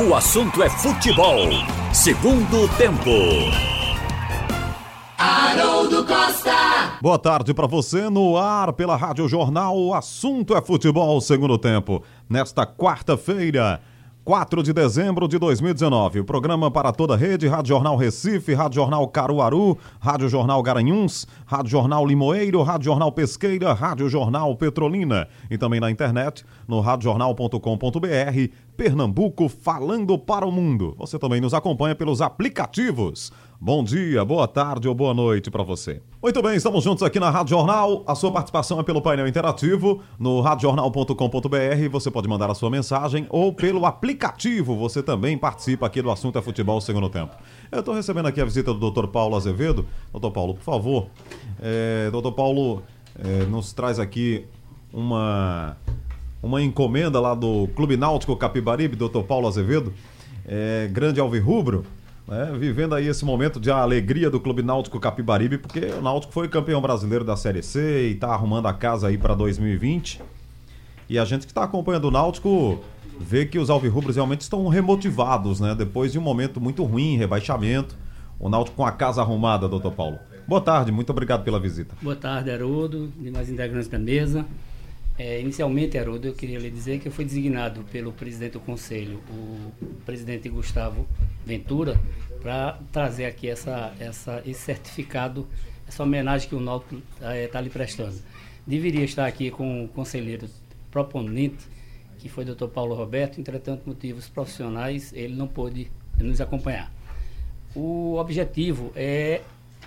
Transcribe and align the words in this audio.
O 0.00 0.14
assunto 0.14 0.62
é 0.62 0.70
futebol. 0.70 1.48
Segundo 1.92 2.68
tempo. 2.76 3.10
Haroldo 5.18 6.06
Costa. 6.06 6.52
Boa 7.02 7.18
tarde 7.18 7.52
para 7.52 7.66
você 7.66 8.08
no 8.08 8.36
ar 8.36 8.72
pela 8.74 8.94
Rádio 8.94 9.28
Jornal. 9.28 9.76
O 9.76 9.92
assunto 9.92 10.56
é 10.56 10.62
futebol. 10.62 11.20
Segundo 11.20 11.58
tempo. 11.58 12.04
Nesta 12.30 12.64
quarta-feira. 12.64 13.80
4 14.28 14.62
de 14.62 14.74
dezembro 14.74 15.26
de 15.26 15.38
2019. 15.38 16.20
O 16.20 16.24
programa 16.24 16.70
para 16.70 16.92
toda 16.92 17.14
a 17.14 17.16
rede, 17.16 17.48
Rádio 17.48 17.70
Jornal 17.70 17.96
Recife, 17.96 18.52
Rádio 18.52 18.74
Jornal 18.74 19.08
Caruaru, 19.08 19.78
Rádio 19.98 20.28
Jornal 20.28 20.62
Garanhuns, 20.62 21.26
Rádio 21.46 21.70
Jornal 21.70 22.04
Limoeiro, 22.04 22.62
Rádio 22.62 22.84
Jornal 22.84 23.10
Pesqueira, 23.10 23.72
Rádio 23.72 24.06
Jornal 24.10 24.54
Petrolina 24.54 25.26
e 25.50 25.56
também 25.56 25.80
na 25.80 25.90
internet 25.90 26.44
no 26.68 26.78
radiojornal.com.br, 26.80 28.52
Pernambuco 28.76 29.48
falando 29.48 30.18
para 30.18 30.44
o 30.44 30.52
mundo. 30.52 30.94
Você 30.98 31.18
também 31.18 31.40
nos 31.40 31.54
acompanha 31.54 31.94
pelos 31.94 32.20
aplicativos. 32.20 33.32
Bom 33.60 33.82
dia, 33.82 34.24
boa 34.24 34.46
tarde 34.46 34.86
ou 34.86 34.94
boa 34.94 35.12
noite 35.12 35.50
para 35.50 35.64
você. 35.64 36.00
Muito 36.22 36.40
bem, 36.40 36.54
estamos 36.54 36.84
juntos 36.84 37.02
aqui 37.02 37.18
na 37.18 37.28
Rádio 37.28 37.56
Jornal. 37.56 38.04
A 38.06 38.14
sua 38.14 38.30
participação 38.30 38.78
é 38.78 38.84
pelo 38.84 39.02
painel 39.02 39.26
interativo 39.26 40.00
no 40.16 40.40
radiojornal.com.br. 40.40 41.88
Você 41.90 42.08
pode 42.08 42.28
mandar 42.28 42.48
a 42.48 42.54
sua 42.54 42.70
mensagem 42.70 43.26
ou 43.28 43.52
pelo 43.52 43.84
aplicativo. 43.84 44.76
Você 44.76 45.02
também 45.02 45.36
participa 45.36 45.86
aqui 45.86 46.00
do 46.00 46.08
assunto 46.08 46.38
é 46.38 46.42
futebol 46.42 46.80
segundo 46.80 47.08
tempo. 47.08 47.34
Eu 47.72 47.80
estou 47.80 47.94
recebendo 47.94 48.26
aqui 48.26 48.40
a 48.40 48.44
visita 48.44 48.72
do 48.72 48.92
Dr. 48.92 49.08
Paulo 49.08 49.34
Azevedo. 49.34 49.84
Doutor 50.12 50.30
Paulo, 50.30 50.54
por 50.54 50.62
favor. 50.62 51.08
É, 51.60 52.12
Dr. 52.12 52.30
Paulo 52.30 52.84
é, 53.18 53.44
nos 53.46 53.72
traz 53.72 53.98
aqui 53.98 54.46
uma 54.92 55.76
uma 56.40 56.62
encomenda 56.62 57.18
lá 57.18 57.34
do 57.34 57.68
Clube 57.74 57.96
Náutico 57.96 58.36
Capibaribe, 58.36 58.94
Dr. 58.94 59.22
Paulo 59.26 59.48
Azevedo. 59.48 59.92
É, 60.46 60.88
grande 60.92 61.18
alvirrubro 61.18 61.84
né, 62.28 62.54
vivendo 62.58 62.94
aí 62.94 63.08
esse 63.08 63.24
momento 63.24 63.58
de 63.58 63.70
alegria 63.70 64.28
do 64.28 64.38
Clube 64.38 64.62
Náutico 64.62 65.00
Capibaribe, 65.00 65.56
porque 65.56 65.80
o 65.86 66.02
Náutico 66.02 66.32
foi 66.32 66.46
campeão 66.46 66.80
brasileiro 66.80 67.24
da 67.24 67.36
Série 67.36 67.62
C 67.62 68.08
e 68.08 68.12
está 68.12 68.28
arrumando 68.28 68.66
a 68.66 68.74
casa 68.74 69.08
aí 69.08 69.16
para 69.16 69.34
2020. 69.34 70.20
E 71.08 71.18
a 71.18 71.24
gente 71.24 71.46
que 71.46 71.52
está 71.52 71.64
acompanhando 71.64 72.04
o 72.04 72.10
Náutico 72.10 72.84
vê 73.18 73.46
que 73.46 73.58
os 73.58 73.70
alvirrubros 73.70 74.16
realmente 74.16 74.42
estão 74.42 74.68
remotivados, 74.68 75.58
né? 75.58 75.74
Depois 75.74 76.12
de 76.12 76.18
um 76.18 76.22
momento 76.22 76.60
muito 76.60 76.84
ruim, 76.84 77.16
rebaixamento. 77.16 77.96
O 78.38 78.48
Náutico 78.50 78.76
com 78.76 78.84
a 78.84 78.92
casa 78.92 79.22
arrumada, 79.22 79.66
doutor 79.66 79.92
Paulo. 79.92 80.18
Boa 80.46 80.60
tarde, 80.60 80.92
muito 80.92 81.10
obrigado 81.10 81.42
pela 81.42 81.58
visita. 81.58 81.94
Boa 82.02 82.14
tarde, 82.14 82.50
Haroldo, 82.50 83.10
demais 83.18 83.48
integrantes 83.48 83.88
da 83.88 83.98
mesa. 83.98 84.44
É, 85.18 85.40
inicialmente, 85.40 85.98
Haroldo, 85.98 86.28
eu 86.28 86.34
queria 86.34 86.58
lhe 86.58 86.70
dizer 86.70 87.00
que 87.00 87.08
eu 87.08 87.12
fui 87.12 87.24
designado 87.24 87.80
pelo 87.90 88.12
presidente 88.12 88.52
do 88.52 88.60
conselho, 88.60 89.18
o 89.30 89.72
presidente 90.04 90.48
Gustavo 90.48 91.06
Ventura, 91.48 91.98
para 92.42 92.78
trazer 92.92 93.24
aqui 93.24 93.48
essa, 93.48 93.94
essa, 93.98 94.42
esse 94.44 94.60
certificado, 94.60 95.48
essa 95.88 96.02
homenagem 96.02 96.46
que 96.46 96.54
o 96.54 96.60
Náutico 96.60 96.96
está 97.14 97.34
é, 97.34 97.48
tá 97.48 97.58
lhe 97.58 97.70
prestando. 97.70 98.16
Deveria 98.66 99.02
estar 99.02 99.26
aqui 99.26 99.50
com 99.50 99.86
o 99.86 99.88
conselheiro 99.88 100.46
proponente, 100.90 101.66
que 102.18 102.28
foi 102.28 102.44
o 102.44 102.48
doutor 102.48 102.68
Paulo 102.68 102.94
Roberto, 102.94 103.40
entretanto, 103.40 103.84
motivos 103.86 104.28
profissionais, 104.28 105.10
ele 105.14 105.34
não 105.34 105.48
pôde 105.48 105.90
nos 106.20 106.38
acompanhar. 106.38 106.92
O 107.74 108.16
objetivo 108.16 108.92
é 108.94 109.40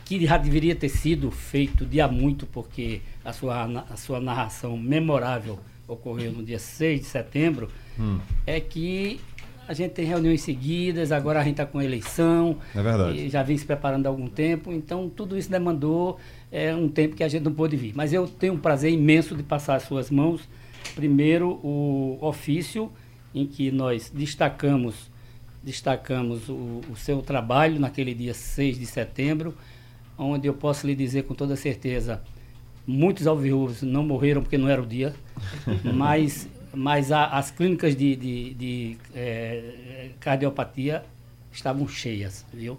que 0.04 0.26
já 0.26 0.38
deveria 0.38 0.76
ter 0.76 0.90
sido 0.90 1.30
feito 1.30 1.86
dia 1.86 2.08
muito, 2.08 2.48
porque 2.48 3.02
a 3.24 3.32
sua, 3.32 3.66
a 3.88 3.96
sua 3.98 4.20
narração 4.20 4.76
memorável 4.76 5.60
ocorreu 5.88 6.32
no 6.32 6.44
dia 6.44 6.58
6 6.58 7.02
de 7.02 7.06
setembro, 7.06 7.70
hum. 8.00 8.20
é 8.48 8.60
que 8.60 9.20
a 9.72 9.74
gente 9.74 9.92
tem 9.92 10.06
reuniões 10.06 10.42
seguidas, 10.42 11.14
agora 11.14 11.40
a 11.40 11.44
gente 11.44 11.54
está 11.54 11.66
com 11.66 11.82
eleição. 11.82 12.58
É 12.76 12.82
verdade. 12.82 13.30
já 13.30 13.42
vem 13.42 13.58
se 13.58 13.66
preparando 13.66 14.06
há 14.06 14.10
algum 14.10 14.28
tempo, 14.28 14.74
então 14.74 15.10
tudo 15.10 15.38
isso 15.38 15.50
demandou 15.50 16.20
é, 16.52 16.76
um 16.76 16.90
tempo 16.90 17.16
que 17.16 17.24
a 17.24 17.28
gente 17.30 17.44
não 17.44 17.54
pôde 17.54 17.78
vir. 17.78 17.94
Mas 17.96 18.12
eu 18.12 18.28
tenho 18.28 18.54
um 18.54 18.60
prazer 18.60 18.92
imenso 18.92 19.34
de 19.34 19.44
passar 19.44 19.76
às 19.76 19.84
suas 19.84 20.12
mãos, 20.12 20.42
primeiro, 20.94 21.52
o 21.64 22.18
ofício 22.20 22.92
em 23.34 23.48
que 23.48 23.72
nós 23.72 24.12
destacamos 24.14 25.10
destacamos 25.64 26.50
o, 26.50 26.82
o 26.92 26.96
seu 26.96 27.22
trabalho 27.22 27.80
naquele 27.80 28.14
dia 28.14 28.34
6 28.34 28.80
de 28.80 28.86
setembro, 28.86 29.56
onde 30.18 30.48
eu 30.48 30.54
posso 30.54 30.88
lhe 30.88 30.96
dizer 30.96 31.24
com 31.24 31.36
toda 31.36 31.56
certeza, 31.56 32.22
muitos 32.86 33.28
alvirrubros 33.28 33.84
não 33.84 34.04
morreram 34.04 34.42
porque 34.42 34.58
não 34.58 34.68
era 34.68 34.82
o 34.82 34.86
dia, 34.86 35.14
mas, 35.94 36.50
mas 36.74 37.12
a, 37.12 37.26
as 37.26 37.52
clínicas 37.52 37.96
de, 37.96 38.16
de, 38.16 38.54
de 38.54 38.98
é, 39.14 40.10
cardiopatia 40.20 41.04
estavam 41.52 41.88
cheias, 41.88 42.46
viu? 42.54 42.78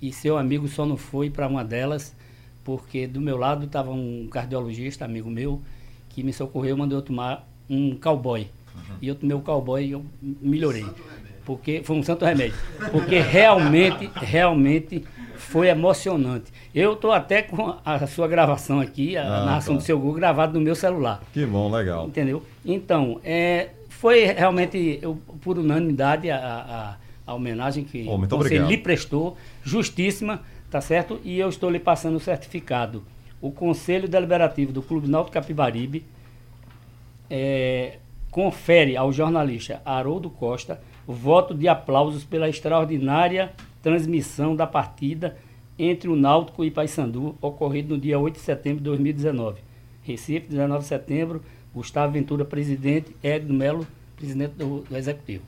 E 0.00 0.12
seu 0.12 0.38
amigo 0.38 0.66
só 0.68 0.86
não 0.86 0.96
foi 0.96 1.30
para 1.30 1.46
uma 1.46 1.64
delas, 1.64 2.14
porque 2.64 3.06
do 3.06 3.20
meu 3.20 3.36
lado 3.36 3.66
estava 3.66 3.90
um 3.90 4.28
cardiologista, 4.30 5.04
amigo 5.04 5.30
meu, 5.30 5.60
que 6.08 6.22
me 6.22 6.32
socorreu, 6.32 6.76
mandou 6.76 6.98
eu 6.98 7.02
tomar 7.02 7.48
um 7.68 7.96
cowboy. 7.96 8.48
Uhum. 8.74 8.96
E 9.00 9.08
eu 9.08 9.14
tomei 9.14 9.36
o 9.36 9.40
cowboy 9.40 9.84
e 9.84 9.92
eu 9.92 10.04
melhorei. 10.22 10.86
Porque 11.44 11.82
foi 11.84 11.96
um 11.96 12.02
santo 12.02 12.24
remédio. 12.24 12.56
Porque 12.90 13.18
realmente, 13.18 14.10
realmente 14.14 15.04
foi 15.36 15.68
emocionante. 15.68 16.52
Eu 16.74 16.92
estou 16.92 17.10
até 17.10 17.42
com 17.42 17.76
a 17.84 18.06
sua 18.06 18.28
gravação 18.28 18.80
aqui, 18.80 19.16
a 19.16 19.24
ah, 19.24 19.44
narração 19.44 19.74
tá. 19.74 19.80
do 19.80 19.84
seu 19.84 19.98
Google, 19.98 20.14
gravada 20.14 20.52
no 20.52 20.60
meu 20.60 20.74
celular. 20.74 21.20
Que 21.32 21.44
bom, 21.44 21.70
legal. 21.70 22.06
Entendeu? 22.06 22.44
Então, 22.64 23.20
é, 23.24 23.70
foi 23.88 24.24
realmente, 24.24 24.98
eu, 25.02 25.18
por 25.40 25.58
unanimidade, 25.58 26.30
a, 26.30 26.38
a, 26.38 26.96
a 27.30 27.34
homenagem 27.34 27.82
que 27.82 28.06
oh, 28.08 28.16
você 28.18 28.34
obrigado. 28.34 28.68
lhe 28.68 28.78
prestou, 28.78 29.36
justíssima, 29.64 30.42
tá 30.70 30.80
certo? 30.80 31.20
E 31.24 31.38
eu 31.38 31.48
estou 31.48 31.68
lhe 31.68 31.80
passando 31.80 32.16
o 32.16 32.20
certificado. 32.20 33.02
O 33.42 33.50
Conselho 33.50 34.08
Deliberativo 34.08 34.72
do 34.72 34.80
Clube 34.80 35.08
Náutico 35.08 35.34
Capibaribe 35.34 36.04
é, 37.28 37.98
confere 38.30 38.96
ao 38.96 39.12
jornalista 39.12 39.82
Haroldo 39.84 40.30
Costa 40.30 40.80
o 41.06 41.12
voto 41.12 41.52
de 41.52 41.66
aplausos 41.66 42.22
pela 42.22 42.48
extraordinária 42.48 43.52
transmissão 43.82 44.54
da 44.54 44.66
partida 44.66 45.36
entre 45.82 46.08
o 46.10 46.16
Náutico 46.16 46.64
e 46.64 46.70
Paysandu, 46.70 47.34
ocorrido 47.40 47.94
no 47.94 48.00
dia 48.00 48.18
8 48.18 48.34
de 48.34 48.40
setembro 48.40 48.78
de 48.78 48.84
2019. 48.84 49.60
Recife, 50.02 50.46
19 50.48 50.82
de 50.82 50.88
setembro, 50.88 51.42
Gustavo 51.74 52.12
Ventura, 52.12 52.44
presidente, 52.44 53.16
Edno 53.22 53.54
Melo, 53.54 53.86
presidente 54.16 54.52
do, 54.52 54.80
do 54.80 54.96
Executivo. 54.96 55.44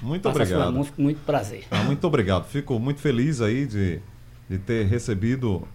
Muito 0.00 0.22
Passa 0.22 0.42
obrigado. 0.42 0.92
Com 0.94 1.02
muito 1.02 1.20
prazer. 1.24 1.64
Ah, 1.70 1.82
muito 1.82 2.06
obrigado. 2.06 2.44
Fico 2.46 2.78
muito 2.78 3.00
feliz 3.00 3.40
aí 3.40 3.66
de, 3.66 4.00
de 4.48 4.58
ter 4.58 4.86
recebido 4.86 5.66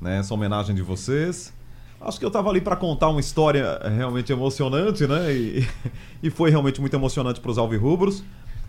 né, 0.00 0.18
essa 0.18 0.32
homenagem 0.32 0.74
de 0.74 0.82
vocês. 0.82 1.52
Acho 2.00 2.18
que 2.18 2.24
eu 2.24 2.28
estava 2.28 2.50
ali 2.50 2.60
para 2.60 2.76
contar 2.76 3.08
uma 3.08 3.20
história 3.20 3.80
realmente 3.96 4.30
emocionante, 4.30 5.06
né? 5.06 5.32
E, 5.32 5.66
e 6.22 6.30
foi 6.30 6.50
realmente 6.50 6.80
muito 6.80 6.94
emocionante 6.94 7.40
para 7.40 7.50
os 7.50 7.58
alvirrubros. 7.58 8.22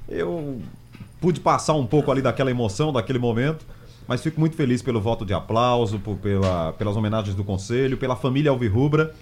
Eu 0.07 0.61
pude 1.19 1.39
passar 1.39 1.73
um 1.73 1.85
pouco 1.85 2.11
ali 2.11 2.21
daquela 2.21 2.51
emoção, 2.51 2.93
daquele 2.93 3.19
momento, 3.19 3.65
mas 4.07 4.21
fico 4.21 4.39
muito 4.39 4.55
feliz 4.55 4.81
pelo 4.81 5.01
voto 5.01 5.25
de 5.25 5.33
aplauso, 5.33 5.99
por, 5.99 6.17
pela, 6.17 6.73
pelas 6.73 6.95
homenagens 6.95 7.35
do 7.35 7.43
Conselho, 7.43 7.97
pela 7.97 8.15
família 8.15 8.51
Alvirrubra, 8.51 9.13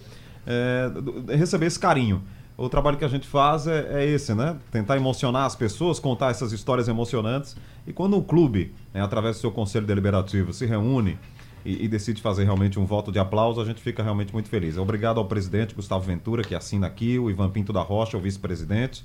é, 0.45 1.35
receber 1.35 1.67
esse 1.67 1.79
carinho. 1.79 2.21
O 2.55 2.69
trabalho 2.69 2.97
que 2.97 3.05
a 3.05 3.07
gente 3.07 3.27
faz 3.27 3.66
é, 3.66 4.03
é, 4.03 4.05
esse, 4.05 4.33
né? 4.35 4.57
Tentar 4.71 4.95
emocionar 4.95 5.45
as 5.45 5.55
pessoas, 5.55 5.99
contar 5.99 6.29
essas 6.29 6.51
histórias 6.51 6.88
emocionantes. 6.88 7.55
E 7.88 7.91
quando 7.91 8.16
o 8.16 8.23
clube, 8.23 8.73
né, 8.94 9.01
através 9.01 9.38
do 9.38 9.39
seu 9.39 9.51
conselho 9.51 9.88
deliberativo, 9.88 10.53
se 10.53 10.66
reúne 10.66 11.17
e, 11.65 11.85
e, 11.85 11.88
decide 11.88 12.21
fazer 12.21 12.44
realmente 12.44 12.79
um 12.79 12.85
voto 12.85 13.11
de 13.11 13.17
aplauso, 13.17 13.59
a 13.59 13.65
gente 13.65 13.81
fica 13.81 14.03
realmente 14.03 14.31
muito 14.33 14.50
feliz. 14.50 14.77
Obrigado 14.77 15.17
ao 15.17 15.25
presidente 15.25 15.73
Gustavo 15.73 16.03
Ventura, 16.03 16.44
que 16.44 16.53
assina 16.53 16.85
aqui, 16.85 17.17
o 17.17 17.29
Ivan 17.29 17.50
Pinto 17.50 17.73
da 17.73 17.81
Rocha, 17.81 18.17
o 18.17 18.19
vice-presidente 18.19 19.03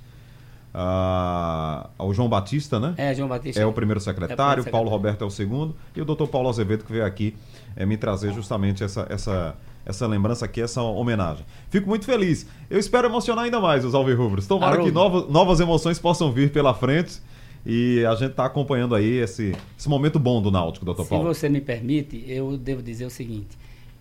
ah, 0.73 1.89
ao 1.97 2.13
João 2.13 2.29
Batista, 2.29 2.79
né? 2.79 2.95
É, 2.97 3.15
João 3.15 3.29
Batista. 3.29 3.61
É 3.61 3.67
o 3.67 3.73
primeiro 3.73 4.01
secretário, 4.01 4.65
é 4.65 4.69
o 4.69 4.71
Paulo 4.71 4.91
Roberto 4.91 5.23
é 5.23 5.27
o 5.27 5.31
segundo, 5.31 5.75
e 5.95 6.01
o 6.01 6.05
doutor 6.05 6.29
Paulo 6.29 6.49
Azevedo 6.49 6.85
que 6.85 6.93
veio 6.93 7.05
aqui 7.05 7.35
é, 7.75 7.87
me 7.87 7.97
trazer 7.97 8.33
justamente 8.33 8.85
essa, 8.85 9.07
essa, 9.09 9.57
essa 9.85 10.07
lembrança 10.07 10.45
aqui, 10.45 10.61
essa 10.61 10.83
homenagem. 10.83 11.45
Fico 11.71 11.89
muito 11.89 12.05
feliz. 12.05 12.47
Eu 12.69 12.79
espero 12.79 13.09
emocionar 13.09 13.45
ainda 13.45 13.61
mais 13.61 13.85
os 13.85 13.95
Alvirrubros. 13.95 14.47
Tomara 14.47 14.83
que 14.83 14.91
novas, 14.91 15.29
novas 15.29 15.61
emoções 15.61 15.99
possam 15.99 16.31
vir 16.31 16.53
pela 16.53 16.75
frente. 16.75 17.21
E 17.67 18.05
a 18.07 18.15
gente 18.15 18.31
está 18.31 18.47
acompanhando 18.47 18.95
aí 18.95 19.19
esse, 19.19 19.55
esse 19.77 19.89
momento 19.89 20.19
bom 20.19 20.41
do 20.41 20.51
Náutico, 20.51 20.85
doutor 20.85 21.07
Paulo. 21.07 21.35
Se 21.35 21.41
você 21.41 21.49
me 21.49 21.61
permite, 21.61 22.25
eu 22.27 22.57
devo 22.57 22.81
dizer 22.83 23.05
o 23.05 23.11
seguinte: 23.11 23.59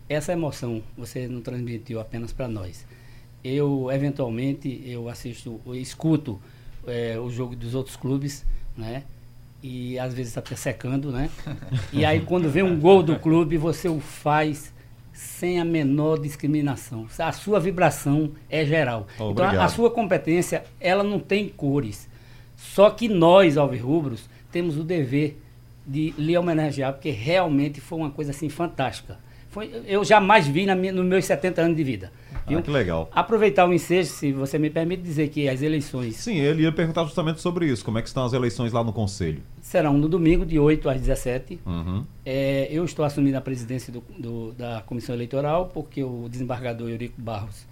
essa 0.07 0.31
emoção 0.31 0.81
você 0.97 1.27
não 1.27 1.41
transmitiu 1.41 1.99
apenas 1.99 2.31
para 2.31 2.47
nós. 2.47 2.85
Eu, 3.43 3.89
eventualmente, 3.91 4.81
eu 4.85 5.09
assisto, 5.09 5.59
eu 5.65 5.75
escuto 5.75 6.39
é, 6.87 7.19
o 7.19 7.29
jogo 7.29 7.55
dos 7.55 7.75
outros 7.75 7.95
clubes, 7.95 8.45
né? 8.75 9.03
E 9.61 9.97
às 9.99 10.13
vezes 10.13 10.37
até 10.37 10.55
secando, 10.55 11.11
né? 11.11 11.29
E 11.91 12.05
aí 12.05 12.21
quando 12.21 12.49
vem 12.49 12.63
um 12.63 12.79
gol 12.79 13.03
do 13.03 13.17
clube, 13.19 13.57
você 13.57 13.87
o 13.87 13.99
faz 13.99 14.73
sem 15.13 15.59
a 15.59 15.65
menor 15.65 16.19
discriminação. 16.19 17.07
A 17.17 17.31
sua 17.31 17.59
vibração 17.59 18.31
é 18.49 18.63
geral. 18.63 19.07
Oh, 19.19 19.31
então 19.31 19.45
a, 19.45 19.65
a, 19.65 19.67
sua 19.67 19.89
competência, 19.89 20.63
ela 20.79 21.03
não 21.03 21.19
tem 21.19 21.49
cores. 21.49 22.07
Só 22.55 22.91
que 22.91 23.09
nós, 23.09 23.57
alvirrubros, 23.57 24.29
temos 24.51 24.77
o 24.77 24.83
dever 24.83 25.41
de 25.85 26.13
lhe 26.17 26.37
homenagear, 26.37 26.93
porque 26.93 27.09
realmente 27.09 27.81
foi 27.81 27.97
uma 27.97 28.11
coisa 28.11 28.29
assim 28.29 28.47
fantástica. 28.47 29.17
Foi, 29.49 29.71
eu 29.85 30.03
jamais 30.03 30.47
vi 30.47 30.65
na 30.65 30.75
minha, 30.75 30.91
nos 30.91 31.05
meus 31.05 31.25
70 31.25 31.61
anos 31.61 31.77
de 31.77 31.83
vida. 31.83 32.11
Ah, 32.55 32.61
que 32.61 32.71
legal. 32.71 33.09
Aproveitar 33.13 33.67
o 33.67 33.73
ensejo, 33.73 34.09
se 34.09 34.31
você 34.31 34.57
me 34.57 34.69
permite 34.69 35.01
dizer 35.01 35.29
que 35.29 35.49
as 35.49 35.61
eleições. 35.61 36.15
Sim, 36.15 36.37
ele 36.37 36.63
ia 36.63 36.71
perguntar 36.71 37.03
justamente 37.03 37.41
sobre 37.41 37.65
isso. 37.65 37.83
Como 37.83 37.97
é 37.97 38.01
que 38.01 38.07
estão 38.07 38.23
as 38.23 38.33
eleições 38.33 38.71
lá 38.71 38.83
no 38.83 38.93
Conselho? 38.93 39.41
Serão 39.61 39.97
no 39.97 40.07
domingo, 40.07 40.45
de 40.45 40.57
8 40.57 40.89
às 40.89 41.01
17. 41.01 41.59
Uhum. 41.65 42.05
É, 42.25 42.67
eu 42.71 42.85
estou 42.85 43.03
assumindo 43.03 43.37
a 43.37 43.41
presidência 43.41 43.91
do, 43.91 44.01
do, 44.17 44.51
da 44.53 44.81
Comissão 44.85 45.13
Eleitoral, 45.13 45.69
porque 45.73 46.03
o 46.03 46.27
desembargador 46.29 46.89
Eurico 46.89 47.21
Barros 47.21 47.65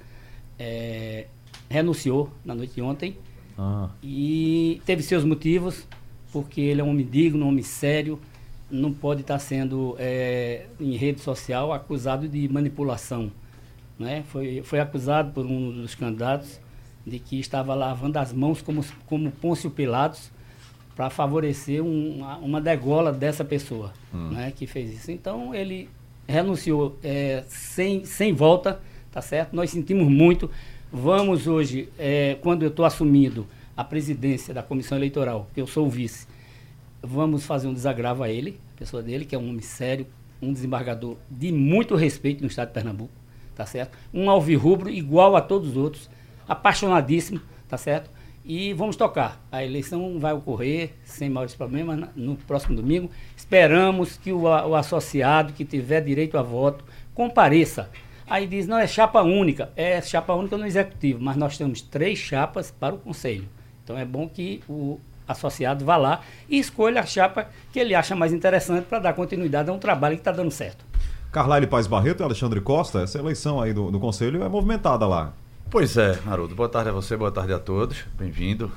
é, 0.60 1.28
renunciou 1.70 2.30
na 2.44 2.54
noite 2.54 2.76
de 2.76 2.82
ontem. 2.82 3.18
Ah. 3.58 3.90
E 4.04 4.82
teve 4.86 5.02
seus 5.04 5.24
motivos, 5.24 5.88
porque 6.34 6.60
ele 6.60 6.82
é 6.82 6.84
um 6.84 6.90
homem 6.90 7.06
digno, 7.06 7.46
um 7.46 7.50
homem 7.50 7.64
sério, 7.64 8.20
não 8.70 8.92
pode 8.92 9.22
estar 9.22 9.40
sendo 9.40 9.96
é, 10.00 10.66
em 10.80 10.96
rede 10.96 11.22
social 11.22 11.72
acusado 11.72 12.28
de 12.28 12.48
manipulação. 12.48 13.32
Né? 13.98 14.24
Foi, 14.28 14.62
foi 14.64 14.80
acusado 14.80 15.32
por 15.32 15.46
um 15.46 15.72
dos 15.72 15.96
candidatos 15.96 16.60
de 17.06 17.20
que 17.20 17.40
estava 17.40 17.74
lavando 17.76 18.18
as 18.18 18.34
mãos 18.34 18.62
como, 18.62 18.84
como 19.06 19.32
Pôncio 19.32 19.70
Pilatos 19.70 20.32
para 20.96 21.10
favorecer 21.10 21.84
um, 21.84 22.18
uma, 22.18 22.38
uma 22.38 22.62
degola 22.62 23.12
dessa 23.12 23.44
pessoa 23.44 23.94
Hum. 24.14 24.30
né, 24.32 24.52
que 24.56 24.66
fez 24.66 24.94
isso. 24.94 25.12
Então 25.12 25.54
ele 25.54 25.90
renunciou 26.28 26.98
é, 27.04 27.44
sem, 27.48 28.06
sem 28.06 28.34
volta, 28.34 28.80
tá 29.12 29.22
certo? 29.22 29.54
Nós 29.56 29.70
sentimos 29.70 30.08
muito. 30.08 30.50
Vamos 30.92 31.48
hoje, 31.48 31.90
é, 32.00 32.38
quando 32.42 32.64
eu 32.64 32.70
estou 32.70 32.86
assumindo 32.86 33.46
a 33.76 33.84
presidência 33.84 34.54
da 34.54 34.64
comissão 34.64 34.98
eleitoral, 34.98 35.50
que 35.54 35.60
eu 35.60 35.68
sou 35.68 35.86
o 35.86 35.90
vice, 35.90 36.26
vamos 37.02 37.46
fazer 37.46 37.68
um 37.68 37.74
desagravo 37.74 38.24
a 38.24 38.30
ele, 38.30 38.60
a 38.76 38.80
pessoa 38.80 39.02
dele, 39.02 39.26
que 39.26 39.36
é 39.36 39.38
um 39.38 39.50
homem 39.50 39.62
sério, 39.62 40.08
um 40.42 40.52
desembargador 40.52 41.18
de 41.30 41.52
muito 41.52 41.96
respeito 41.96 42.42
no 42.42 42.48
estado 42.48 42.68
de 42.68 42.74
Pernambuco, 42.74 43.14
tá 43.56 43.66
certo? 43.66 43.98
Um 44.14 44.30
alvirrubro 44.30 44.90
igual 44.90 45.36
a 45.36 45.42
todos 45.42 45.70
os 45.70 45.78
outros, 45.78 46.10
apaixonadíssimo, 46.48 47.42
tá 47.68 47.78
certo? 47.78 48.10
E 48.44 48.74
vamos 48.74 48.96
tocar. 48.96 49.44
A 49.52 49.64
eleição 49.64 50.20
vai 50.20 50.34
ocorrer 50.34 50.94
sem 51.04 51.30
maiores 51.30 51.56
problemas 51.56 52.10
no 52.16 52.36
próximo 52.36 52.76
domingo. 52.76 53.10
Esperamos 53.36 54.18
que 54.18 54.32
o, 54.32 54.44
o 54.44 54.76
associado 54.76 55.54
que 55.54 55.66
tiver 55.66 56.02
direito 56.02 56.38
a 56.38 56.44
voto 56.44 56.86
compareça. 57.16 57.90
Aí 58.28 58.46
diz, 58.46 58.68
não, 58.68 58.78
é 58.78 58.86
chapa 58.86 59.24
única. 59.24 59.72
É 59.76 60.00
chapa 60.00 60.34
única 60.34 60.58
no 60.58 60.66
executivo, 60.66 61.20
mas 61.24 61.36
nós 61.36 61.58
temos 61.58 61.82
três 61.82 62.20
chapas 62.20 62.70
para 62.70 62.94
o 62.94 63.00
conselho. 63.00 63.50
Então 63.84 63.98
é 63.98 64.06
bom 64.06 64.30
que 64.30 64.62
o 64.70 65.00
associado 65.28 65.84
vá 65.86 65.98
lá 65.98 66.22
e 66.50 66.60
escolha 66.60 67.02
a 67.02 67.06
chapa 67.06 67.48
que 67.72 67.80
ele 67.80 67.96
acha 67.96 68.16
mais 68.16 68.34
interessante 68.34 68.86
para 68.86 69.00
dar 69.00 69.14
continuidade 69.14 69.70
a 69.70 69.74
um 69.74 69.80
trabalho 69.80 70.16
que 70.16 70.22
está 70.22 70.32
dando 70.32 70.52
certo. 70.52 70.86
Carlyle 71.32 71.68
Paz 71.68 71.88
Barreto 71.88 72.22
e 72.22 72.24
Alexandre 72.24 72.62
Costa, 72.62 73.02
essa 73.02 73.20
eleição 73.20 73.60
aí 73.60 73.74
do, 73.74 73.92
do 73.92 74.00
Conselho 74.00 74.44
é 74.44 74.50
movimentada 74.50 75.06
lá. 75.06 75.34
Pois 75.70 75.98
é, 75.98 76.18
Haroldo. 76.26 76.56
Boa 76.56 76.70
tarde 76.70 76.90
a 76.90 76.94
você, 76.94 77.18
boa 77.18 77.32
tarde 77.32 77.52
a 77.52 77.60
todos. 77.60 78.06
Bem-vindo. 78.18 78.72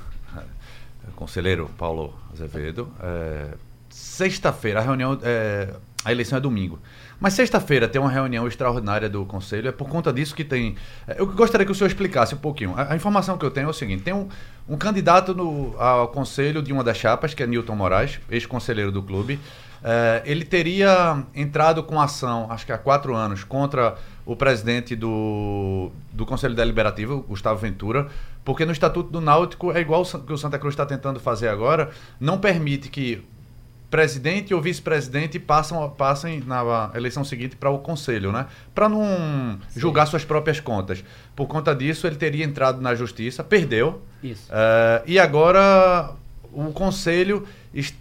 Conselheiro 1.15 1.69
Paulo 1.77 2.13
Azevedo. 2.31 2.91
É, 3.01 3.53
Sexta-feira, 3.89 4.79
a 4.79 4.83
reunião. 4.83 5.17
é, 5.23 5.73
a 6.03 6.11
eleição 6.11 6.37
é 6.37 6.41
domingo. 6.41 6.79
Mas 7.19 7.33
sexta-feira 7.33 7.87
tem 7.87 7.99
uma 7.99 8.09
reunião 8.09 8.47
extraordinária 8.47 9.09
do 9.09 9.25
Conselho. 9.25 9.67
É 9.67 9.71
por 9.71 9.89
conta 9.89 10.13
disso 10.13 10.33
que 10.33 10.45
tem. 10.45 10.75
é, 11.07 11.19
Eu 11.19 11.27
gostaria 11.27 11.65
que 11.65 11.71
o 11.71 11.75
senhor 11.75 11.87
explicasse 11.87 12.33
um 12.33 12.37
pouquinho. 12.37 12.73
A, 12.77 12.93
a 12.93 12.95
informação 12.95 13.37
que 13.37 13.45
eu 13.45 13.51
tenho 13.51 13.67
é 13.67 13.69
o 13.69 13.73
seguinte: 13.73 14.03
tem 14.03 14.13
um, 14.13 14.27
um 14.67 14.77
candidato 14.77 15.35
no, 15.35 15.75
ao 15.77 16.07
Conselho 16.07 16.61
de 16.61 16.71
uma 16.71 16.83
das 16.83 16.97
chapas, 16.97 17.33
que 17.33 17.43
é 17.43 17.47
Newton 17.47 17.75
Moraes, 17.75 18.19
ex-conselheiro 18.29 18.91
do 18.91 19.03
clube. 19.03 19.39
É, 19.83 20.21
ele 20.25 20.45
teria 20.45 21.23
entrado 21.33 21.83
com 21.83 21.99
ação, 21.99 22.47
acho 22.49 22.65
que 22.65 22.71
há 22.71 22.77
quatro 22.77 23.15
anos, 23.15 23.43
contra 23.43 23.95
o 24.25 24.35
presidente 24.35 24.95
do, 24.95 25.91
do 26.11 26.25
Conselho 26.25 26.53
Deliberativo, 26.53 27.21
Gustavo 27.27 27.59
Ventura, 27.59 28.07
porque 28.43 28.65
no 28.65 28.71
Estatuto 28.71 29.09
do 29.09 29.21
Náutico 29.21 29.71
é 29.71 29.79
igual 29.79 30.03
que 30.03 30.33
o 30.33 30.37
Santa 30.37 30.59
Cruz 30.59 30.73
está 30.73 30.85
tentando 30.85 31.19
fazer 31.19 31.47
agora, 31.47 31.89
não 32.19 32.37
permite 32.37 32.89
que 32.89 33.25
presidente 33.89 34.53
ou 34.53 34.61
vice-presidente 34.61 35.39
passam, 35.39 35.89
passem 35.89 36.41
na 36.45 36.91
eleição 36.93 37.23
seguinte 37.23 37.55
para 37.55 37.69
o 37.71 37.79
conselho, 37.79 38.31
né? 38.31 38.45
Para 38.73 38.87
não 38.87 39.59
julgar 39.75 40.05
suas 40.05 40.23
próprias 40.23 40.59
contas. 40.59 41.03
Por 41.35 41.47
conta 41.47 41.73
disso, 41.73 42.05
ele 42.05 42.15
teria 42.15 42.45
entrado 42.45 42.79
na 42.81 42.93
justiça, 42.93 43.43
perdeu, 43.43 44.01
Isso. 44.23 44.47
eh, 44.51 45.03
e 45.07 45.19
agora 45.19 46.13
o 46.51 46.71
conselho, 46.71 47.45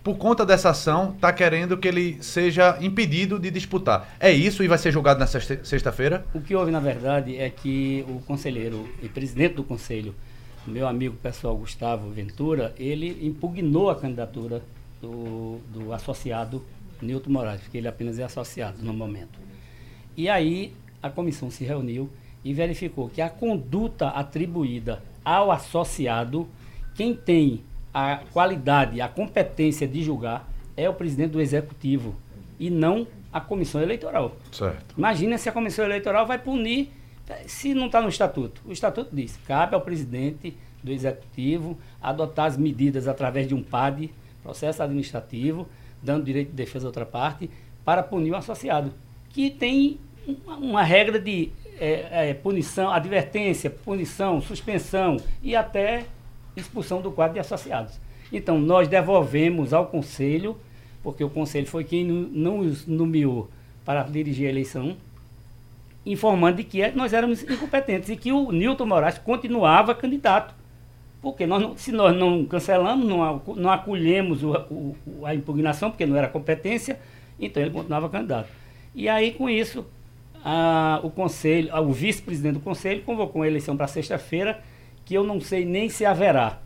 por 0.02 0.16
conta 0.16 0.44
dessa 0.44 0.70
ação, 0.70 1.12
está 1.14 1.32
querendo 1.32 1.76
que 1.76 1.86
ele 1.88 2.16
seja 2.22 2.76
impedido 2.80 3.38
de 3.38 3.50
disputar. 3.50 4.14
É 4.20 4.30
isso 4.30 4.62
e 4.62 4.68
vai 4.68 4.78
ser 4.78 4.90
julgado 4.92 5.26
sexta- 5.26 5.60
sexta-feira? 5.64 6.24
O 6.34 6.40
que 6.40 6.54
houve, 6.54 6.70
na 6.70 6.80
verdade, 6.80 7.36
é 7.36 7.48
que 7.50 8.04
o 8.08 8.20
conselheiro 8.26 8.88
e 9.02 9.08
presidente 9.08 9.54
do 9.54 9.64
conselho, 9.64 10.14
meu 10.66 10.86
amigo 10.86 11.16
pessoal 11.16 11.56
Gustavo 11.56 12.10
Ventura, 12.10 12.74
ele 12.78 13.18
impugnou 13.26 13.88
a 13.90 13.96
candidatura 13.96 14.62
do, 15.00 15.58
do 15.72 15.92
associado 15.92 16.64
Nilton 17.00 17.30
Moraes, 17.30 17.60
porque 17.60 17.78
ele 17.78 17.88
apenas 17.88 18.18
é 18.18 18.24
associado 18.24 18.82
no 18.82 18.92
momento. 18.92 19.38
E 20.16 20.28
aí 20.28 20.74
a 21.02 21.08
comissão 21.08 21.50
se 21.50 21.64
reuniu 21.64 22.10
e 22.44 22.52
verificou 22.52 23.08
que 23.08 23.20
a 23.20 23.30
conduta 23.30 24.08
atribuída 24.08 25.02
ao 25.24 25.50
associado, 25.50 26.48
quem 26.94 27.14
tem 27.14 27.62
a 27.92 28.22
qualidade, 28.32 29.00
a 29.00 29.08
competência 29.08 29.86
de 29.86 30.02
julgar, 30.02 30.48
é 30.76 30.88
o 30.88 30.94
presidente 30.94 31.32
do 31.32 31.40
executivo 31.40 32.14
e 32.58 32.70
não 32.70 33.06
a 33.32 33.40
comissão 33.40 33.80
eleitoral. 33.80 34.36
Certo. 34.52 34.94
Imagina 34.96 35.36
se 35.38 35.48
a 35.48 35.52
comissão 35.52 35.84
eleitoral 35.84 36.26
vai 36.26 36.38
punir 36.38 36.90
se 37.46 37.74
não 37.74 37.86
está 37.86 38.00
no 38.00 38.08
estatuto. 38.08 38.62
O 38.66 38.72
estatuto 38.72 39.14
diz: 39.14 39.38
cabe 39.46 39.74
ao 39.74 39.80
presidente 39.80 40.56
do 40.82 40.92
executivo 40.92 41.76
adotar 42.00 42.46
as 42.46 42.56
medidas 42.56 43.08
através 43.08 43.46
de 43.46 43.54
um 43.54 43.62
PAD, 43.62 44.10
processo 44.48 44.82
administrativo, 44.82 45.68
dando 46.02 46.24
direito 46.24 46.48
de 46.48 46.54
defesa 46.54 46.86
a 46.86 46.88
outra 46.88 47.04
parte, 47.04 47.50
para 47.84 48.02
punir 48.02 48.32
o 48.32 48.36
associado, 48.36 48.92
que 49.28 49.50
tem 49.50 49.98
uma, 50.46 50.82
regra 50.82 51.18
de 51.18 51.50
eh, 51.78 52.08
eh, 52.10 52.34
punição, 52.34 52.90
advertência, 52.90 53.68
punição, 53.68 54.40
suspensão 54.40 55.18
e 55.42 55.54
até 55.54 56.06
expulsão 56.56 57.02
do 57.02 57.12
quadro 57.12 57.34
de 57.34 57.40
associados. 57.40 58.00
Então, 58.32 58.58
nós 58.58 58.88
devolvemos 58.88 59.72
ao 59.74 59.86
Conselho, 59.86 60.56
porque 61.02 61.22
o 61.22 61.30
Conselho 61.30 61.66
foi 61.66 61.84
quem 61.84 62.04
não 62.04 62.62
nomeou 62.86 63.50
para 63.84 64.02
dirigir 64.02 64.46
a 64.46 64.50
eleição, 64.50 64.96
informando 66.06 66.56
de 66.56 66.64
que 66.64 66.82
é- 66.82 66.92
nós 66.92 67.12
éramos 67.12 67.42
incompetentes 67.42 68.08
e 68.08 68.16
que 68.16 68.32
o 68.32 68.50
Nilton 68.50 68.86
Moraes 68.86 69.18
continuava 69.18 69.94
candidato. 69.94 70.54
Porque 71.20 71.46
nós 71.46 71.60
não- 71.60 71.76
se 71.76 71.90
nós 71.92 72.16
não 72.16 72.44
cancelamos, 72.44 73.06
não, 73.06 73.42
não 73.56 73.70
acolhemos 73.70 74.42
o- 74.44 74.52
o- 74.70 74.96
a 75.24 75.34
impugnação, 75.34 75.90
porque 75.90 76.06
não 76.06 76.16
era 76.16 76.28
competência, 76.28 76.98
então 77.40 77.62
ele 77.62 77.72
continuava 77.72 78.08
candidato. 78.08 78.48
E 78.94 79.08
aí, 79.08 79.32
com 79.32 79.48
isso, 79.50 79.84
a- 80.44 81.00
o 81.02 81.10
conselho, 81.10 81.74
a- 81.74 81.80
o 81.80 81.92
vice-presidente 81.92 82.54
do 82.54 82.60
conselho 82.60 83.02
convocou 83.02 83.40
uma 83.42 83.48
eleição 83.48 83.76
para 83.76 83.86
sexta-feira, 83.88 84.60
que 85.04 85.14
eu 85.14 85.24
não 85.24 85.40
sei 85.40 85.64
nem 85.64 85.88
se 85.88 86.04
haverá. 86.04 86.58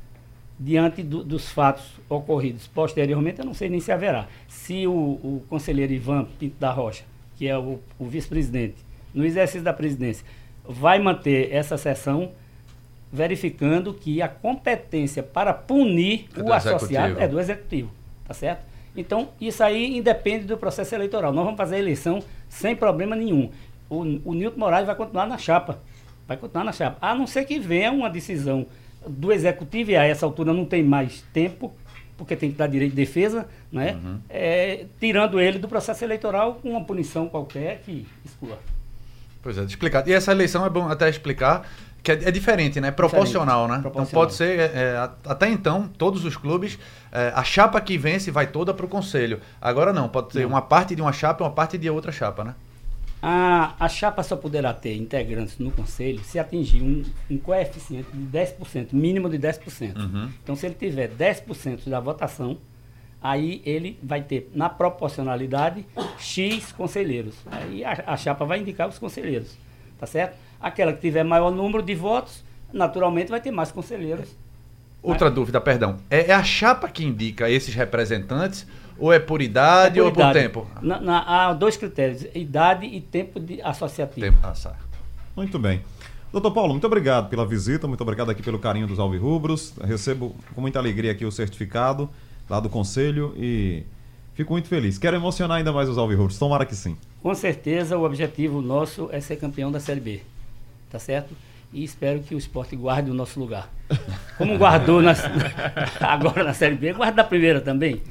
Diante 0.59 1.03
do- 1.03 1.25
dos 1.25 1.51
fatos 1.51 1.85
ocorridos 2.09 2.67
posteriormente, 2.69 3.41
eu 3.41 3.45
não 3.47 3.55
sei 3.55 3.69
nem 3.69 3.81
se 3.81 3.91
haverá. 3.91 4.29
Se 4.47 4.87
o, 4.87 4.93
o 4.93 5.43
conselheiro 5.49 5.93
Ivan 5.93 6.27
Pinto 6.39 6.57
da 6.61 6.71
Rocha, 6.71 7.05
que 7.37 7.49
é 7.49 7.59
o, 7.59 7.81
o 7.99 8.05
vice-presidente, 8.05 8.77
no 9.15 9.25
exercício 9.25 9.63
da 9.63 9.73
presidência, 9.73 10.25
vai 10.65 10.99
manter 10.99 11.51
essa 11.53 11.77
sessão, 11.77 12.31
verificando 13.13 13.93
que 13.93 14.23
a 14.23 14.29
competência 14.29 15.23
para 15.23 15.53
punir 15.53 16.29
É 16.35 16.41
o 16.41 16.45
do 16.45 16.53
associado 16.53 17.07
executivo. 17.09 17.21
é 17.21 17.29
do 17.29 17.41
executivo, 17.41 17.91
tá 18.27 18.33
certo? 18.33 18.65
Então, 18.97 19.29
isso 19.41 19.63
aí 19.63 19.97
independe 19.97 20.47
do 20.47 20.57
processo 20.57 20.95
eleitoral. 20.95 21.33
Nós 21.33 21.45
vamos 21.45 21.59
fazer 21.59 21.77
a 21.77 21.79
eleição 21.79 22.23
sem 22.49 22.75
problema 22.75 23.15
nenhum. 23.15 23.51
O, 23.89 24.01
o 24.25 24.35
Nilton 24.35 24.59
Moraes 24.59 24.87
vai 24.87 24.95
continuar 24.95 25.27
na 25.27 25.37
chapa. 25.37 25.79
Vai 26.27 26.37
continuar 26.37 26.65
na 26.65 26.73
chapa. 26.73 26.97
A 27.01 27.15
não 27.15 27.27
ser 27.27 27.45
que 27.45 27.59
venha 27.59 27.93
uma 27.93 28.09
decisão 28.09 28.67
do 29.07 29.33
executivo, 29.33 29.91
e 29.91 29.97
a 29.97 30.05
essa 30.05 30.25
altura 30.25 30.53
não 30.55 30.65
tem 30.65 30.83
mais 30.83 31.23
tempo, 31.33 31.73
porque 32.17 32.37
tem 32.37 32.51
que 32.51 32.57
dar 32.57 32.67
direito 32.67 32.91
de 32.91 32.97
defesa, 32.97 33.49
né? 33.71 33.99
Uhum. 34.03 34.19
É, 34.29 34.87
tirando 35.01 35.41
ele 35.41 35.59
do 35.59 35.69
processo 35.69 36.05
eleitoral 36.05 36.55
com 36.63 36.71
uma 36.71 36.85
punição 36.85 37.29
qualquer 37.29 37.81
que 37.85 38.07
exclua. 38.25 38.59
Pois 39.43 39.59
é, 39.59 39.63
explicado. 39.65 40.09
E 40.09 40.13
essa 40.13 40.31
eleição 40.31 40.65
é 40.65 40.71
bom 40.71 40.89
até 40.89 41.09
explicar 41.09 41.69
que 42.03 42.11
é, 42.11 42.15
é 42.15 42.31
diferente, 42.31 42.81
né? 42.81 42.91
Proporcional, 42.91 43.69
né? 43.69 43.79
Proporcional. 43.79 44.07
Então 44.07 44.21
pode 44.21 44.35
ser, 44.35 44.59
é, 44.59 44.65
é, 44.65 45.11
até 45.25 45.49
então, 45.49 45.89
todos 45.97 46.25
os 46.25 46.37
clubes, 46.37 46.79
é, 47.13 47.33
a 47.35 47.45
chapa 47.45 47.81
que 47.81 47.97
vence 47.97 48.31
vai 48.31 48.47
toda 48.47 48.75
para 48.75 48.85
o 48.85 48.89
conselho. 48.89 49.41
Agora 49.61 49.93
não, 49.93 50.09
pode 50.09 50.33
ser 50.33 50.43
Não. 50.43 50.49
uma 50.49 50.63
parte 50.63 50.95
de 50.95 51.03
uma 51.03 51.13
chapa 51.13 51.43
e 51.43 51.47
uma 51.47 51.53
parte 51.53 51.79
de 51.79 51.89
outra 51.89 52.11
chapa, 52.11 52.43
né? 52.43 52.55
A, 53.25 53.75
a 53.79 53.89
chapa 53.89 54.21
só 54.25 54.35
poderá 54.35 54.75
ter 54.75 54.97
integrantes 54.97 55.57
no 55.59 55.71
conselho 55.71 56.25
se 56.25 56.41
atingir 56.41 56.83
um, 56.83 57.05
um 57.31 57.39
coeficiente 57.39 58.09
de 58.13 58.37
10%, 58.37 58.89
mínimo 58.93 59.31
de 59.31 59.39
10%. 59.39 59.97
Uhum. 59.97 60.29
Então, 60.43 60.57
se 60.57 60.67
ele 60.67 60.75
tiver 60.75 61.09
10% 61.09 61.89
da 61.89 62.01
votação, 62.01 62.59
aí 63.23 63.63
ele 63.65 63.97
vai 64.03 64.23
ter, 64.23 64.51
na 64.53 64.69
proporcionalidade, 64.69 65.87
X 66.19 66.73
conselheiros. 66.73 67.37
Aí 67.49 67.85
a, 67.85 68.03
a 68.09 68.17
chapa 68.17 68.45
vai 68.45 68.59
indicar 68.59 68.89
os 68.89 68.99
conselheiros, 68.99 69.57
tá 70.01 70.07
certo? 70.07 70.37
Aquela 70.63 70.93
que 70.93 71.01
tiver 71.01 71.25
maior 71.25 71.51
número 71.51 71.83
de 71.83 71.95
votos, 71.95 72.43
naturalmente 72.73 73.29
vai 73.31 73.41
ter 73.41 73.51
mais 73.51 73.73
conselheiros. 73.73 74.29
Outra 75.03 75.29
dúvida, 75.31 75.61
perdão. 75.61 75.97
É, 76.09 76.31
é 76.31 76.33
a 76.33 76.45
chapa 76.45 76.89
que 76.89 77.05
indica 77.05 77.51
esses 77.51 77.75
representantes 77.75 78.65
ou 78.97 79.13
é 79.13 79.19
por 79.19 79.43
idade 79.43 79.99
É 79.99 80.03
por 80.03 80.07
ou 80.07 80.13
por 80.13 80.21
idade. 80.21 80.39
tempo? 80.39 80.67
Na- 80.81 81.01
na- 81.01 81.23
há 81.49 81.53
dois 81.53 81.77
critérios, 81.77 82.25
idade 82.35 82.87
e 82.87 83.01
tempo 83.01 83.41
de 83.41 83.61
associativo. 83.63 84.25
Tempo. 84.25 84.39
Ah, 84.43 84.55
certo. 84.55 84.79
Muito 85.35 85.59
bem. 85.59 85.81
Doutor 86.31 86.53
Paulo, 86.53 86.71
muito 86.73 86.87
obrigado 86.87 87.29
pela 87.29 87.45
visita, 87.45 87.89
muito 87.89 88.01
obrigado 88.01 88.31
aqui 88.31 88.43
pelo 88.43 88.59
carinho 88.61 88.87
dos 88.87 88.99
alvirrubros. 89.01 89.75
Recebo 89.83 90.35
com 90.55 90.61
muita 90.61 90.79
alegria 90.79 91.11
aqui 91.11 91.25
o 91.27 91.33
certificado 91.33 92.09
lá 92.49 92.61
do 92.61 92.69
conselho 92.71 93.35
e 93.37 93.83
fico 94.35 94.53
muito 94.53 94.69
feliz. 94.69 94.99
Quero 94.99 95.17
emocionar 95.17 95.59
ainda 95.59 95.73
mais 95.73 95.89
os 95.89 95.99
alvirrubros, 95.99 96.39
tomara 96.39 96.65
que 96.65 96.77
sim. 96.77 96.97
Com 97.23 97.35
certeza 97.35 97.99
o 97.99 98.05
objetivo 98.05 98.63
nosso 98.63 99.09
é 99.13 99.21
ser 99.21 99.37
campeão 99.37 99.71
da 99.73 99.81
Série 99.81 100.01
B. 100.01 100.23
Tá 100.93 100.99
certo? 100.99 101.35
E 101.73 101.83
espero 101.83 102.21
que 102.21 102.35
o 102.35 102.39
esporte 102.39 102.77
guarde 102.77 103.11
o 103.11 103.15
nosso 103.15 103.41
lugar. 103.41 103.67
Como 104.37 104.59
guardou 104.59 105.01
nas- 105.01 105.23
agora 106.01 106.45
na 106.45 106.53
Série 106.53 106.75
B, 106.75 106.93
guarda 106.93 107.17
da 107.23 107.25
primeira 107.25 107.63
também. 107.63 108.03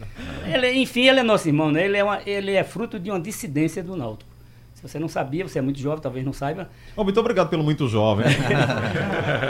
Ele, 0.51 0.71
enfim, 0.81 1.07
ele 1.07 1.19
é 1.19 1.23
nosso 1.23 1.47
irmão, 1.47 1.71
né? 1.71 1.85
Ele 1.85 1.95
é, 1.97 2.03
uma- 2.03 2.21
ele 2.25 2.51
é 2.53 2.63
fruto 2.63 2.99
de 2.99 3.11
uma 3.11 3.19
dissidência 3.19 3.83
do 3.83 3.95
Náutico. 3.95 4.31
Se 4.73 4.81
você 4.81 4.97
não 4.97 5.07
sabia, 5.07 5.47
você 5.47 5.59
é 5.59 5.61
muito 5.61 5.79
jovem, 5.79 6.01
talvez 6.01 6.25
não 6.25 6.33
saiba. 6.33 6.67
Oh, 6.95 7.03
muito 7.03 7.19
obrigado 7.19 7.49
pelo 7.49 7.63
muito 7.63 7.87
jovem. 7.87 8.25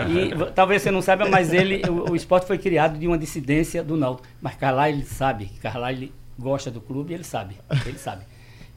E 0.09 0.51
talvez 0.53 0.81
você 0.81 0.91
não 0.91 1.01
saiba, 1.01 1.25
mas 1.29 1.53
ele, 1.53 1.81
o, 1.89 2.11
o 2.11 2.15
esporte 2.15 2.45
foi 2.45 2.57
criado 2.57 2.99
de 2.99 3.07
uma 3.07 3.17
dissidência 3.17 3.81
do 3.81 3.95
Náutico. 3.95 4.27
Mas 4.41 4.55
Carlyle 4.55 5.03
sabe, 5.05 5.45
Carlyle 5.61 6.11
gosta 6.37 6.69
do 6.69 6.81
clube, 6.81 7.13
ele 7.13 7.23
sabe, 7.23 7.55
ele 7.85 7.97
sabe. 7.97 8.23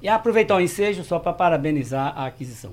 E 0.00 0.08
aproveitar 0.08 0.54
o 0.56 0.60
ensejo 0.60 1.02
só 1.02 1.18
para 1.18 1.32
parabenizar 1.32 2.12
a 2.16 2.26
aquisição. 2.26 2.72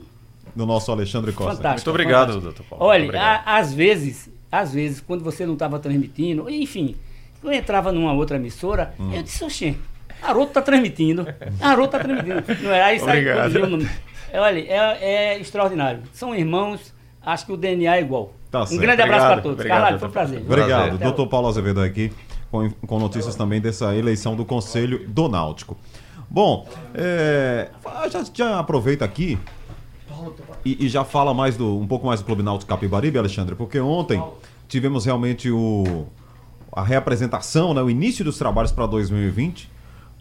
Do 0.56 0.66
nosso 0.66 0.92
Alexandre 0.92 1.32
Costa. 1.32 1.56
Fantástico. 1.58 1.90
Muito 1.90 2.02
obrigado, 2.02 2.28
fantástico. 2.34 2.44
doutor 2.56 2.66
Paulo. 2.70 2.86
Olha, 2.86 3.04
obrigado. 3.06 3.42
a- 3.48 3.58
às 3.58 3.74
vezes, 3.74 4.30
às 4.52 4.74
vezes, 4.74 5.00
quando 5.02 5.24
você 5.24 5.46
não 5.46 5.54
estava 5.54 5.80
transmitindo, 5.80 6.50
enfim, 6.50 6.96
eu 7.44 7.52
entrava 7.52 7.92
numa 7.92 8.14
outra 8.14 8.38
emissora, 8.38 8.94
Hum. 9.00 9.12
eu 9.14 9.24
disse, 9.24 9.44
oxê, 9.44 9.76
Haroldo 10.22 10.52
tá 10.52 10.62
transmitindo. 10.62 11.26
Haroldo 11.60 11.92
tá 11.92 12.00
transmitindo. 12.00 12.44
Não 12.62 12.72
é? 12.72 12.84
Aí 12.84 13.00
sai 13.00 13.20
Obrigado. 13.28 13.88
É, 14.32 14.40
Olha, 14.40 14.60
é, 14.60 14.98
é 15.36 15.40
extraordinário. 15.40 16.04
São 16.14 16.34
irmãos, 16.36 16.94
acho 17.26 17.46
que 17.46 17.52
o 17.52 17.58
DNA 17.58 17.98
é 17.98 18.02
igual. 18.02 18.32
Tá 18.52 18.62
um 18.62 18.66
certo. 18.68 18.82
grande 18.82 19.02
abraço 19.02 19.20
para 19.26 19.28
Obrigado, 19.40 19.44
todos. 19.44 19.56
obrigado, 19.60 19.78
Caralho, 19.82 20.00
foi 20.00 20.08
um 20.08 20.12
prazer. 20.12 20.42
Obrigado, 20.42 20.98
doutor 21.00 21.28
Paulo 21.28 21.48
Azevedo 21.48 21.82
aqui, 21.82 22.12
com, 22.52 22.70
com 22.70 23.00
notícias 23.00 23.36
também 23.36 23.60
dessa 23.62 23.96
eleição 23.96 24.36
do 24.36 24.46
Conselho 24.46 25.08
do 25.08 25.28
Náutico. 25.28 25.78
Bom, 26.30 26.68
é, 26.94 27.70
já, 28.12 28.24
já 28.34 28.60
aproveita 28.60 29.04
aqui 29.04 29.38
e, 30.66 30.86
e 30.86 30.90
já 30.90 31.04
fala 31.04 31.34
mais 31.34 31.58
do, 31.58 31.78
um 31.78 31.88
pouco 31.88 32.06
mais 32.08 32.20
do 32.20 32.26
Clube 32.26 32.44
Náutico 32.44 32.70
Capibaribe, 32.70 33.18
Alexandre, 33.18 33.56
porque 33.56 33.80
ontem 33.80 34.22
tivemos 34.68 35.06
realmente 35.06 35.50
o, 35.52 36.06
a 36.72 36.84
reapresentação, 36.84 37.74
né, 37.74 37.82
o 37.82 37.90
início 37.90 38.24
dos 38.24 38.38
trabalhos 38.38 38.72
para 38.72 38.86
2020. 38.86 39.70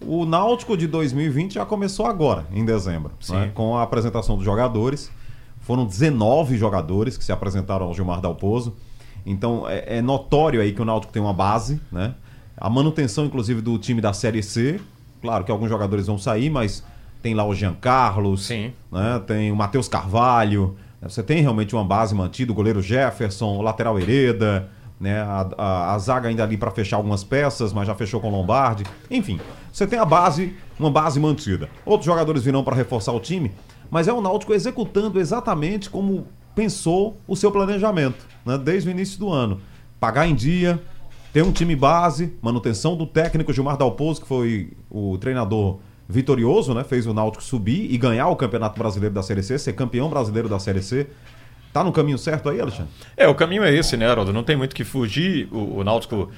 O 0.03 0.25
Náutico 0.25 0.77
de 0.77 0.87
2020 0.87 1.55
já 1.55 1.67
começou 1.67 2.07
agora, 2.07 2.47
em 2.53 2.65
dezembro, 2.65 3.13
né, 3.29 3.51
com 3.55 3.77
a 3.77 3.83
apresentação 3.83 4.37
dos 4.37 4.45
jogadores. 4.45 5.11
Foram 5.61 5.85
19 5.85 6.57
jogadores 6.57 7.17
que 7.17 7.25
se 7.25 7.33
apresentaram 7.33 7.87
ao 7.87 7.95
Gilmar 7.95 8.21
Dalpozo. 8.21 8.75
Então 9.25 9.69
é, 9.69 9.99
é 9.99 10.03
notório 10.03 10.61
aí 10.61 10.73
que 10.73 10.81
o 10.81 10.85
Náutico 10.85 11.13
tem 11.13 11.21
uma 11.21 11.35
base, 11.35 11.81
né? 11.93 12.15
A 12.57 12.69
manutenção, 12.69 13.25
inclusive, 13.25 13.63
do 13.63 13.79
time 13.79 14.01
da 14.01 14.13
Série 14.13 14.43
C. 14.43 14.81
Claro 15.23 15.45
que 15.45 15.51
alguns 15.51 15.69
jogadores 15.69 16.07
vão 16.07 16.19
sair, 16.19 16.51
mas 16.51 16.85
tem 17.23 17.35
lá 17.35 17.45
o 17.45 17.55
Jean 17.55 17.75
Carlos, 17.75 18.47
Sim. 18.47 18.73
né? 18.91 19.21
tem 19.27 19.51
o 19.53 19.57
Matheus 19.57 19.89
Carvalho. 19.89 20.77
né? 21.01 21.09
Você 21.09 21.23
tem 21.23 21.41
realmente 21.43 21.75
uma 21.75 21.85
base 21.85 22.15
mantida, 22.15 22.53
o 22.53 22.55
goleiro 22.55 22.81
Jefferson, 22.83 23.57
o 23.57 23.63
lateral 23.63 23.99
Hereda, 23.99 24.69
né? 24.99 25.21
a, 25.21 25.49
a- 25.57 25.95
a 25.95 25.99
zaga 25.99 26.29
ainda 26.29 26.43
ali 26.43 26.57
para 26.57 26.71
fechar 26.71 26.97
algumas 26.97 27.23
peças, 27.25 27.73
mas 27.73 27.87
já 27.87 27.95
fechou 27.95 28.21
com 28.21 28.29
o 28.29 28.31
Lombardi. 28.31 28.85
Enfim, 29.11 29.39
você 29.73 29.87
tem 29.87 29.99
a 29.99 30.05
base, 30.05 30.55
uma 30.79 30.91
base 30.91 31.19
mantida. 31.21 31.69
Outros 31.85 32.07
jogadores 32.07 32.43
virão 32.43 32.63
para 32.65 32.77
reforçar 32.77 33.13
o 33.13 33.21
time, 33.21 33.53
mas 33.91 34.09
é 34.09 34.13
o 34.13 34.21
Náutico 34.21 34.53
executando 34.55 35.19
exatamente 35.21 35.89
como 35.91 36.27
pensou 36.55 37.17
o 37.27 37.37
seu 37.37 37.51
planejamento, 37.51 38.27
né? 38.45 38.59
desde 38.59 38.89
o 38.89 38.91
início 38.91 39.19
do 39.19 39.31
ano. 39.31 39.61
Pagar 39.99 40.27
em 40.27 40.35
dia, 40.35 40.81
ter 41.33 41.43
um 41.45 41.53
time 41.53 41.77
base, 41.77 42.35
manutenção 42.43 42.97
do 42.97 43.07
técnico 43.07 43.53
Gilmar 43.53 43.77
Dalpozo, 43.77 44.21
que 44.23 44.27
foi 44.27 44.73
o 44.91 45.17
treinador 45.19 45.79
vitorioso, 46.11 46.75
né? 46.75 46.85
Fez 46.85 47.07
o 47.07 47.15
Náutico 47.15 47.43
subir 47.43 47.93
e 47.93 47.97
ganhar 47.97 48.29
o 48.29 48.37
Campeonato 48.37 48.79
Brasileiro 48.79 49.15
da 49.15 49.23
Série 49.23 49.43
C, 49.43 49.59
ser 49.59 49.73
campeão 49.75 50.09
brasileiro 50.11 50.49
da 50.49 50.59
Série 50.59 50.83
C. 50.83 51.07
Tá 51.73 51.85
no 51.85 51.93
caminho 51.93 52.19
certo 52.19 52.49
aí, 52.49 52.61
Alexandre? 52.61 52.91
É, 53.17 53.29
o 53.29 53.35
caminho 53.35 53.63
é 53.63 53.73
esse, 53.73 53.97
né, 53.97 54.05
Haroldo? 54.11 54.33
Não 54.33 54.43
tem 54.43 54.57
muito 54.57 54.75
que 54.75 54.83
fugir. 54.83 55.47
O, 55.53 55.79
o 55.79 55.85
Náutico 55.85 56.29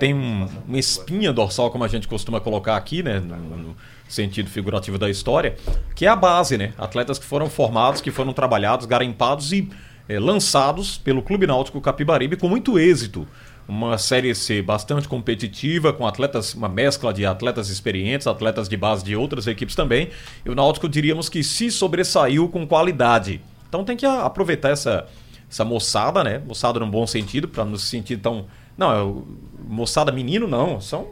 tem 0.00 0.12
um- 0.12 0.48
uma 0.66 0.78
espinha 0.78 1.32
dorsal, 1.32 1.70
como 1.70 1.84
a 1.84 1.88
gente 1.88 2.08
costuma 2.08 2.40
colocar 2.40 2.76
aqui, 2.76 3.00
né, 3.00 3.20
no, 3.20 3.36
no 3.56 3.76
sentido 4.08 4.50
figurativo 4.50 4.98
da 4.98 5.08
história, 5.08 5.54
que 5.94 6.06
é 6.06 6.08
a 6.08 6.16
base, 6.16 6.58
né? 6.58 6.72
Atletas 6.76 7.20
que 7.20 7.24
foram 7.24 7.48
formados, 7.48 8.00
que 8.00 8.10
foram 8.10 8.32
trabalhados, 8.32 8.84
garimpados 8.84 9.52
e 9.52 9.68
eh, 10.08 10.18
lançados 10.18 10.98
pelo 10.98 11.22
Clube 11.22 11.46
Náutico 11.46 11.80
Capibaribe 11.80 12.34
com 12.36 12.48
muito 12.48 12.76
êxito. 12.76 13.28
Uma 13.70 13.98
Série 13.98 14.34
C 14.34 14.60
bastante 14.60 15.06
competitiva, 15.06 15.92
com 15.92 16.04
atletas, 16.04 16.54
uma 16.54 16.68
mescla 16.68 17.14
de 17.14 17.24
atletas 17.24 17.70
experientes, 17.70 18.26
atletas 18.26 18.68
de 18.68 18.76
base 18.76 19.04
de 19.04 19.14
outras 19.14 19.46
equipes 19.46 19.76
também. 19.76 20.10
E 20.44 20.50
o 20.50 20.56
Náutico 20.56 20.88
diríamos 20.88 21.28
que 21.28 21.44
se 21.44 21.70
sobressaiu 21.70 22.48
com 22.48 22.66
qualidade. 22.66 23.40
Então 23.68 23.84
tem 23.84 23.96
que 23.96 24.04
aproveitar 24.04 24.70
essa, 24.70 25.06
essa 25.48 25.64
moçada, 25.64 26.24
né? 26.24 26.42
Moçada 26.44 26.80
num 26.80 26.90
bom 26.90 27.06
sentido, 27.06 27.46
para 27.46 27.64
não 27.64 27.76
se 27.76 27.86
sentir 27.86 28.16
tão. 28.16 28.46
Não, 28.76 28.92
é 28.92 29.22
moçada 29.68 30.10
menino, 30.10 30.48
não. 30.48 30.80
São 30.80 31.06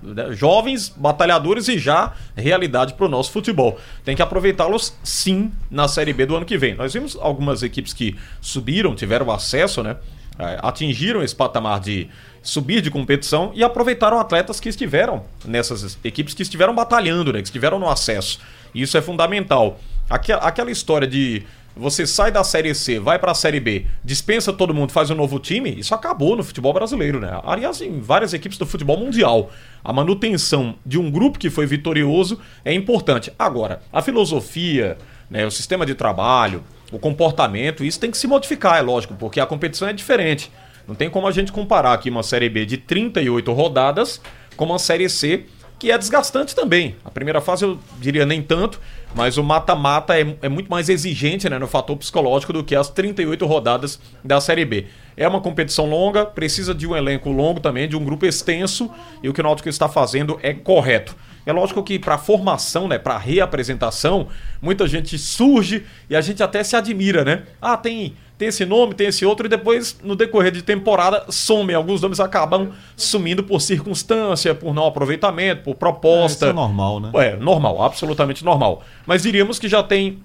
né, 0.00 0.32
jovens 0.32 0.88
batalhadores 0.90 1.66
e 1.66 1.78
já 1.78 2.12
realidade 2.36 2.94
para 2.94 3.06
o 3.06 3.08
nosso 3.08 3.32
futebol. 3.32 3.76
Tem 4.04 4.14
que 4.14 4.22
aproveitá-los 4.22 4.94
sim 5.02 5.50
na 5.68 5.88
Série 5.88 6.12
B 6.12 6.26
do 6.26 6.36
ano 6.36 6.46
que 6.46 6.56
vem. 6.56 6.76
Nós 6.76 6.92
vimos 6.94 7.16
algumas 7.20 7.64
equipes 7.64 7.92
que 7.92 8.16
subiram, 8.40 8.94
tiveram 8.94 9.30
acesso, 9.32 9.82
né? 9.82 9.96
Eh, 10.38 10.58
Atingiram 10.62 11.22
esse 11.22 11.34
patamar 11.34 11.80
de 11.80 12.08
subir 12.42 12.80
de 12.82 12.90
competição 12.90 13.52
e 13.54 13.64
aproveitaram 13.64 14.18
atletas 14.18 14.60
que 14.60 14.68
estiveram 14.68 15.24
nessas 15.44 15.98
equipes 16.04 16.34
que 16.34 16.42
estiveram 16.42 16.74
batalhando, 16.74 17.32
né? 17.32 17.40
Que 17.40 17.48
estiveram 17.48 17.78
no 17.78 17.88
acesso. 17.88 18.38
Isso 18.74 18.96
é 18.98 19.02
fundamental. 19.02 19.80
Aque- 20.10 20.32
Aquela 20.32 20.70
história 20.70 21.06
de 21.08 21.42
você 21.76 22.06
sai 22.06 22.30
da 22.30 22.44
Série 22.44 22.72
C, 22.72 23.00
vai 23.00 23.18
para 23.18 23.32
a 23.32 23.34
Série 23.34 23.58
B, 23.58 23.86
dispensa 24.04 24.52
todo 24.52 24.72
mundo, 24.72 24.92
faz 24.92 25.10
um 25.10 25.14
novo 25.16 25.40
time, 25.40 25.70
isso 25.76 25.92
acabou 25.92 26.36
no 26.36 26.44
futebol 26.44 26.72
brasileiro, 26.72 27.18
né? 27.18 27.40
Aliás, 27.44 27.80
em 27.80 27.98
várias 27.98 28.32
equipes 28.32 28.56
do 28.58 28.64
futebol 28.64 28.96
mundial. 28.96 29.50
A 29.82 29.92
manutenção 29.92 30.76
de 30.86 30.98
um 31.00 31.10
grupo 31.10 31.36
que 31.36 31.50
foi 31.50 31.66
vitorioso 31.66 32.38
é 32.64 32.72
importante. 32.72 33.32
Agora, 33.36 33.80
a 33.92 34.00
filosofia, 34.02 34.96
né, 35.28 35.44
o 35.46 35.50
sistema 35.50 35.84
de 35.84 35.94
trabalho, 35.96 36.62
o 36.94 36.98
comportamento, 36.98 37.84
isso 37.84 37.98
tem 37.98 38.10
que 38.10 38.16
se 38.16 38.26
modificar, 38.26 38.78
é 38.78 38.80
lógico, 38.80 39.14
porque 39.14 39.40
a 39.40 39.46
competição 39.46 39.88
é 39.88 39.92
diferente. 39.92 40.50
Não 40.86 40.94
tem 40.94 41.10
como 41.10 41.26
a 41.26 41.32
gente 41.32 41.50
comparar 41.50 41.92
aqui 41.92 42.08
uma 42.08 42.22
Série 42.22 42.48
B 42.48 42.64
de 42.64 42.76
38 42.76 43.52
rodadas 43.52 44.20
com 44.56 44.64
uma 44.64 44.78
Série 44.78 45.08
C 45.08 45.46
que 45.76 45.90
é 45.90 45.98
desgastante 45.98 46.54
também. 46.54 46.94
A 47.04 47.10
primeira 47.10 47.40
fase 47.40 47.64
eu 47.64 47.78
diria 47.98 48.24
nem 48.24 48.40
tanto, 48.40 48.80
mas 49.14 49.36
o 49.36 49.42
mata-mata 49.42 50.18
é, 50.18 50.36
é 50.40 50.48
muito 50.48 50.70
mais 50.70 50.88
exigente 50.88 51.50
né, 51.50 51.58
no 51.58 51.66
fator 51.66 51.96
psicológico 51.96 52.52
do 52.52 52.62
que 52.62 52.76
as 52.76 52.88
38 52.88 53.44
rodadas 53.44 54.00
da 54.22 54.40
Série 54.40 54.64
B. 54.64 54.86
É 55.16 55.26
uma 55.26 55.40
competição 55.40 55.86
longa, 55.86 56.24
precisa 56.24 56.72
de 56.74 56.86
um 56.86 56.96
elenco 56.96 57.30
longo 57.30 57.60
também, 57.60 57.88
de 57.88 57.96
um 57.96 58.04
grupo 58.04 58.24
extenso, 58.24 58.90
e 59.22 59.28
o 59.28 59.32
que 59.32 59.40
o 59.40 59.44
Náutico 59.44 59.68
está 59.68 59.88
fazendo 59.88 60.38
é 60.42 60.54
correto. 60.54 61.14
É 61.46 61.52
lógico 61.52 61.82
que 61.82 61.98
para 61.98 62.16
formação, 62.16 62.88
né, 62.88 62.98
para 62.98 63.18
reapresentação, 63.18 64.28
muita 64.62 64.86
gente 64.86 65.18
surge 65.18 65.84
e 66.08 66.16
a 66.16 66.20
gente 66.20 66.42
até 66.42 66.64
se 66.64 66.74
admira, 66.74 67.24
né? 67.24 67.42
Ah, 67.60 67.76
tem 67.76 68.14
tem 68.36 68.48
esse 68.48 68.66
nome, 68.66 68.94
tem 68.94 69.06
esse 69.06 69.24
outro, 69.24 69.46
e 69.46 69.48
depois, 69.48 69.96
no 70.02 70.16
decorrer 70.16 70.50
de 70.50 70.62
temporada, 70.62 71.24
somem. 71.28 71.76
Alguns 71.76 72.00
nomes 72.00 72.18
acabam 72.18 72.72
sumindo 72.96 73.44
por 73.44 73.60
circunstância, 73.60 74.52
por 74.54 74.74
não 74.74 74.86
aproveitamento, 74.86 75.62
por 75.62 75.76
proposta. 75.76 76.46
É, 76.46 76.48
isso 76.48 76.52
é 76.52 76.52
normal, 76.52 76.98
né? 76.98 77.10
É, 77.14 77.36
normal, 77.36 77.80
absolutamente 77.80 78.44
normal. 78.44 78.82
Mas 79.06 79.22
diríamos 79.22 79.58
que 79.58 79.68
já 79.68 79.84
tem 79.84 80.18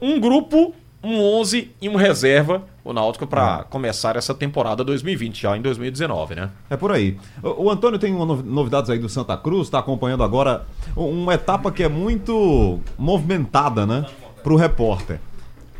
um 0.00 0.20
grupo, 0.20 0.74
um 1.06 1.22
11 1.40 1.70
e 1.80 1.88
um 1.88 1.96
reserva, 1.96 2.62
o 2.84 2.92
Náutico, 2.92 3.26
para 3.26 3.64
começar 3.64 4.16
essa 4.16 4.34
temporada 4.34 4.82
2020, 4.84 5.42
já 5.42 5.56
em 5.56 5.62
2019, 5.62 6.34
né? 6.34 6.50
É 6.68 6.76
por 6.76 6.92
aí. 6.92 7.16
O, 7.42 7.64
o 7.64 7.70
Antônio 7.70 7.98
tem 7.98 8.12
novidades 8.12 8.90
aí 8.90 8.98
do 8.98 9.08
Santa 9.08 9.36
Cruz, 9.36 9.68
está 9.68 9.78
acompanhando 9.78 10.22
agora 10.22 10.66
uma 10.96 11.34
etapa 11.34 11.70
que 11.70 11.82
é 11.82 11.88
muito 11.88 12.80
movimentada, 12.98 13.86
né? 13.86 14.04
pro 14.46 14.54
repórter. 14.54 15.18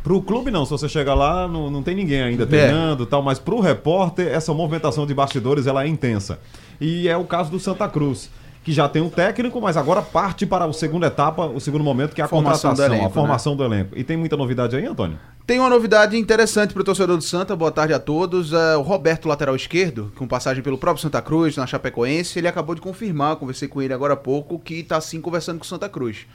Pro 0.03 0.21
clube 0.21 0.51
não, 0.51 0.65
se 0.65 0.71
você 0.71 0.89
chega 0.89 1.13
lá, 1.13 1.47
não, 1.47 1.71
não 1.71 1.81
tem 1.81 1.95
ninguém 1.95 2.21
ainda 2.21 2.45
treinando 2.45 3.03
e 3.03 3.05
tal, 3.05 3.23
mas 3.23 3.39
pro 3.39 3.61
repórter, 3.61 4.27
essa 4.27 4.53
movimentação 4.53 5.05
de 5.05 5.13
bastidores, 5.13 5.67
ela 5.67 5.85
é 5.85 5.87
intensa. 5.87 6.37
E 6.79 7.07
é 7.07 7.15
o 7.15 7.23
caso 7.23 7.49
do 7.49 7.61
Santa 7.61 7.87
Cruz, 7.87 8.29
que 8.67 8.73
já 8.73 8.89
tem 8.89 9.01
um 9.01 9.09
técnico, 9.09 9.61
mas 9.61 9.77
agora 9.77 10.01
parte 10.01 10.45
para 10.45 10.65
a 10.65 10.73
segunda 10.73 11.07
etapa, 11.07 11.45
o 11.45 11.57
segundo 11.57 11.85
momento, 11.85 12.13
que 12.13 12.19
é 12.19 12.25
a 12.25 12.27
Formação 12.27 12.71
do 12.71 12.75
contratação, 12.75 12.97
elenco, 12.97 13.07
a 13.07 13.13
formação 13.13 13.53
né? 13.53 13.57
do 13.57 13.63
elenco. 13.63 13.97
E 13.97 14.03
tem 14.03 14.17
muita 14.17 14.35
novidade 14.35 14.75
aí, 14.75 14.85
Antônio? 14.85 15.17
Tem 15.45 15.57
uma 15.57 15.69
novidade 15.69 16.17
interessante 16.17 16.73
para 16.73 16.81
o 16.81 16.83
torcedor 16.83 17.15
do 17.15 17.23
Santa. 17.23 17.55
Boa 17.55 17.71
tarde 17.71 17.93
a 17.93 17.99
todos. 17.99 18.51
É, 18.51 18.75
o 18.75 18.81
Roberto, 18.81 19.29
lateral 19.29 19.55
esquerdo, 19.55 20.11
com 20.17 20.27
passagem 20.27 20.61
pelo 20.61 20.77
próprio 20.77 21.01
Santa 21.01 21.21
Cruz, 21.21 21.55
na 21.55 21.65
Chapecoense, 21.65 22.37
ele 22.37 22.47
acabou 22.49 22.75
de 22.75 22.81
confirmar, 22.81 23.37
conversei 23.37 23.69
com 23.69 23.81
ele 23.81 23.93
agora 23.93 24.15
há 24.15 24.17
pouco, 24.17 24.59
que 24.59 24.79
está 24.81 24.99
sim 24.99 25.21
conversando 25.21 25.59
com 25.59 25.63
o 25.63 25.67
Santa 25.67 25.87
Cruz. 25.87 26.27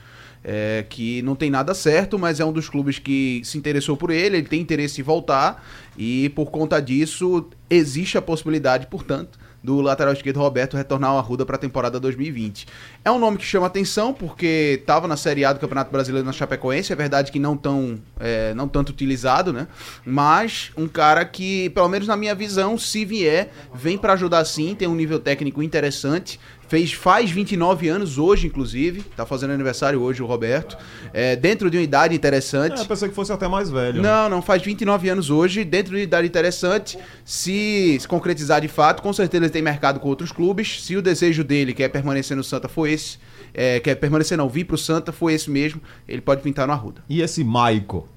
É, 0.42 0.86
que 0.88 1.20
não 1.20 1.36
tem 1.36 1.50
nada 1.50 1.74
certo, 1.74 2.18
mas 2.18 2.40
é 2.40 2.44
um 2.46 2.52
dos 2.52 2.66
clubes 2.66 2.98
que 2.98 3.42
se 3.44 3.58
interessou 3.58 3.94
por 3.94 4.10
ele, 4.10 4.38
ele 4.38 4.48
tem 4.48 4.58
interesse 4.58 5.02
em 5.02 5.04
voltar 5.04 5.62
e 5.98 6.30
por 6.30 6.50
conta 6.50 6.80
disso 6.80 7.46
existe 7.68 8.16
a 8.16 8.22
possibilidade, 8.22 8.86
portanto, 8.86 9.38
do 9.62 9.80
lateral 9.80 10.12
esquerdo 10.12 10.38
Roberto 10.38 10.76
retornar 10.76 11.10
ao 11.10 11.18
Arruda 11.18 11.46
para 11.46 11.56
a 11.56 11.58
temporada 11.58 12.00
2020. 12.00 12.66
É 13.04 13.10
um 13.10 13.18
nome 13.18 13.38
que 13.38 13.44
chama 13.44 13.66
atenção 13.66 14.12
porque 14.12 14.78
estava 14.80 15.06
na 15.06 15.16
Série 15.16 15.44
A 15.44 15.52
do 15.52 15.60
Campeonato 15.60 15.90
Brasileiro 15.90 16.26
na 16.26 16.32
Chapecoense, 16.32 16.92
é 16.92 16.96
verdade 16.96 17.30
que 17.30 17.38
não 17.38 17.56
tão 17.56 18.00
é, 18.18 18.52
não 18.54 18.68
tanto 18.68 18.90
utilizado, 18.90 19.52
né? 19.52 19.68
Mas 20.04 20.72
um 20.76 20.88
cara 20.88 21.24
que, 21.24 21.70
pelo 21.70 21.88
menos 21.88 22.08
na 22.08 22.16
minha 22.16 22.34
visão, 22.34 22.76
se 22.76 23.04
vier, 23.04 23.50
vem 23.74 23.96
para 23.96 24.14
ajudar 24.14 24.44
sim, 24.44 24.74
tem 24.74 24.88
um 24.88 24.94
nível 24.94 25.18
técnico 25.18 25.62
interessante. 25.62 26.40
Fez, 26.72 26.90
faz 26.90 27.30
29 27.30 27.86
anos 27.86 28.16
hoje, 28.16 28.46
inclusive. 28.46 29.02
Tá 29.14 29.26
fazendo 29.26 29.50
aniversário 29.50 30.00
hoje 30.00 30.22
o 30.22 30.26
Roberto. 30.26 30.74
É, 31.12 31.36
dentro 31.36 31.70
de 31.70 31.76
uma 31.76 31.82
idade 31.82 32.14
interessante. 32.14 32.78
É, 32.78 32.80
eu 32.80 32.86
pensei 32.86 33.10
que 33.10 33.14
fosse 33.14 33.30
até 33.30 33.46
mais 33.46 33.68
velho. 33.68 34.00
Não, 34.00 34.26
não, 34.30 34.40
faz 34.40 34.62
29 34.62 35.10
anos 35.10 35.28
hoje, 35.28 35.64
dentro 35.64 35.90
de 35.90 35.98
uma 35.98 36.02
idade 36.02 36.26
interessante. 36.26 36.98
Se 37.26 37.98
se 38.00 38.08
concretizar 38.08 38.62
de 38.62 38.68
fato, 38.68 39.02
com 39.02 39.12
certeza 39.12 39.44
ele 39.44 39.52
tem 39.52 39.60
mercado 39.60 40.00
com 40.00 40.08
outros 40.08 40.32
clubes. 40.32 40.82
Se 40.82 40.96
o 40.96 41.02
desejo 41.02 41.44
dele, 41.44 41.74
que 41.74 41.82
é 41.82 41.90
permanecer 41.90 42.34
no 42.34 42.42
Santa, 42.42 42.70
foi 42.70 42.92
esse, 42.92 43.18
é, 43.52 43.78
quer 43.78 43.96
permanecer 43.96 44.38
não, 44.38 44.48
vir 44.48 44.64
pro 44.64 44.78
Santa, 44.78 45.12
foi 45.12 45.34
esse 45.34 45.50
mesmo, 45.50 45.78
ele 46.08 46.22
pode 46.22 46.40
pintar 46.40 46.66
no 46.66 46.72
Arruda. 46.72 47.04
E 47.06 47.20
esse 47.20 47.44
Maico? 47.44 48.08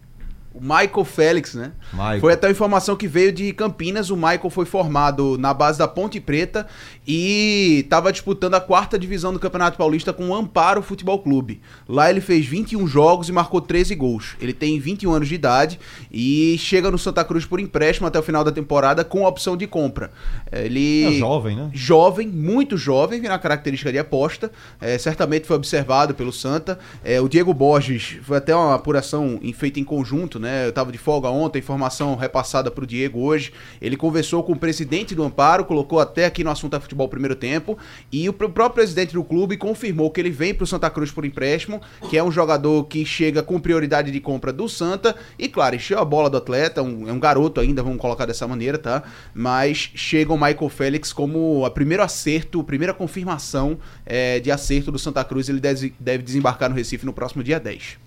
O 0.56 0.62
Michael 0.62 1.04
Félix, 1.04 1.54
né? 1.54 1.74
Michael. 1.92 2.22
Foi 2.22 2.32
até 2.32 2.48
a 2.48 2.52
informação 2.52 2.96
que 2.96 3.10
veio 3.10 3.34
de 3.34 3.52
Campinas. 3.52 4.10
O 4.10 4.16
Michael 4.16 4.50
foi 4.50 4.66
formado 4.66 5.38
na 5.38 5.54
base 5.54 5.78
da 5.78 5.86
Ponte 5.86 6.18
Preta 6.22 6.66
e 7.06 7.82
estava 7.84 8.10
disputando 8.10 8.54
a 8.56 8.62
quarta 8.62 8.98
divisão 8.98 9.34
do 9.34 9.40
Campeonato 9.40 9.78
Paulista 9.78 10.14
com 10.14 10.30
o 10.30 10.34
Amparo 10.34 10.82
Futebol 10.82 11.20
Clube. 11.20 11.60
Lá 11.90 12.10
ele 12.10 12.22
fez 12.22 12.46
21 12.46 12.88
jogos 12.88 13.28
e 13.28 13.34
marcou 13.34 13.60
13 13.60 13.96
gols. 13.96 14.38
Ele 14.40 14.54
tem 14.54 14.80
21 14.80 15.12
anos 15.12 15.28
de 15.28 15.36
idade 15.36 15.78
e 16.10 16.56
chega 16.58 16.90
no 16.90 16.98
Santa 16.98 17.26
Cruz 17.26 17.46
por 17.46 17.60
empréstimo 17.60 18.08
até 18.08 18.18
o 18.18 18.24
final 18.24 18.44
da 18.44 18.52
temporada 18.52 19.04
com 19.04 19.26
opção 19.26 19.58
de 19.58 19.68
compra. 19.68 20.10
Ele 20.50 21.18
É 21.18 21.20
jovem, 21.20 21.58
né? 21.58 21.70
jovem, 21.74 22.28
muito 22.30 22.78
jovem, 22.78 23.22
na 23.22 23.38
característica 23.38 23.92
de 23.92 24.00
aposta. 24.00 24.50
É, 24.80 24.98
certamente 24.98 25.46
foi 25.46 25.58
observado 25.58 26.14
pelo 26.16 26.32
Santa. 26.32 26.80
É, 27.04 27.20
o 27.20 27.28
Diego 27.28 27.54
Borges 27.54 28.20
foi 28.24 28.38
até 28.38 28.56
uma 28.56 28.74
apuração 28.74 29.38
feita 29.54 29.80
em 29.82 29.84
conjunto, 29.84 30.40
né? 30.40 30.45
Eu 30.66 30.72
tava 30.74 30.92
de 30.92 30.98
folga 30.98 31.30
ontem, 31.30 31.60
informação 31.60 32.16
repassada 32.16 32.70
pro 32.72 32.86
Diego 32.86 33.20
hoje. 33.22 33.52
Ele 33.82 33.96
conversou 33.98 34.44
com 34.44 34.54
o 34.54 34.56
presidente 34.58 35.14
do 35.16 35.24
Amparo, 35.24 35.66
colocou 35.66 36.00
até 36.00 36.26
aqui 36.26 36.44
no 36.44 36.50
assunto 36.50 36.76
é 36.76 36.80
futebol 36.80 37.08
primeiro 37.08 37.36
tempo, 37.36 37.78
e 38.12 38.28
o 38.30 38.34
pr- 38.34 38.50
próprio 38.50 38.76
presidente 38.84 39.14
do 39.14 39.24
clube 39.24 39.58
confirmou 39.58 40.10
que 40.12 40.20
ele 40.20 40.30
vem 40.30 40.54
pro 40.54 40.66
Santa 40.68 40.90
Cruz 40.90 41.12
por 41.12 41.26
empréstimo, 41.26 41.82
que 42.10 42.18
é 42.18 42.24
um 42.24 42.32
jogador 42.32 42.84
que 42.86 43.06
chega 43.06 43.42
com 43.44 43.60
prioridade 43.60 44.12
de 44.12 44.20
compra 44.20 44.52
do 44.54 44.68
Santa, 44.70 45.16
e 45.40 45.48
claro, 45.48 45.76
encheu 45.76 46.00
a 46.00 46.06
bola 46.06 46.30
do 46.30 46.38
atleta, 46.38 46.82
um- 46.82 47.08
é 47.08 47.12
um 47.12 47.20
garoto 47.20 47.60
ainda, 47.62 47.82
vamos 47.84 48.00
colocar 48.00 48.26
dessa 48.26 48.48
maneira, 48.48 48.78
tá? 48.78 49.04
Mas 49.34 49.92
chega 49.96 50.32
o 50.34 50.38
Michael 50.38 50.70
Félix 50.70 51.12
como 51.14 51.66
a 51.66 51.70
primeiro 51.72 52.04
acerto, 52.04 52.60
a 52.60 52.64
primeira 52.64 52.94
confirmação 52.94 53.78
é, 54.06 54.40
de 54.40 54.52
acerto 54.52 54.92
do 54.92 55.00
Santa 55.00 55.24
Cruz, 55.24 55.50
ele 55.50 55.60
deve, 55.60 55.94
deve 56.00 56.24
desembarcar 56.24 56.70
no 56.70 56.76
Recife 56.76 57.06
no 57.06 57.14
próximo 57.14 57.44
dia 57.44 57.60
10. 57.60 58.05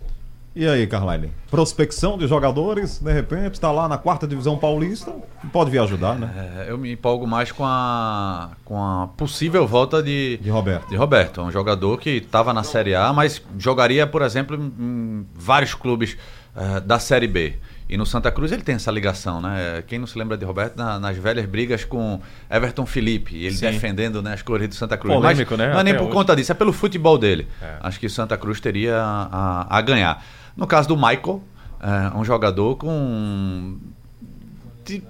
E 0.59 0.66
aí, 0.66 0.88
Carline? 0.88 1.31
Prospecção 1.53 2.18
de 2.18 2.27
jogadores, 2.27 2.99
de 2.99 3.12
repente, 3.12 3.53
está 3.53 3.71
lá 3.71 3.88
na 3.88 3.97
quarta 3.97 4.27
divisão 4.27 4.59
paulista, 4.59 5.14
pode 5.53 5.71
vir 5.71 5.79
ajudar, 5.79 6.18
né? 6.18 6.64
É, 6.66 6.73
eu 6.73 6.77
me 6.77 6.90
empolgo 6.90 7.29
mais 7.29 7.53
com 7.53 7.64
a, 7.64 8.51
com 8.64 8.77
a 8.77 9.07
possível 9.16 9.68
volta 9.68 10.03
de, 10.03 10.37
De 10.38 10.51
Roberto. 10.51 10.88
de 10.88 10.97
Roberto, 10.97 11.42
um 11.42 11.53
jogador 11.53 12.01
que 12.01 12.11
estava 12.11 12.53
na 12.53 12.64
Série 12.64 12.92
A, 12.97 13.12
mas 13.12 13.40
jogaria, 13.57 14.05
por 14.05 14.21
exemplo, 14.21 14.57
em, 14.57 15.25
vários 15.33 15.75
clubes 15.75 16.18
eh, 16.57 16.81
da 16.81 16.99
Série 16.99 17.29
B. 17.29 17.55
E 17.88 17.96
no 17.96 18.05
Santa 18.05 18.31
Cruz 18.31 18.53
ele 18.53 18.62
tem 18.62 18.74
essa 18.74 18.90
ligação, 18.90 19.40
né? 19.40 19.83
Quem 19.87 19.98
não 19.98 20.07
se 20.07 20.18
lembra 20.18 20.37
de 20.37 20.44
Roberto 20.44 20.77
na- 20.77 20.98
nas 21.01 21.16
velhas 21.16 21.46
brigas 21.46 21.85
com 21.85 22.20
Everton 22.51 22.85
Felipe, 22.85 23.35
ele 23.37 23.55
Sim. 23.55 23.66
defendendo 23.70 24.20
né, 24.22 24.35
as 24.35 24.42
cores 24.42 24.68
do 24.68 24.74
Santa 24.74 24.96
Cruz. 24.98 25.14
Polêmico, 25.14 25.53
Mas 25.57 25.59
né? 25.59 25.72
Não 25.72 25.81
é 25.81 25.85
nem 25.85 25.92
Até 25.94 25.98
por 26.03 26.09
hoje. 26.09 26.14
conta 26.14 26.37
disso, 26.37 26.53
é 26.53 26.55
pelo 26.55 26.72
futebol 26.72 27.16
dele. 27.16 27.48
É. 27.62 27.77
Acho 27.81 27.98
que 27.98 28.05
o 28.07 28.11
Santa 28.11 28.37
Cruz 28.37 28.61
teria 28.61 29.01
a, 29.01 29.66
a 29.79 29.81
ganhar. 29.81 30.22
No 30.55 30.66
caso 30.66 30.87
do 30.88 30.96
Michael, 30.96 31.42
é 31.81 32.16
um 32.16 32.24
jogador 32.24 32.77
com 32.77 33.79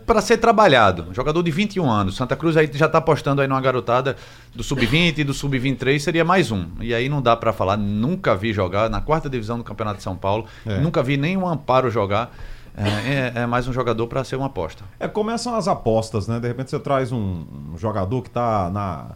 para 0.04 0.20
ser 0.20 0.38
trabalhado. 0.38 1.06
Um 1.08 1.14
jogador 1.14 1.40
de 1.42 1.50
21 1.52 1.88
anos. 1.88 2.16
Santa 2.16 2.34
Cruz 2.34 2.56
aí 2.56 2.68
já 2.74 2.86
está 2.86 2.98
apostando 2.98 3.40
aí 3.40 3.46
numa 3.46 3.60
garotada 3.60 4.16
do 4.52 4.62
sub-20 4.64 5.18
e 5.18 5.24
do 5.24 5.32
sub-23 5.32 6.00
seria 6.00 6.24
mais 6.24 6.50
um. 6.50 6.66
E 6.80 6.92
aí 6.92 7.08
não 7.08 7.22
dá 7.22 7.36
para 7.36 7.52
falar, 7.52 7.76
nunca 7.76 8.34
vi 8.34 8.52
jogar 8.52 8.90
na 8.90 9.00
quarta 9.00 9.30
divisão 9.30 9.56
do 9.56 9.62
Campeonato 9.62 9.98
de 9.98 10.02
São 10.02 10.16
Paulo, 10.16 10.46
É. 10.66 10.78
nunca 10.80 11.00
vi 11.00 11.16
nenhum 11.16 11.46
Amparo 11.46 11.90
jogar. 11.90 12.34
É, 12.78 13.38
é- 13.38 13.42
é 13.42 13.46
mais 13.46 13.66
um 13.66 13.72
jogador 13.72 14.06
para 14.06 14.22
ser 14.24 14.36
uma 14.36 14.46
aposta. 14.46 14.84
É, 15.00 15.08
começam 15.08 15.54
as 15.54 15.66
apostas, 15.68 16.28
né? 16.28 16.38
De 16.38 16.46
repente 16.48 16.70
você 16.70 16.78
traz 16.78 17.10
um, 17.12 17.44
um 17.74 17.78
jogador 17.78 18.22
que 18.22 18.28
está 18.28 18.70
na 18.70 19.06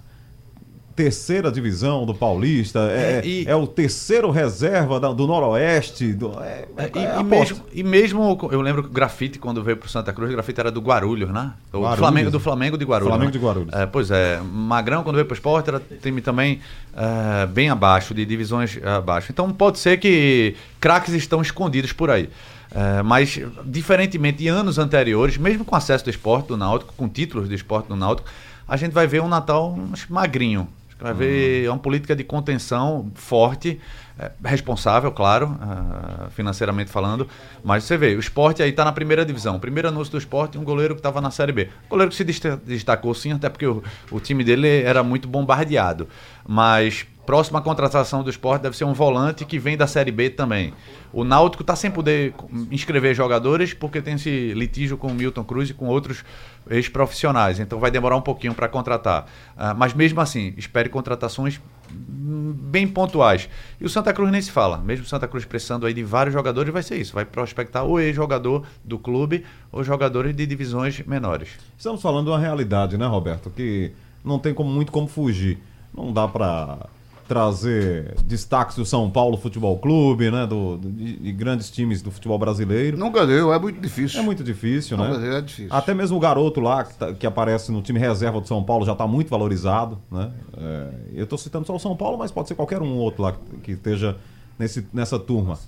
terceira 0.94 1.51
divisão 1.51 2.05
do 2.05 2.14
Paulista, 2.14 2.81
é, 2.81 3.20
É, 3.25 3.27
e- 3.27 3.44
é 3.48 3.57
o 3.57 3.66
terceiro 3.66 4.31
reserva 4.31 5.01
da- 5.01 5.11
do 5.12 5.27
Noroeste. 5.27 6.12
Do, 6.12 6.38
é, 6.42 6.66
É, 6.77 6.85
é 6.85 7.16
e, 7.16 7.20
e 7.20 7.25
mesmo, 7.25 7.61
e 7.72 7.83
mesmo, 7.83 8.38
eu 8.53 8.61
lembro 8.61 8.83
que 8.83 8.90
o 8.90 8.92
grafite, 8.92 9.38
quando 9.38 9.62
veio 9.62 9.79
pro 9.79 9.88
Santa 9.88 10.12
Cruz, 10.12 10.29
o 10.31 10.35
grafite 10.35 10.61
era 10.61 10.70
do 10.70 10.81
Guarulhos, 10.83 11.31
né? 11.31 11.53
Do 11.70 11.79
Guarulhos. 11.81 11.98
Flamengo, 11.98 12.31
do 12.31 12.38
Flamengo 12.38 12.77
de 12.77 12.85
Guarulhos. 12.85 13.09
Flamengo 13.09 13.33
né? 13.33 13.38
de 13.38 13.44
Guarulhos. 13.44 13.72
É, 13.75 13.87
pois 13.87 14.11
é, 14.11 14.38
Magrão, 14.42 15.03
quando 15.03 15.16
veio 15.16 15.27
pro 15.27 15.35
esporte, 15.35 15.68
era 15.70 15.81
time 16.03 16.20
também 16.20 16.61
é, 16.94 17.46
bem 17.46 17.70
abaixo, 17.70 18.12
de 18.12 18.27
divisões 18.27 18.79
abaixo. 18.85 19.33
Então 19.33 19.51
pode 19.51 19.79
ser 19.79 19.98
que 19.98 20.55
craques 20.79 21.14
estão 21.14 21.40
escondidos 21.40 21.92
por 21.94 22.11
aí. 22.11 22.29
É, 22.74 23.02
mas, 23.02 23.38
diferentemente 23.64 24.38
de 24.38 24.48
anos 24.48 24.78
anteriores, 24.78 25.37
mesmo 25.37 25.64
com 25.64 25.76
acesso 25.76 26.04
do 26.04 26.11
esporte 26.11 26.48
do 26.48 26.56
Náutico, 26.56 26.94
com 26.96 27.08
títulos 27.08 27.48
do 27.48 27.54
esporte 27.54 27.88
do 27.88 27.96
Náutico, 27.96 28.28
a 28.66 28.76
gente 28.76 28.92
vai 28.92 29.06
ver 29.06 29.20
um 29.22 29.28
Natal 29.28 29.78
magrinho. 30.08 30.68
Vai 30.98 31.12
ver 31.12 31.68
uma 31.68 31.78
política 31.78 32.14
de 32.14 32.22
contenção 32.22 33.11
forte, 33.16 33.80
é, 34.16 34.30
responsável, 34.44 35.11
claro, 35.11 35.58
ah, 35.61 36.28
financeiramente 36.30 36.92
falando. 36.92 37.26
Mas 37.64 37.82
você 37.82 37.96
vê, 37.96 38.14
o 38.14 38.20
esporte 38.20 38.62
aí 38.62 38.70
está 38.70 38.85
na 38.85 38.92
primeira 38.92 39.24
divisão. 39.24 39.58
Primeiro 39.58 39.88
anúncio 39.88 40.12
do 40.12 40.18
esporte, 40.18 40.56
um 40.56 40.62
goleiro 40.62 40.94
que 40.94 41.00
estava 41.00 41.20
na 41.20 41.32
Série 41.32 41.50
B. 41.50 41.68
Goleiro 41.90 42.08
que 42.08 42.16
se 42.16 42.22
desta- 42.22 42.56
destacou 42.64 43.12
sim, 43.14 43.32
até 43.32 43.48
porque 43.48 43.66
o, 43.66 43.82
o 44.12 44.20
time 44.20 44.44
dele 44.44 44.68
era 44.82 45.02
muito 45.02 45.26
bombardeado. 45.26 46.06
Mas 46.46 47.04
próxima 47.24 47.61
contratação 47.61 48.22
do 48.22 48.30
esporte 48.30 48.62
deve 48.62 48.76
ser 48.76 48.85
um 48.85 48.92
volante 48.92 49.44
que 49.44 49.58
vem 49.58 49.76
da 49.76 49.87
Série 49.87 50.11
B 50.11 50.30
também. 50.30 50.72
O 51.12 51.24
Náutico 51.24 51.62
está 51.62 51.76
sem 51.76 51.90
poder 51.90 52.35
inscrever 52.70 53.14
jogadores 53.14 53.72
porque 53.74 54.00
tem 54.00 54.14
esse 54.14 54.52
litígio 54.54 54.96
com 54.96 55.08
o 55.08 55.14
Milton 55.14 55.44
Cruz 55.44 55.70
e 55.70 55.74
com 55.74 55.87
outros 55.87 56.24
ex-profissionais. 56.68 57.61
Então 57.61 57.78
vai 57.78 57.90
demorar 57.90 58.16
um 58.16 58.22
pouquinho 58.22 58.54
para 58.54 58.68
contratar. 58.68 59.26
Ah, 59.56 59.74
mas 59.74 59.94
mesmo 59.94 60.20
assim, 60.20 60.54
espere 60.56 60.88
contratações 60.88 61.61
bem 61.90 62.88
pontuais. 62.88 63.48
E 63.80 63.85
o 63.85 63.88
Santa 63.88 64.12
Cruz 64.12 64.30
nem 64.32 64.40
se 64.40 64.50
fala. 64.50 64.78
Mesmo 64.78 65.04
o 65.04 65.08
Santa 65.08 65.28
Cruz 65.28 65.44
precisando 65.44 65.87
aí 65.87 65.94
de 65.94 66.02
vários 66.02 66.32
jogadores, 66.32 66.72
vai 66.72 66.82
ser 66.82 66.96
isso. 66.96 67.14
Vai 67.14 67.24
prospectar 67.24 67.85
ou 67.85 68.00
ex-jogador 68.00 68.64
do 68.82 68.98
clube 68.98 69.44
ou 69.70 69.85
jogadores 69.85 70.35
de 70.35 70.46
divisões 70.46 71.00
menores. 71.06 71.50
Estamos 71.76 72.00
falando 72.00 72.26
de 72.26 72.30
uma 72.30 72.38
realidade, 72.38 72.96
né, 72.96 73.06
Roberto? 73.06 73.50
Que 73.50 73.92
não 74.24 74.38
tem 74.38 74.54
como, 74.54 74.70
muito 74.70 74.90
como 74.90 75.06
fugir. 75.06 75.58
Não 75.94 76.12
dá 76.12 76.26
para 76.26 76.87
trazer 77.33 78.14
destaques 78.27 78.77
do 78.77 78.85
São 78.85 79.11
Paulo 79.11 79.38
Futebol 79.38 79.79
Clube, 79.79 80.31
né? 80.31 80.47
Do, 80.47 80.77
de, 80.77 81.16
de 81.16 81.33
grandes 81.33 81.71
times 81.71 82.03
do 82.03 82.11
futebol 82.11 82.38
brasileiro. 82.38 82.99
Nunca 82.99 83.27
deu, 83.27 83.55
é 83.55 83.59
muito 83.59 83.81
difícil. 83.81 84.21
É 84.21 84.23
muito 84.23 84.45
difícil, 84.45 84.99
né? 84.99 85.38
é 85.38 85.40
difícil. 85.40 85.75
Até 85.75 85.95
mesmo 85.95 86.18
o 86.18 86.21
garoto 86.21 86.61
lá 86.61 86.85
que, 86.85 86.95
tá- 86.95 87.14
que 87.14 87.27
aparece 87.27 87.73
no 87.73 87.81
time 87.81 87.99
reserva 87.99 88.38
do 88.38 88.47
São 88.47 88.62
Paulo 88.62 88.85
já 88.85 88.92
está 88.92 89.07
muito 89.07 89.31
valorizado, 89.31 89.99
né? 90.11 90.31
É, 90.59 90.88
eu 91.14 91.25
estou 91.25 91.38
citando 91.38 91.66
só 91.66 91.75
o 91.75 91.79
São 91.79 91.97
Paulo, 91.97 92.18
mas 92.18 92.31
pode 92.31 92.49
ser 92.49 92.55
qualquer 92.55 92.83
um 92.83 92.99
outro 92.99 93.23
lá 93.23 93.33
que, 93.33 93.38
que 93.62 93.73
esteja 93.73 94.18
nesse, 94.59 94.87
nessa 94.92 95.18
turma. 95.18 95.59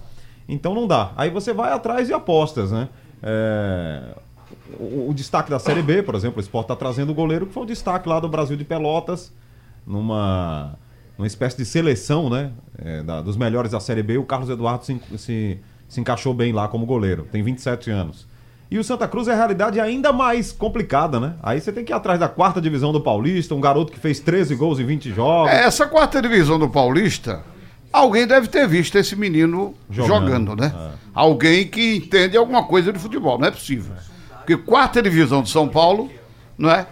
Então 0.47 0.75
não 0.75 0.87
dá. 0.87 1.13
Aí 1.17 1.31
você 1.31 1.55
vai 1.55 1.73
atrás 1.73 2.09
de 2.09 2.13
apostas, 2.13 2.71
né? 2.71 2.91
É, 3.23 4.03
o, 4.79 5.09
o 5.09 5.15
destaque 5.15 5.49
da 5.49 5.59
Série 5.59 5.81
B, 5.81 6.03
por 6.03 6.15
exemplo, 6.15 6.37
o 6.37 6.41
Sport 6.43 6.65
está 6.65 6.77
trazendo 6.77 7.11
o 7.13 7.15
goleiro 7.15 7.47
que 7.47 7.55
foi 7.55 7.63
o 7.63 7.67
destaque 7.67 8.07
lá 8.07 8.21
do 8.21 8.29
Brasil 8.29 8.55
de 8.55 8.65
Pelotas, 8.67 9.33
numa, 9.87 10.77
numa 11.19 11.27
espécie 11.27 11.57
de 11.57 11.65
seleção, 11.65 12.29
né? 12.29 12.51
É, 12.79 13.03
da- 13.03 13.21
dos 13.23 13.37
melhores 13.37 13.71
da 13.73 13.81
Série 13.81 14.03
B, 14.03 14.19
o 14.19 14.25
Carlos 14.25 14.49
Eduardo 14.51 14.85
se, 14.85 15.01
se, 15.17 15.59
se 15.89 16.01
encaixou 16.01 16.35
bem 16.35 16.53
lá 16.53 16.67
como 16.69 16.85
goleiro, 16.87 17.27
tem 17.31 17.43
27 17.43 17.91
anos. 17.91 18.27
E 18.71 18.79
o 18.79 18.83
Santa 18.83 19.07
Cruz 19.07 19.29
é 19.29 19.33
a 19.33 19.37
realidade 19.37 19.79
ainda 19.79 20.13
mais 20.13 20.51
complicada, 20.51 21.21
né? 21.21 21.35
Aí 21.43 21.61
você 21.61 21.71
tem 21.71 21.85
que 21.85 21.93
ir 21.93 21.95
atrás 21.95 22.19
da 22.19 22.29
quarta 22.29 22.61
divisão 22.61 22.93
do 22.93 23.01
Paulista, 23.01 23.55
um 23.55 23.61
garoto 23.61 23.93
que 23.93 23.99
fez 24.01 24.19
13 24.19 24.55
gols 24.57 24.81
em 24.81 24.85
20 24.87 25.13
jogos. 25.13 25.53
É, 25.53 25.65
Essa 25.65 25.87
quarta 25.87 26.21
divisão 26.21 26.59
do 26.59 26.69
Paulista, 26.69 27.43
alguém 27.93 28.27
deve 28.27 28.49
ter 28.49 28.67
visto 28.67 28.97
esse 28.97 29.15
menino 29.15 29.75
Jogando, 29.89 30.27
jogando, 30.27 30.57
né? 30.57 30.73
é. 30.77 30.91
Alguém 31.15 31.69
que 31.69 31.97
entende 31.97 32.37
alguma 32.37 32.65
coisa 32.65 32.93
de 32.93 32.99
futebol, 32.99 33.39
não 33.39 33.47
é 33.47 33.51
possível. 33.53 33.95
Porque 34.39 34.57
quarta 34.57 35.01
divisão 35.01 35.43
de 35.43 35.51
São 35.51 35.69
Paulo, 35.69 36.11
não 36.57 36.71
é? 36.71 36.87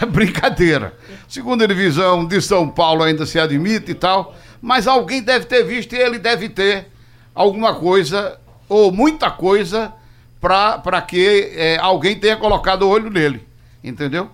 É 0.00 0.06
Brincadeira. 0.06 0.94
Segunda 1.28 1.66
divisão 1.66 2.24
de 2.24 2.40
São 2.40 2.68
Paulo 2.68 3.02
ainda 3.02 3.26
se 3.26 3.38
admite 3.38 3.90
e 3.90 3.94
tal, 3.94 4.34
mas 4.60 4.86
alguém 4.86 5.22
deve 5.22 5.44
ter 5.44 5.62
visto 5.64 5.94
e 5.94 5.98
ele 5.98 6.18
deve 6.18 6.48
ter 6.48 6.86
alguma 7.34 7.74
coisa, 7.74 8.38
ou 8.68 8.90
muita 8.90 9.30
coisa, 9.30 9.92
para 10.40 11.02
que 11.02 11.52
eh, 11.54 11.78
alguém 11.80 12.18
tenha 12.18 12.36
colocado 12.36 12.82
o 12.82 12.88
olho 12.88 13.10
nele. 13.10 13.46
Entendeu? 13.82 14.30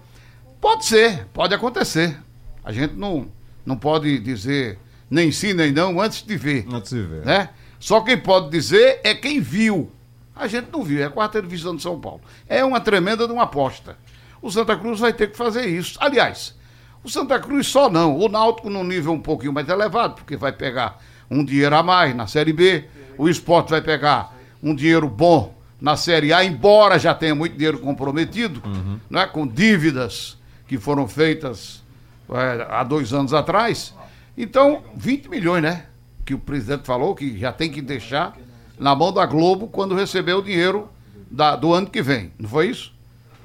Pode 0.61 0.87
ser, 0.87 1.27
pode 1.33 1.55
acontecer. 1.55 2.16
A 2.64 2.72
gente 2.72 2.94
não, 2.94 3.29
não 3.66 3.77
pode 3.77 4.18
dizer 4.18 4.79
nem 5.11 5.31
sim 5.31 5.53
nem 5.53 5.70
não 5.70 6.00
antes 6.00 6.22
de 6.22 6.37
ver. 6.37 6.66
Antes 6.72 6.90
de 6.90 7.03
ver. 7.03 7.24
Né? 7.24 7.50
Só 7.79 8.00
quem 8.00 8.16
pode 8.16 8.50
dizer 8.50 9.00
é 9.05 9.14
quem 9.14 9.40
viu. 9.40 9.90
A 10.35 10.46
gente 10.48 10.68
não 10.72 10.83
viu, 10.83 11.00
é 11.00 11.05
a 11.05 11.11
quarta 11.11 11.40
divisão 11.40 11.77
de 11.77 11.83
São 11.83 12.00
Paulo. 12.00 12.20
É 12.48 12.64
uma 12.64 12.81
tremenda 12.81 13.27
de 13.27 13.33
uma 13.33 13.44
aposta. 13.44 13.96
O 14.45 14.51
Santa 14.51 14.77
Cruz 14.77 15.01
vai 15.01 15.13
ter 15.13 15.31
que 15.31 15.37
fazer 15.37 15.67
isso. 15.67 15.97
Aliás, 16.01 16.55
o 17.03 17.09
Santa 17.09 17.39
Cruz 17.39 17.67
só 17.67 17.89
não. 17.89 18.17
O 18.19 18.29
Náutico 18.29 18.69
num 18.69 18.85
nível 18.85 19.13
um 19.13 19.21
pouquinho 19.21 19.53
mais 19.53 19.69
elevado, 19.69 20.15
porque 20.17 20.37
vai 20.37 20.53
pegar 20.53 21.01
um 21.31 21.45
dinheiro 21.45 21.75
a 21.75 21.83
mais 21.83 22.15
na 22.15 22.27
Série 22.27 22.53
B. 22.53 22.85
O 23.17 23.29
esporte 23.29 23.71
vai 23.71 23.81
pegar 23.81 24.37
um 24.63 24.75
dinheiro 24.75 25.09
bom 25.09 25.55
na 25.81 25.97
Série 25.97 26.33
A, 26.33 26.45
embora 26.45 26.99
já 26.99 27.15
tenha 27.15 27.35
muito 27.35 27.55
dinheiro 27.57 27.79
comprometido, 27.79 28.63
não 29.11 29.21
é? 29.21 29.27
com 29.27 29.47
dívidas 29.47 30.37
que 30.67 30.79
foram 30.79 31.07
feitas 31.07 31.83
é, 32.31 32.67
há 32.71 32.83
dois 32.85 33.13
anos 33.13 33.35
atrás. 33.35 33.95
Então, 34.37 34.83
20 34.97 35.29
milhões, 35.29 35.63
né? 35.63 35.87
Que 36.25 36.33
o 36.35 36.39
presidente 36.39 36.85
falou 36.87 37.15
que 37.15 37.39
já 37.39 37.53
tem 37.53 37.71
que 37.71 37.83
deixar 37.83 38.35
na 38.79 38.95
mão 38.95 39.13
da 39.13 39.27
Globo 39.27 39.69
quando 39.69 39.95
receber 39.95 40.33
o 40.33 40.43
dinheiro 40.43 40.89
da- 41.31 41.55
do 41.55 41.73
ano 41.75 41.87
que 41.89 42.01
vem. 42.03 42.33
Não 42.39 42.49
foi 42.49 42.69
isso? 42.69 42.94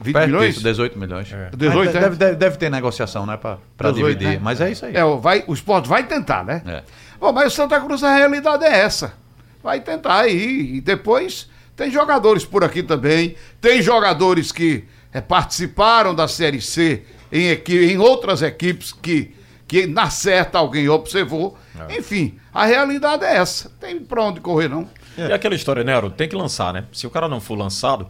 20 0.01 0.13
Perto 0.13 0.25
milhões? 0.27 0.53
disso, 0.55 0.63
18 0.63 0.97
milhões. 0.99 1.27
18, 1.55 1.75
Mas 1.85 1.95
é? 1.95 1.99
deve, 1.99 2.15
deve, 2.15 2.35
deve 2.35 2.57
ter 2.57 2.69
negociação, 2.69 3.25
né? 3.25 3.37
18, 3.79 3.95
dividir. 3.95 4.27
né? 4.27 4.39
Mas 4.41 4.61
é 4.61 4.71
isso 4.71 4.85
aí. 4.85 4.95
É, 4.95 5.03
o- 5.03 5.19
vai, 5.19 5.43
o 5.47 5.53
esporte 5.53 5.87
vai 5.89 6.03
tentar, 6.05 6.43
né? 6.43 6.61
É. 6.65 6.83
Bom, 7.19 7.31
mas 7.33 7.53
o 7.53 7.55
Santa 7.55 7.79
Cruz, 7.81 8.03
a 8.03 8.15
realidade 8.15 8.63
é 8.63 8.79
essa. 8.79 9.13
Vai 9.61 9.81
tentar 9.81 10.19
aí. 10.21 10.75
E 10.77 10.81
depois 10.81 11.49
tem 11.75 11.91
jogadores 11.91 12.45
por 12.45 12.63
aqui 12.63 12.81
também. 12.81 13.35
Tem 13.59 13.81
jogadores 13.81 14.51
que 14.53 14.85
eh, 15.13 15.19
participaram 15.19 16.15
da 16.15 16.27
Série 16.27 16.61
C 16.61 17.03
em, 17.31 17.49
em 17.67 17.97
outras 17.97 18.41
equipes 18.41 18.93
que, 18.93 19.35
que 19.67 19.85
na 19.85 20.09
certa 20.09 20.59
alguém 20.59 20.87
observou. 20.87 21.57
Enfim, 21.89 22.37
a 22.53 22.65
realidade 22.65 23.23
é 23.25 23.35
essa. 23.37 23.69
Tem 23.79 23.99
pra 23.99 24.23
onde 24.23 24.39
correr, 24.39 24.69
não. 24.69 24.87
E 25.17 25.33
aquela 25.33 25.55
história, 25.55 25.83
né, 25.83 25.93
Haroldo? 25.93 26.15
Tem 26.15 26.29
que 26.29 26.35
lançar, 26.35 26.71
né? 26.73 26.85
Se 26.93 27.05
o 27.05 27.09
cara 27.09 27.27
não 27.27 27.41
for 27.41 27.57
lançado, 27.57 28.07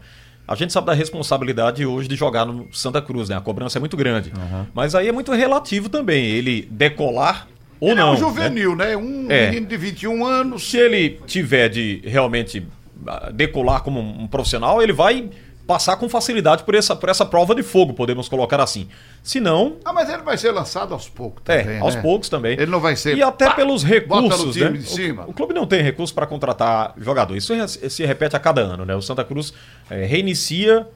a 0.51 0.55
gente 0.55 0.73
sabe 0.73 0.87
da 0.87 0.93
responsabilidade 0.93 1.85
hoje 1.85 2.07
de 2.07 2.15
jogar 2.15 2.45
no 2.45 2.67
Santa 2.71 3.01
Cruz, 3.01 3.29
né? 3.29 3.37
A 3.37 3.41
cobrança 3.41 3.77
é 3.77 3.79
muito 3.79 3.95
grande. 3.95 4.33
Mas 4.73 4.95
aí 4.95 5.07
é 5.07 5.11
muito 5.11 5.31
relativo 5.31 5.87
também, 5.89 6.25
ele 6.25 6.67
decolar 6.71 7.47
ou 7.79 7.89
Ele 7.91 7.99
não. 7.99 8.07
é 8.07 8.09
um 8.09 8.13
né? 8.13 8.19
juvenil, 8.19 8.75
né? 8.75 8.97
Um 8.97 9.31
É. 9.31 9.47
menino 9.51 9.67
de 9.67 9.77
21 9.77 10.25
anos. 10.25 10.69
Se 10.69 10.77
ele 10.77 11.19
tiver 11.27 11.69
de 11.69 12.01
realmente 12.03 12.65
ah, 13.07 13.29
decolar 13.31 13.81
como 13.83 13.99
um 14.01 14.23
um 14.23 14.27
profissional, 14.27 14.81
ele 14.81 14.91
vai 14.91 15.29
passar 15.65 15.95
com 15.97 16.09
facilidade 16.09 16.63
por 16.63 16.73
essa, 16.73 16.95
por 16.95 17.09
essa 17.09 17.23
prova 17.25 17.53
de 17.53 17.61
fogo, 17.61 17.93
podemos 17.93 18.27
colocar 18.27 18.59
assim. 18.59 18.87
Se 19.21 19.39
não, 19.39 19.77
Ah, 19.85 19.93
mas 19.93 20.09
ele 20.09 20.23
vai 20.23 20.37
ser 20.37 20.51
lançado 20.51 20.93
aos 20.93 21.07
poucos 21.09 21.41
é, 21.47 21.61
também. 21.63 21.79
aos 21.79 21.95
né? 21.95 22.01
poucos 22.01 22.29
também. 22.29 22.53
Ele 22.53 22.67
não 22.71 22.79
vai 22.79 22.95
ser, 22.95 23.15
E 23.17 23.21
até 23.23 23.45
pá, 23.45 23.53
pelos 23.55 23.83
recursos, 23.83 24.55
né? 24.55 24.69
de 24.71 24.83
cima. 24.89 25.25
O, 25.27 25.31
o 25.31 25.33
clube 25.33 25.53
não 25.53 25.65
tem 25.67 25.81
recurso 25.81 26.13
para 26.13 26.25
contratar 26.25 26.93
jogador. 26.97 27.35
Isso 27.35 27.53
se 27.67 28.05
repete 28.05 28.35
a 28.35 28.39
cada 28.39 28.61
ano, 28.61 28.85
né? 28.85 28.95
O 28.95 29.01
Santa 29.01 29.23
Cruz 29.23 29.53
eh, 29.89 30.05
reinicia 30.05 30.87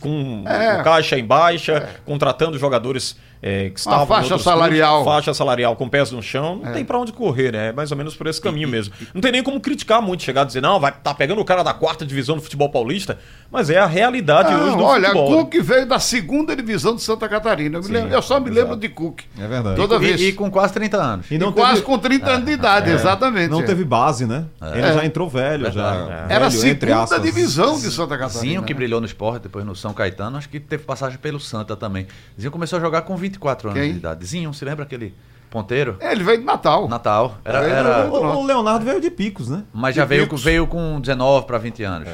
com 0.00 0.44
É. 0.46 0.82
caixa 0.82 1.18
em 1.18 1.24
baixa, 1.24 1.88
contratando 2.06 2.56
jogadores 2.58 3.16
eh, 3.42 3.70
que 3.70 3.78
estavam 3.80 4.06
faixa 4.06 4.38
salarial. 4.38 5.02
clubes, 5.02 5.14
faixa 5.14 5.34
salarial 5.34 5.76
com 5.76 5.88
pés 5.88 6.10
no 6.10 6.22
chão. 6.22 6.60
Não 6.62 6.72
tem 6.72 6.84
para 6.84 6.98
onde 6.98 7.12
correr, 7.12 7.52
né? 7.52 7.68
É 7.68 7.72
mais 7.72 7.90
ou 7.90 7.96
menos 7.96 8.14
por 8.14 8.26
esse 8.26 8.40
caminho 8.40 8.68
mesmo. 8.68 8.92
Não 9.14 9.20
tem 9.20 9.32
nem 9.32 9.42
como 9.42 9.60
criticar 9.60 10.00
muito, 10.02 10.22
chegar 10.22 10.42
a 10.42 10.44
dizer, 10.44 10.60
não, 10.60 10.78
vai 10.80 10.92
tá 10.92 11.14
pegando 11.14 11.40
o 11.40 11.44
cara 11.44 11.62
da 11.62 11.72
quarta 11.72 12.04
divisão 12.04 12.36
do 12.36 12.42
futebol 12.42 12.68
paulista, 12.70 13.18
mas 13.50 13.70
é 13.70 13.78
a 13.78 13.86
realidade 13.86 14.52
Não, 14.52 14.66
hoje 14.66 14.76
do 14.76 14.82
olha, 14.84 15.08
futebol. 15.08 15.30
né? 15.30 15.36
Cook 15.44 15.54
veio 15.62 15.86
da 15.86 15.98
segunda 15.98 16.54
divisão 16.54 16.94
de 16.94 17.02
Santa 17.02 17.28
Catarina. 17.28 17.78
Eu, 17.78 17.82
me 17.82 17.88
lembro- 17.88 18.12
eu 18.14 18.22
só 18.22 18.38
me 18.40 18.50
lembro 18.50 18.76
de 18.76 18.88
Cook. 18.88 19.20
É 19.38 19.46
verdade. 19.46 19.76
Toda 19.76 19.96
E, 19.96 19.98
vez. 19.98 20.20
e 20.20 20.32
com 20.32 20.50
quase 20.50 20.72
30 20.74 20.96
anos. 20.96 21.30
E 21.30 21.34
E 21.34 21.38
não 21.38 21.52
quase 21.52 21.74
teve, 21.76 21.86
com 21.86 21.98
30 21.98 22.30
anos 22.30 22.46
de 22.46 22.52
idade, 22.52 22.90
exatamente. 22.90 23.50
não 23.50 23.60
é. 23.60 23.64
teve 23.64 23.84
base, 23.84 24.26
né? 24.26 24.44
Ele 24.74 24.92
já 24.92 25.04
entrou 25.04 25.28
velho, 25.28 25.70
já. 25.72 26.26
Era 26.28 26.46
a 26.46 26.50
segunda 26.50 27.02
aspas. 27.02 27.22
divisão 27.22 27.78
de 27.78 27.90
Santa 27.90 28.16
Catarina. 28.18 28.40
Zinho, 28.40 28.62
que 28.62 28.72
né? 28.72 28.76
brilhou 28.76 29.00
no 29.00 29.06
esporte, 29.06 29.44
depois 29.44 29.64
no 29.64 29.74
São 29.74 29.92
Caetano, 29.92 30.36
acho 30.36 30.48
que 30.48 30.60
teve 30.60 30.82
passagem 30.84 31.18
pelo 31.18 31.40
Santa 31.40 31.74
também. 31.76 32.06
Zinho 32.38 32.50
começou 32.50 32.78
a 32.78 32.80
jogar 32.80 33.02
com 33.02 33.16
24 33.30 33.70
anos 33.70 33.80
Quem? 33.80 33.92
de 33.92 33.98
idade. 33.98 34.26
Zinho, 34.26 34.52
se 34.52 34.64
lembra 34.64 34.84
aquele 34.84 35.14
ponteiro? 35.50 35.96
Ele 36.00 36.22
veio 36.22 36.38
de 36.38 36.44
Natal. 36.44 36.88
Natal. 36.88 37.38
Era, 37.44 37.62
Ele 37.64 37.72
era- 37.72 38.06
O, 38.10 38.38
o 38.40 38.44
Leonardo 38.46 38.84
veio 38.84 39.00
de 39.00 39.10
picos, 39.10 39.48
né? 39.48 39.64
mas 39.72 39.94
já 39.94 40.02
de 40.02 40.08
veio, 40.08 40.22
Picos. 40.24 40.42
veio 40.44 40.66
com 40.66 41.00
19 41.00 41.46
para 41.46 41.58
20 41.58 41.82
anos. 41.82 42.08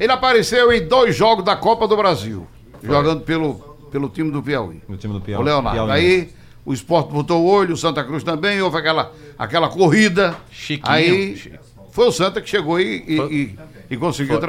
Ele 0.00 0.12
apareceu 0.12 0.72
em 0.72 0.86
dois 0.86 1.14
jogos 1.16 1.44
da 1.44 1.56
Copa 1.56 1.86
do 1.88 1.96
Brasil, 1.96 2.46
jogando 2.82 3.20
pelo, 3.22 3.54
pelo 3.90 4.08
time 4.08 4.30
do 4.30 4.42
Piauí. 4.42 4.82
No 4.88 4.96
time 4.96 5.12
do 5.14 5.20
Piauí. 5.20 5.42
O 5.42 5.44
Leonardo. 5.44 5.76
Piauí. 5.76 5.90
Aí 5.90 6.32
o 6.64 6.72
esporte 6.72 7.12
botou 7.12 7.42
o 7.42 7.46
olho, 7.46 7.74
o 7.74 7.76
Santa 7.76 8.02
Cruz 8.04 8.22
também, 8.22 8.60
houve 8.62 8.76
aquela, 8.78 9.12
aquela 9.38 9.68
corrida. 9.68 10.34
Chiquinho. 10.50 10.90
Aí 10.94 11.52
foi 11.90 12.06
o 12.08 12.12
Santa 12.12 12.40
que 12.40 12.48
chegou 12.48 12.80
e, 12.80 13.04
e, 13.06 13.18
e- 13.20 13.58
e 13.90 13.96
conseguiu 13.96 14.38
Foi. 14.38 14.40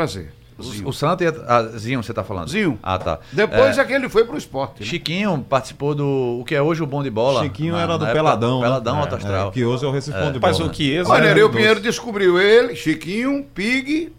O, 0.57 0.89
o 0.89 0.93
Santa 0.93 1.23
e 1.23 1.27
a, 1.27 1.33
ah, 1.47 1.63
Zinho, 1.77 2.03
você 2.03 2.13
tá 2.13 2.23
falando? 2.23 2.49
Zinho. 2.49 2.77
Ah, 2.83 2.97
tá. 2.99 3.19
Depois 3.31 3.77
É, 3.77 3.81
é 3.81 3.85
que 3.85 3.93
ele 3.93 4.07
foi 4.09 4.23
pro 4.25 4.37
esporte. 4.37 4.81
né? 4.81 4.85
Chiquinho 4.85 5.43
participou 5.49 5.95
do 5.95 6.39
o 6.41 6.45
que 6.45 6.53
é 6.53 6.61
hoje 6.61 6.83
o 6.83 6.85
bom 6.87 7.01
de 7.01 7.09
bola. 7.09 7.41
Chiquinho 7.43 7.73
na- 7.73 7.81
era 7.81 7.97
do 7.97 8.05
Peladão. 8.05 8.57
né? 8.59 8.65
Peladão 8.65 8.97
É, 8.97 8.99
Alto 9.01 9.15
Astral. 9.15 9.47
é, 9.49 9.51
que 9.51 9.65
hoje 9.65 9.83
é 9.83 9.87
o 9.87 9.91
Recife 9.91 10.17
de 10.31 10.39
Mas 10.39 10.57
bola. 10.59 10.69
o 10.71 10.73
Chiesa... 10.73 11.09
Olha, 11.09 11.19
era 11.19 11.27
Nereu 11.29 11.49
do- 11.49 11.55
Pinheiro 11.57 11.79
descobriu 11.79 12.39
ele, 12.39 12.75
Chiquinho, 12.75 13.43
Pig 13.53 14.11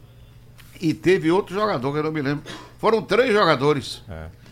e 0.80 0.92
teve 0.92 1.30
outro 1.30 1.54
jogador 1.54 1.92
que 1.92 1.98
eu 1.98 2.02
não 2.02 2.12
me 2.12 2.20
lembro. 2.20 2.42
Foram 2.78 3.00
três 3.00 3.32
jogadores 3.32 4.02
de- 4.06 4.43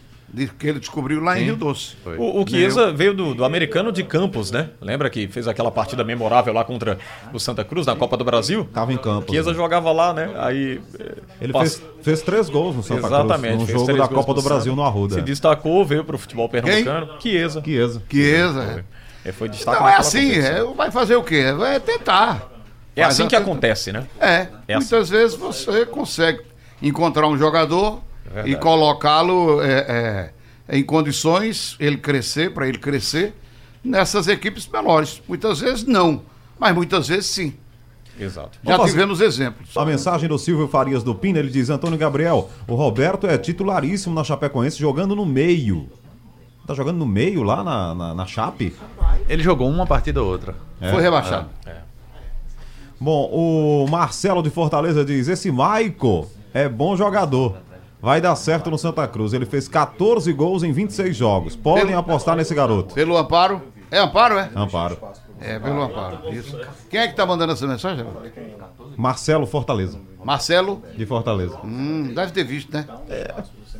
que 0.58 0.66
ele 0.66 0.78
descobriu 0.78 1.22
lá 1.22 1.36
em 1.36 1.40
Sim. 1.40 1.44
Rio 1.46 1.56
Doce. 1.56 1.94
Foi. 2.02 2.16
O, 2.16 2.42
o 2.42 2.48
Chiesa 2.48 2.90
veio 2.92 3.12
do, 3.12 3.34
do 3.34 3.44
americano 3.44 3.92
de 3.92 4.02
Campos, 4.02 4.50
né? 4.50 4.70
Lembra 4.80 5.10
que 5.10 5.28
fez 5.28 5.46
aquela 5.46 5.70
partida 5.70 6.02
memorável 6.02 6.52
lá 6.54 6.64
contra 6.64 6.98
o 7.32 7.38
Santa 7.38 7.62
Cruz 7.64 7.86
na 7.86 7.94
Copa 7.94 8.16
do 8.16 8.24
Brasil? 8.24 8.66
Tava 8.72 8.92
em 8.92 8.96
campo. 8.96 9.30
Chiesa 9.30 9.52
jogava 9.52 9.92
lá, 9.92 10.12
né? 10.14 10.32
Aí. 10.38 10.80
eh, 10.98 11.12
Ele 11.40 11.52
pass- 11.52 11.76
fez, 11.76 11.88
fez 12.02 12.22
três 12.22 12.48
gols 12.48 12.74
no 12.76 12.82
Santa 12.82 13.06
Exatamente. 13.06 13.56
Cruz, 13.56 13.60
no 13.60 13.66
fez 13.66 13.80
jogo 13.86 13.98
da 13.98 14.08
Copa 14.08 14.34
do 14.34 14.42
Brasil 14.42 14.74
no 14.74 14.82
Arruda. 14.82 15.14
Se 15.16 15.20
destacou, 15.22 15.84
veio 15.84 16.04
pro 16.04 16.16
futebol 16.16 16.48
pernambucano. 16.48 17.20
Chiesa. 17.20 17.62
Chiesa. 17.62 18.02
Chiesa. 18.10 18.84
é. 19.24 19.28
É, 19.28 19.32
foi 19.32 19.48
destaque 19.48 19.76
Então 19.76 19.88
é 19.88 19.96
assim, 19.96 20.32
é, 20.32 20.64
vai 20.74 20.90
fazer 20.90 21.14
o 21.14 21.22
quê? 21.22 21.44
É 21.66 21.78
tentar. 21.78 22.50
É 22.96 23.02
Faz 23.02 23.14
assim 23.14 23.24
que 23.28 23.36
tenta- 23.36 23.42
acontece, 23.42 23.92
né? 23.92 24.04
É, 24.20 24.48
É 24.66 24.74
assim. 24.74 24.86
muitas 24.92 25.08
vezes 25.10 25.36
você 25.36 25.86
consegue 25.86 26.40
encontrar 26.82 27.28
um 27.28 27.38
jogador 27.38 28.00
e 28.44 28.54
colocá-lo 28.56 29.60
é, 29.62 30.30
é, 30.68 30.76
em 30.78 30.82
condições, 30.82 31.76
ele 31.78 31.96
crescer, 31.96 32.52
para 32.52 32.68
ele 32.68 32.78
crescer, 32.78 33.34
nessas 33.84 34.28
equipes 34.28 34.66
menores. 34.68 35.22
Muitas 35.28 35.60
vezes 35.60 35.84
não, 35.84 36.22
mas 36.58 36.74
muitas 36.74 37.08
vezes 37.08 37.26
sim. 37.26 37.54
Exato. 38.18 38.58
Já 38.62 38.72
Vamos 38.72 38.76
fazer- 38.82 38.92
tivemos 38.92 39.20
exemplos. 39.20 39.76
A 39.76 39.84
mensagem 39.84 40.28
do 40.28 40.38
Silvio 40.38 40.68
Farias 40.68 41.02
do 41.02 41.14
Pina, 41.14 41.38
ele 41.38 41.50
diz: 41.50 41.70
Antônio 41.70 41.98
Gabriel, 41.98 42.50
o 42.68 42.74
Roberto 42.74 43.26
é 43.26 43.38
titularíssimo 43.38 44.14
na 44.14 44.22
Chapecoense, 44.22 44.78
jogando 44.78 45.16
no 45.16 45.24
meio. 45.24 45.88
Tá 46.66 46.74
jogando 46.74 46.98
no 46.98 47.06
meio 47.06 47.42
lá 47.42 47.64
na, 47.64 47.94
na, 47.94 48.14
na 48.14 48.26
Chape? 48.26 48.76
Ele 49.28 49.42
jogou 49.42 49.68
uma 49.68 49.86
partida 49.86 50.22
ou 50.22 50.28
outra. 50.30 50.54
É. 50.80 50.90
Foi 50.92 51.02
rebaixado. 51.02 51.48
Bom, 53.00 53.28
o 53.32 53.88
Marcelo 53.90 54.42
de 54.42 54.50
Fortaleza 54.50 55.04
diz: 55.04 55.26
esse 55.26 55.50
Maico 55.50 56.28
é 56.54 56.68
bom 56.68 56.96
jogador. 56.96 57.56
Vai 58.02 58.20
dar 58.20 58.34
certo 58.34 58.68
no 58.68 58.76
Santa 58.76 59.06
Cruz. 59.06 59.32
Ele 59.32 59.46
fez 59.46 59.68
14 59.68 60.32
gols 60.32 60.64
em 60.64 60.72
26 60.72 61.16
jogos. 61.16 61.54
Podem 61.54 61.86
Pelo- 61.86 61.98
apostar 62.00 62.34
nesse 62.36 62.52
garoto. 62.54 62.92
Pelo 62.94 63.16
amparo. 63.16 63.62
É 63.92 63.98
amparo, 63.98 64.38
é? 64.38 64.50
Amparo. 64.56 64.98
É, 65.40 65.58
pelo 65.58 65.82
amparo. 65.82 66.32
Isso. 66.32 66.58
Quem 66.90 67.00
é 67.00 67.08
que 67.08 67.14
tá 67.14 67.24
mandando 67.26 67.52
essa 67.52 67.66
mensagem? 67.66 68.04
Marcelo 68.96 69.46
Fortaleza, 69.46 69.98
Marcelo? 70.24 70.82
de 70.96 71.04
Fortaleza. 71.06 71.58
Hum, 71.64 72.12
deve 72.14 72.32
ter 72.32 72.44
visto, 72.44 72.72
né? 72.72 72.86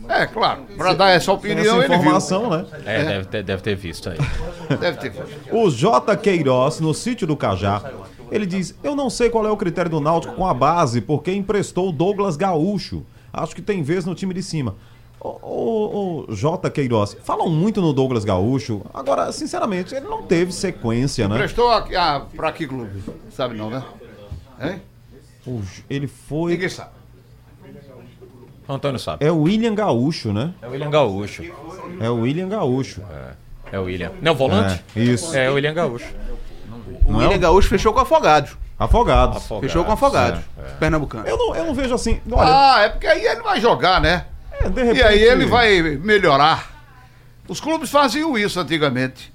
É, 0.09 0.27
claro. 0.27 0.63
Para 0.77 0.93
dar 0.95 1.11
essa 1.11 1.33
opinião, 1.33 1.81
essa 1.81 1.85
ele 1.87 1.95
informação, 1.95 2.51
né? 2.51 2.67
É, 2.85 3.05
Deve, 3.05 3.25
ter, 3.27 3.43
deve 3.45 3.63
ter 3.63 3.75
visto 3.77 4.11
aí. 4.11 4.19
Deve 4.81 4.99
ter 4.99 5.11
visto. 5.11 5.55
O 5.55 5.71
J. 5.71 6.17
Queiroz, 6.17 6.81
no 6.81 6.93
sítio 6.93 7.27
do 7.27 7.37
Cajá, 7.37 7.81
Ele 8.31 8.45
diz: 8.47 8.75
Eu 8.83 8.97
não 8.97 9.09
sei 9.09 9.31
qual 9.31 9.47
é 9.47 9.51
o 9.51 9.57
critério 9.57 9.91
do 9.91 10.01
Náutico 10.01 10.35
com 10.35 10.47
a 10.47 10.53
base, 10.55 11.01
porque 11.01 11.33
emprestou 11.33 11.91
o 11.91 11.93
Douglas 11.93 12.37
Gaúcho. 12.37 13.05
Acho 13.33 13.55
que 13.55 13.63
tem 13.63 13.83
vez 13.83 14.05
no 14.05 14.15
time 14.15 14.35
de 14.35 14.43
cima. 14.43 14.75
Ô, 15.21 15.29
ô, 15.41 16.27
ô, 16.29 16.35
J. 16.35 16.69
Queiroz, 16.71 17.17
falam 17.23 17.49
muito 17.49 17.81
no 17.81 17.93
Douglas 17.93 18.25
Gaúcho. 18.25 18.83
Agora, 18.93 19.31
sinceramente, 19.33 19.95
ele 19.95 20.07
não 20.09 20.23
teve 20.23 20.53
sequência, 20.53 21.29
né? 21.29 21.37
Prestou 21.39 21.71
a, 21.71 21.79
a, 21.79 22.21
pra 22.21 22.51
que 22.53 22.67
clube? 22.67 23.03
Sabe 23.31 23.55
não, 23.57 23.71
né? 23.71 23.85
Hein? 24.61 24.83
O 25.47 25.61
Ele 25.89 26.07
foi. 26.09 26.53
Ninguém 26.53 26.69
sabe. 26.69 26.91
Antônio 28.69 28.99
sabe. 28.99 29.25
É 29.25 29.31
o 29.31 29.43
William 29.43 29.75
Gaúcho, 29.75 30.33
né? 30.33 30.55
É 30.63 30.67
o 30.67 30.71
William 30.71 30.91
Gaúcho. 30.91 31.43
É 32.01 32.11
o 32.11 32.15
William 32.21 32.49
Gaúcho. 32.49 33.03
É 33.71 33.79
o 33.79 33.85
William. 33.85 34.13
Não, 34.21 34.35
volante? 34.35 34.83
É, 34.95 35.01
isso. 35.01 35.35
É 35.37 35.51
o 35.51 35.55
William 35.55 35.75
Gaúcho. 35.75 36.07
O 37.07 37.13
Não 37.13 37.21
é 37.21 37.25
William 37.25 37.39
o- 37.39 37.41
Gaúcho 37.41 37.69
fechou 37.69 37.93
com 37.93 37.99
o 37.99 38.03
Afogados. 38.03 38.57
Afogados. 38.85 39.37
Afogados. 39.39 39.67
Fechou 39.69 39.85
com 39.85 39.93
Afogados. 39.93 40.41
É, 40.59 40.63
Pernambucano. 40.79 41.27
Eu 41.27 41.37
não, 41.37 41.55
eu 41.55 41.65
não 41.67 41.75
vejo 41.75 41.95
assim. 41.95 42.21
Olha, 42.31 42.49
Ah, 42.51 42.81
é 42.83 42.89
porque 42.89 43.07
aí 43.07 43.25
ele 43.25 43.43
vai 43.43 43.61
jogar, 43.61 44.01
né? 44.01 44.27
é, 44.61 44.69
de 44.69 44.83
repente. 44.83 44.99
E 45.01 45.03
aí 45.03 45.23
ele 45.23 45.47
vai 45.47 45.81
melhorar. 45.83 46.71
Os 47.49 47.61
clubes 47.61 47.91
faziam 47.91 48.37
isso 48.39 48.59
antigamente. 48.61 49.33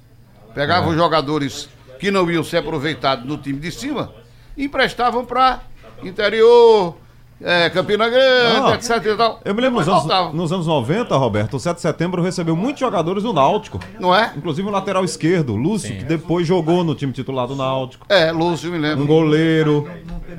Pegavam 0.53 0.95
jogadores 0.95 1.69
que 1.99 2.09
não 2.11 2.29
iam 2.31 2.43
ser 2.43 2.57
aproveitados 2.57 3.25
no 3.25 3.37
time 3.37 3.59
de 3.59 3.71
cima 3.71 4.11
e 4.55 4.65
emprestavam 4.65 5.25
para 5.25 5.61
interior, 6.03 6.97
é, 7.41 7.69
Campina 7.69 8.09
Grande, 8.09 8.71
Ah. 8.71 8.75
etc 8.75 9.05
e 9.05 9.15
tal. 9.15 9.39
Eu 9.45 9.53
me 9.55 9.61
lembro 9.61 9.79
nos 9.79 9.87
anos, 9.87 10.33
nos 10.33 10.51
anos 10.51 10.67
90, 10.67 11.15
Roberto, 11.15 11.55
o 11.57 11.59
7 11.59 11.75
de 11.75 11.81
setembro 11.81 12.21
recebeu 12.21 12.55
muitos 12.55 12.79
jogadores 12.79 13.23
do 13.23 13.31
Náutico. 13.33 13.79
Não 13.99 14.13
é? 14.15 14.31
Inclusive 14.35 14.67
o 14.67 14.71
lateral 14.71 15.03
esquerdo, 15.03 15.55
Lúcio, 15.55 15.95
que 15.95 16.03
depois 16.03 16.47
jogou 16.47 16.83
no 16.83 16.95
time 16.95 17.13
titular 17.13 17.47
do 17.47 17.55
Náutico. 17.55 18.05
É, 18.09 18.31
Lúcio, 18.31 18.71
me 18.71 18.77
lembro. 18.77 19.03
Um 19.03 19.07
goleiro, 19.07 19.87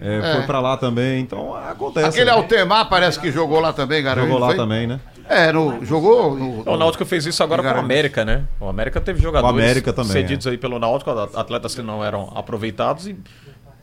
é, 0.01 0.19
É. 0.19 0.33
foi 0.35 0.43
pra 0.43 0.61
lá 0.61 0.77
também. 0.77 1.21
Então 1.21 1.55
acontece. 1.55 2.07
Aquele 2.09 2.27
né? 2.27 2.33
Altemar 2.33 2.89
parece 2.89 3.19
que 3.21 3.31
jogou 3.31 3.61
lá 3.61 3.73
também, 3.73 4.03
garoto. 4.03 4.27
Jogou 4.27 4.41
lá 4.41 4.49
foi? 4.49 4.57
também, 4.57 4.87
né? 4.87 5.01
É, 5.31 5.53
no, 5.53 5.85
jogou 5.85 6.35
no, 6.35 6.63
O 6.67 6.77
Náutico 6.79 7.05
fez 7.05 7.27
isso 7.27 7.43
agora 7.43 7.63
com 7.63 7.69
o. 7.69 7.79
América, 7.79 8.25
né? 8.25 8.45
O 8.59 8.67
América 8.67 8.99
teve 8.99 9.21
jogadores 9.21 9.55
O 9.55 9.59
América 9.63 9.93
também, 9.93 10.11
cedidos 10.13 10.47
aí 10.47 10.57
pelo 10.57 10.79
Náutico, 10.79 11.11
atletas 11.11 11.75
que 11.75 11.83
não 11.83 12.03
eram 12.03 12.33
aproveitados 12.35 13.07
e, 13.07 13.15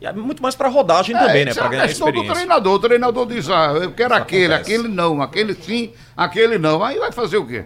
e 0.00 0.06
é 0.06 0.12
muito 0.12 0.42
mais 0.42 0.54
pra 0.54 0.68
rodagem 0.68 1.16
também, 1.16 1.44
né? 1.44 1.50
isso 1.52 1.60
é 1.60 1.68
ganhar 1.68 1.84
a 1.84 1.88
questão 1.88 2.06
do 2.06 2.10
experiência. 2.10 2.34
treinador. 2.34 2.74
O 2.74 2.78
treinador 2.78 3.26
diz, 3.26 3.48
ah, 3.50 3.72
eu 3.82 3.92
quero 3.92 4.14
aquele, 4.14 4.52
acontece. 4.52 4.74
aquele 4.74 4.88
não, 4.94 5.22
aquele 5.22 5.54
sim, 5.54 5.92
aquele 6.16 6.58
não. 6.58 6.82
Aí 6.84 6.98
vai 6.98 7.10
fazer 7.12 7.38
o 7.38 7.46
quê? 7.46 7.64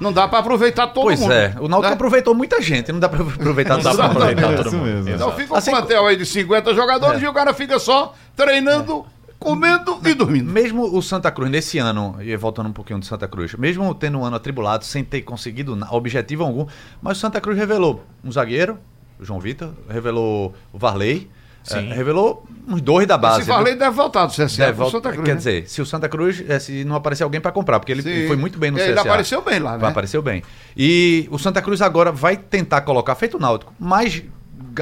Não 0.00 0.12
dá 0.12 0.26
pra 0.26 0.40
aproveitar 0.40 0.88
todo 0.88 1.04
Pois 1.04 1.20
mundo. 1.20 1.32
é, 1.32 1.54
o 1.60 1.68
Náutico 1.68 1.88
né? 1.90 1.94
aproveitou 1.94 2.34
muita 2.34 2.60
gente, 2.60 2.90
não 2.90 2.98
dá 2.98 3.08
pra 3.08 3.22
aproveitar 3.22 3.76
Não 3.76 3.82
dá 3.84 3.90
todo 3.90 3.96
pra 3.98 4.08
mundo. 4.08 4.22
aproveitar 4.22 4.52
É 4.52 4.56
todo 4.56 4.66
isso 4.66 4.76
mundo. 4.76 4.86
mesmo. 4.86 5.10
Então 5.10 5.32
fica 5.32 5.54
um 5.54 5.56
Assim, 5.56 5.70
plantel 5.70 6.06
aí 6.06 6.16
de 6.16 6.26
50 6.26 6.74
jogadores 6.74 7.22
e 7.22 7.26
o 7.26 7.32
cara 7.32 7.54
fica 7.54 7.78
só 7.78 8.12
treinando, 8.34 9.06
comendo 9.38 10.00
e 10.04 10.14
dormindo. 10.14 10.50
Mesmo 10.50 10.82
o 10.96 11.00
Santa 11.00 11.30
Cruz, 11.30 11.48
nesse 11.48 11.78
ano, 11.78 12.16
e 12.20 12.34
voltando 12.36 12.68
um 12.68 12.72
pouquinho 12.72 12.98
do 12.98 13.06
Santa 13.06 13.28
Cruz, 13.28 13.54
mesmo 13.54 13.94
tendo 13.94 14.18
um 14.18 14.24
ano 14.24 14.34
atribulado, 14.36 14.84
sem 14.84 15.04
ter 15.04 15.22
conseguido 15.22 15.78
objetivo 15.92 16.42
algum, 16.42 16.66
mas 17.00 17.18
o 17.18 17.20
Santa 17.20 17.40
Cruz 17.40 17.56
revelou 17.56 18.04
um 18.24 18.32
zagueiro, 18.32 18.78
o 19.20 19.24
João 19.24 19.38
Vitor, 19.38 19.70
revelou 19.88 20.54
o 20.72 20.78
Varley, 20.78 21.30
Sim. 21.68 21.90
eh, 21.90 21.94
revelou 21.94 22.44
uns 22.66 22.80
dois 22.80 23.06
da 23.06 23.16
base. 23.18 23.40
Esse 23.40 23.48
Varley 23.48 23.74
deve 23.76 23.90
voltar 23.94 24.26
do 24.26 24.32
CSA 24.32 24.46
Deve 24.58 24.72
pro 24.74 24.82
voltar- 24.90 24.90
Santa 24.98 25.10
Cruz. 25.12 25.24
Quer 25.24 25.32
né? 25.32 25.36
dizer, 25.38 25.68
se 25.68 25.80
o 25.82 25.86
Santa 25.86 26.08
Cruz, 26.08 26.44
eh, 26.48 26.58
se 26.58 26.84
não 26.84 26.96
aparecer 26.96 27.22
alguém 27.24 27.40
pra 27.40 27.50
comprar, 27.52 27.78
porque 27.80 27.92
ele 27.92 28.02
Sim. 28.02 28.26
foi 28.26 28.36
muito 28.36 28.58
bem 28.58 28.70
no 28.70 28.78
É, 28.78 28.82
CSA. 28.82 28.90
Ele 28.90 29.00
apareceu 29.00 29.42
bem 29.42 29.58
lá, 29.58 29.78
né? 29.78 29.88
Apareceu 29.88 30.20
bem. 30.22 30.42
E 30.76 31.26
o 31.30 31.38
Santa 31.38 31.60
Cruz 31.62 31.80
agora 31.82 32.10
vai 32.12 32.36
tentar 32.36 32.80
colocar, 32.82 33.14
feito 33.14 33.36
o 33.36 33.40
Náutico, 33.40 33.72
mais, 33.78 34.22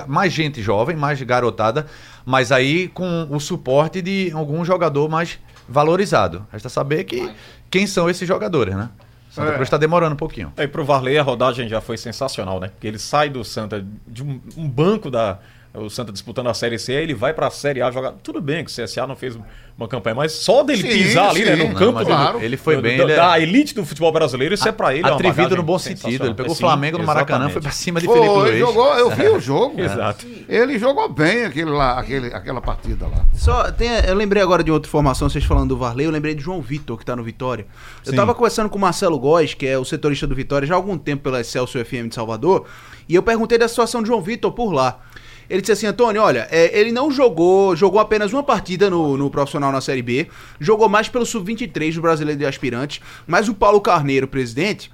mais 0.06 0.32
gente 0.32 0.62
jovem, 0.62 0.96
mais 0.96 1.20
garotada, 1.22 1.86
mas 2.24 2.50
aí 2.52 2.88
com 2.88 3.26
o 3.30 3.38
suporte 3.38 4.02
de 4.02 4.30
algum 4.34 4.64
jogador 4.64 5.08
mais 5.08 5.38
valorizado. 5.68 6.46
Resta 6.52 6.68
saber 6.68 7.04
que, 7.04 7.30
quem 7.70 7.86
são 7.86 8.08
esses 8.08 8.26
jogadores, 8.26 8.74
né? 8.74 8.88
Santa 9.30 9.50
É. 9.50 9.54
Cruz 9.54 9.66
está 9.66 9.76
demorando 9.76 10.14
um 10.14 10.16
pouquinho. 10.16 10.50
Aí 10.56 10.66
pro 10.66 10.82
Varley 10.84 11.18
a 11.18 11.22
rodagem 11.22 11.68
já 11.68 11.80
foi 11.80 11.98
sensacional, 11.98 12.58
né? 12.58 12.68
Porque 12.68 12.86
ele 12.86 12.98
sai 12.98 13.28
do 13.28 13.44
Santa 13.44 13.84
de 14.08 14.22
um, 14.22 14.40
um 14.56 14.66
banco 14.68 15.10
da 15.10 15.38
o 15.76 15.88
Santa 15.90 16.12
disputando 16.12 16.48
a 16.48 16.54
Série 16.54 16.78
C, 16.78 16.92
aí 16.92 17.02
ele 17.02 17.14
vai 17.14 17.32
pra 17.34 17.50
Série 17.50 17.82
A 17.82 17.90
jogar. 17.90 18.12
Tudo 18.22 18.40
bem 18.40 18.64
que 18.64 18.70
o 18.70 18.74
CSA 18.74 19.06
não 19.06 19.14
fez 19.16 19.38
uma 19.76 19.86
campanha, 19.86 20.14
mas 20.16 20.32
só 20.32 20.62
dele 20.62 20.80
Sim, 20.82 20.88
pisar 20.88 21.28
ali, 21.30 21.44
né, 21.44 21.54
no 21.56 21.64
Não, 21.68 21.74
campo 21.74 21.92
mas 21.94 22.06
do- 22.06 22.12
claro. 22.12 22.40
ele 22.42 22.56
foi 22.56 22.76
do- 22.76 22.82
bem, 22.82 22.96
da, 22.96 23.02
ele 23.04 23.12
é- 23.12 23.16
da 23.16 23.38
elite 23.40 23.74
do 23.74 23.84
futebol 23.84 24.10
brasileiro, 24.10 24.54
isso 24.54 24.66
é 24.66 24.72
pra 24.72 24.94
ele 24.94 25.04
é 25.06 25.10
uma 25.10 25.14
Atrevido 25.16 25.54
no 25.56 25.62
bom 25.62 25.78
sentido. 25.78 26.24
Ele 26.26 26.34
pegou 26.34 26.52
o 26.52 26.54
Flamengo 26.54 26.96
no 26.98 27.04
Maracanã, 27.04 27.50
foi 27.50 27.60
pra 27.60 27.70
cima 27.70 28.00
de 28.00 28.06
Felipe 28.06 28.26
Foi, 28.26 28.38
Luiz. 28.50 28.58
jogou, 28.58 28.94
eu 28.94 29.10
vi 29.10 29.28
o 29.28 29.38
jogo. 29.40 29.80
Exato. 29.80 30.26
Ele 30.48 30.78
jogou 30.78 31.08
bem 31.10 31.44
aquele 31.44 31.70
lá, 31.70 31.98
aquele, 31.98 32.28
aquela 32.34 32.60
partida 32.62 33.06
lá. 33.06 33.26
Só 33.34 33.70
tem, 33.70 33.88
eu 34.06 34.14
lembrei 34.14 34.42
agora 34.42 34.64
de 34.64 34.70
outra 34.70 34.88
informação, 34.88 35.28
vocês 35.28 35.44
falando 35.44 35.68
do 35.70 35.76
Varley, 35.76 36.06
eu 36.06 36.10
lembrei 36.10 36.34
de 36.34 36.42
João 36.42 36.62
Vitor, 36.62 36.96
que 36.98 37.04
tá 37.04 37.14
no 37.14 37.22
Vitória. 37.22 37.66
Eu 38.04 38.10
Sim. 38.12 38.16
tava 38.16 38.34
conversando 38.34 38.70
com 38.70 38.78
o 38.78 38.80
Marcelo 38.80 39.18
Góes, 39.18 39.52
que 39.52 39.66
é 39.66 39.76
o 39.78 39.84
setorista 39.84 40.26
do 40.26 40.34
Vitória 40.34 40.66
já 40.66 40.74
há 40.74 40.76
algum 40.76 40.96
tempo 40.96 41.22
pela 41.24 41.44
Celso 41.44 41.78
FM 41.84 42.08
de 42.08 42.14
Salvador, 42.14 42.64
e 43.08 43.14
eu 43.14 43.22
perguntei 43.22 43.58
da 43.58 43.68
situação 43.68 44.00
de 44.02 44.08
João 44.08 44.22
Vitor 44.22 44.52
por 44.52 44.72
lá. 44.72 45.00
Ele 45.48 45.60
disse 45.60 45.72
assim, 45.72 45.86
Antônio, 45.86 46.22
olha, 46.22 46.48
é, 46.50 46.78
ele 46.78 46.90
não 46.90 47.10
jogou, 47.10 47.76
jogou 47.76 48.00
apenas 48.00 48.32
uma 48.32 48.42
partida 48.42 48.90
no, 48.90 49.16
no 49.16 49.30
profissional 49.30 49.70
na 49.70 49.80
Série 49.80 50.02
B, 50.02 50.26
jogou 50.58 50.88
mais 50.88 51.08
pelo 51.08 51.24
Sub-23 51.24 51.94
do 51.94 52.02
Brasileiro 52.02 52.38
de 52.38 52.46
Aspirantes, 52.46 53.00
mas 53.26 53.48
o 53.48 53.54
Paulo 53.54 53.80
Carneiro, 53.80 54.26
presidente, 54.26 54.90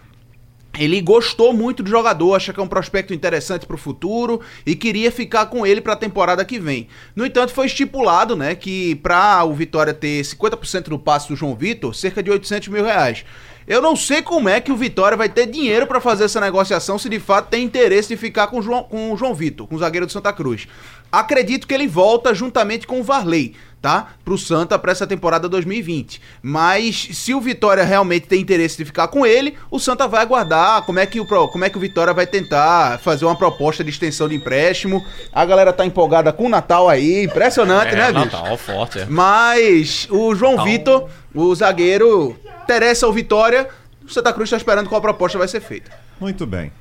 ele 0.79 1.01
gostou 1.01 1.53
muito 1.53 1.83
do 1.83 1.91
jogador, 1.91 2.35
acha 2.35 2.53
que 2.53 2.61
é 2.61 2.63
um 2.63 2.69
prospecto 2.69 3.13
interessante 3.13 3.67
pro 3.67 3.77
futuro 3.77 4.41
e 4.65 4.75
queria 4.75 5.13
ficar 5.13 5.47
com 5.47 5.67
ele 5.67 5.81
pra 5.81 5.95
temporada 5.95 6.45
que 6.45 6.59
vem. 6.59 6.89
No 7.15 7.27
entanto, 7.27 7.53
foi 7.53 7.67
estipulado, 7.67 8.35
né, 8.35 8.55
que 8.55 8.95
pra 8.97 9.45
o 9.45 9.53
Vitória 9.53 9.93
ter 9.93 10.23
50% 10.23 10.89
do 10.89 10.99
passe 10.99 11.29
do 11.29 11.37
João 11.37 11.55
Vitor, 11.55 11.95
cerca 11.95 12.23
de 12.23 12.31
800 12.31 12.69
mil 12.69 12.85
reais. 12.85 13.25
Eu 13.67 13.81
não 13.81 13.95
sei 13.95 14.23
como 14.23 14.49
é 14.49 14.61
que 14.61 14.73
o 14.73 14.77
Vitória 14.77 15.17
vai 15.17 15.29
ter 15.29 15.47
dinheiro 15.47 15.87
pra 15.87 16.01
fazer 16.01 16.25
essa 16.25 16.41
negociação 16.41 16.99
se 16.99 17.09
de 17.09 17.21
fato 17.21 17.49
tem 17.49 17.65
interesse 17.65 18.09
de 18.09 18.17
ficar 18.17 18.49
com 18.49 18.59
o 18.59 18.63
João, 18.63 18.83
com 18.83 19.13
o 19.13 19.17
João 19.17 19.35
Vitor, 19.35 19.69
com 19.69 19.77
o 19.77 19.79
zagueiro 19.79 20.07
do 20.07 20.13
Santa 20.13 20.33
Cruz. 20.33 20.67
Acredito 21.13 21.67
que 21.69 21.75
ele 21.75 21.87
volta 21.87 22.35
juntamente 22.35 22.87
com 22.87 22.99
o 22.99 23.05
Varley, 23.05 23.55
tá? 23.83 24.13
Pro 24.25 24.39
Santa 24.39 24.79
pra 24.79 24.93
essa 24.93 25.07
temporada 25.07 25.49
2020. 25.49 26.23
Mas 26.41 27.09
se 27.13 27.35
o 27.35 27.41
Vitória 27.41 27.83
realmente 27.83 28.29
tem 28.29 28.41
interesse 28.41 28.77
de 28.77 28.85
ficar 28.85 29.09
com 29.09 29.27
ele, 29.27 29.59
o 29.71 29.81
Santa 29.81 30.07
vai 30.07 30.23
aguardar 30.23 30.83
como 30.83 31.01
é 31.01 31.05
que 31.05 31.21
o, 31.21 31.27
como 31.27 31.65
é 31.65 31.69
que 31.69 31.77
o 31.77 31.81
Vitória 31.81 32.15
vai 32.15 32.27
tentar 32.27 33.01
fazer 33.01 33.25
uma 33.25 33.37
proposta 33.37 33.83
de 33.83 33.91
extensão 33.91 34.29
de 34.29 34.37
empréstimo. 34.37 35.05
A 35.33 35.45
galera 35.45 35.73
tá 35.73 35.85
empolgada 35.85 36.33
com 36.33 36.47
o 36.47 36.49
Natal 36.49 36.89
aí, 36.89 37.25
impressionante, 37.25 37.95
É, 37.95 37.97
né, 37.97 38.13
bicho? 38.13 38.37
Natal, 38.37 38.57
forte, 38.57 39.01
é. 39.01 39.07
Mas 39.07 40.07
o 40.09 40.33
João 40.35 40.53
Natal. 40.53 40.67
Vitor, 40.67 41.09
o 41.35 41.55
zagueiro, 41.55 42.39
interessa 42.63 43.05
ao 43.05 43.13
Vitória. 43.13 43.69
O 44.07 44.09
Santa 44.09 44.33
Cruz 44.33 44.49
tá 44.49 44.57
esperando 44.57 44.89
qual 44.89 45.01
proposta 45.01 45.37
vai 45.37 45.49
ser 45.49 45.61
feita. 45.61 45.91
Muito 46.21 46.47
bem. 46.47 46.73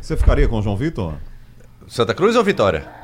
Você 0.00 0.16
ficaria 0.16 0.46
com 0.46 0.58
o 0.58 0.62
João 0.62 0.76
Vitor? 0.76 1.14
Santa 1.88 2.12
Cruz 2.12 2.36
ou 2.36 2.44
Vitória? 2.44 3.03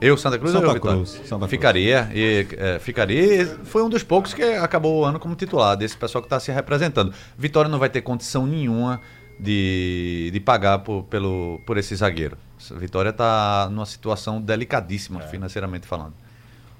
Eu, 0.00 0.16
Santa 0.16 0.38
Cruz 0.38 0.52
Santa 0.52 0.66
ou? 0.68 0.80
Cruz, 0.80 1.10
Santa 1.10 1.36
Cruz. 1.38 1.50
Ficaria. 1.50 2.10
E, 2.14 2.46
é, 2.56 2.78
ficaria. 2.78 3.42
e 3.42 3.44
Foi 3.64 3.82
um 3.82 3.88
dos 3.88 4.02
poucos 4.02 4.34
que 4.34 4.42
acabou 4.42 5.00
o 5.00 5.04
ano 5.04 5.18
como 5.18 5.34
titular, 5.34 5.76
desse 5.76 5.96
pessoal 5.96 6.22
que 6.22 6.26
está 6.26 6.38
se 6.38 6.52
representando. 6.52 7.12
Vitória 7.36 7.70
não 7.70 7.78
vai 7.78 7.88
ter 7.88 8.02
condição 8.02 8.46
nenhuma 8.46 9.00
de, 9.38 10.30
de 10.32 10.40
pagar 10.40 10.80
por, 10.80 11.04
pelo, 11.04 11.60
por 11.66 11.76
esse 11.78 11.94
zagueiro. 11.94 12.36
Vitória 12.78 13.10
está 13.10 13.68
numa 13.70 13.86
situação 13.86 14.40
delicadíssima, 14.40 15.20
financeiramente 15.20 15.86
falando. 15.86 16.14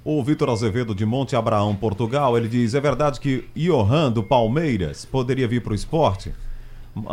O 0.05 0.22
Vitor 0.22 0.48
Azevedo 0.50 0.94
de 0.94 1.05
Monte 1.05 1.35
Abraão, 1.35 1.74
Portugal, 1.74 2.37
ele 2.37 2.48
diz: 2.48 2.74
é 2.74 2.81
verdade 2.81 3.18
que 3.18 3.48
Johan 3.57 4.12
do 4.12 4.22
Palmeiras 4.22 5.05
poderia 5.05 5.48
vir 5.48 5.62
para 5.62 5.72
o 5.72 5.74
esporte? 5.74 6.33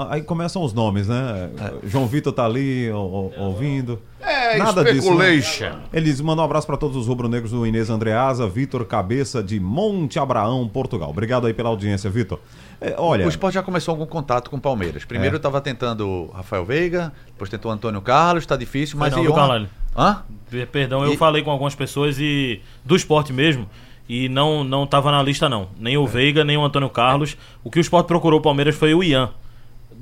Aí 0.10 0.22
começam 0.22 0.64
os 0.64 0.72
nomes, 0.74 1.08
né? 1.10 1.50
João 1.84 2.08
Vitor 2.08 2.32
tá 2.32 2.46
ali 2.46 2.90
ó, 2.92 3.00
ó, 3.00 3.30
ouvindo. 3.44 4.00
É, 4.22 4.58
Nada 4.58 4.82
disso. 4.84 5.14
né? 5.14 5.38
speculation. 5.38 5.80
Ele 5.92 6.06
diz: 6.06 6.22
manda 6.22 6.42
um 6.42 6.46
abraço 6.46 6.66
para 6.66 6.78
todos 6.78 6.96
os 6.96 7.08
rubro-negros 7.08 7.52
do 7.52 7.68
Inês 7.68 7.90
Andreasa, 7.90 8.48
Vitor 8.48 8.86
Cabeça 8.86 9.44
de 9.44 9.60
Monte 9.60 10.18
Abraão, 10.20 10.66
Portugal. 10.70 11.10
Obrigado 11.10 11.48
aí 11.48 11.54
pela 11.54 11.68
audiência, 11.70 12.10
Vitor. 12.10 12.40
É, 12.80 12.96
olha, 12.98 13.26
O 13.26 13.30
esporte 13.30 13.56
já 13.56 13.64
começou 13.64 13.92
algum 13.92 14.06
contato 14.06 14.50
com 14.50 14.56
o 14.58 14.62
Palmeiras. 14.62 15.04
Primeiro 15.04 15.36
É. 15.36 15.38
estava 15.38 15.60
tentando 15.60 16.08
o 16.08 16.32
Rafael 16.32 16.64
Veiga, 16.64 17.12
depois 17.28 17.50
tentou 17.50 17.70
o 17.70 17.74
Antônio 17.74 18.02
Carlos, 18.02 18.44
está 18.44 18.56
difícil, 18.56 18.98
mas 18.98 19.14
não, 19.14 19.24
Ion-? 19.24 19.66
Hã? 19.98 20.24
Per- 20.50 20.68
Perdão, 20.68 21.04
eu 21.04 21.14
E- 21.14 21.18
falei 21.18 21.44
com 21.44 21.52
algumas 21.52 21.76
pessoas 21.76 22.18
e 22.20 22.62
do 22.86 22.96
esporte 22.96 23.34
mesmo 23.34 23.68
e 24.08 24.28
não 24.30 24.64
não 24.64 24.88
tava 24.88 25.12
na 25.12 25.22
lista 25.22 25.48
não. 25.50 25.68
Nem 25.78 25.96
É. 25.96 26.00
o 26.00 26.08
Veiga, 26.08 26.44
nem 26.46 26.56
o 26.58 26.64
Antônio 26.64 26.90
Carlos. 26.90 27.36
O 27.64 27.70
que 27.70 27.80
o 27.80 27.82
esporte 27.82 28.08
procurou 28.08 28.40
o 28.40 28.44
Palmeiras 28.44 28.76
foi 28.76 28.94
o 28.94 29.04
Ian. 29.04 29.30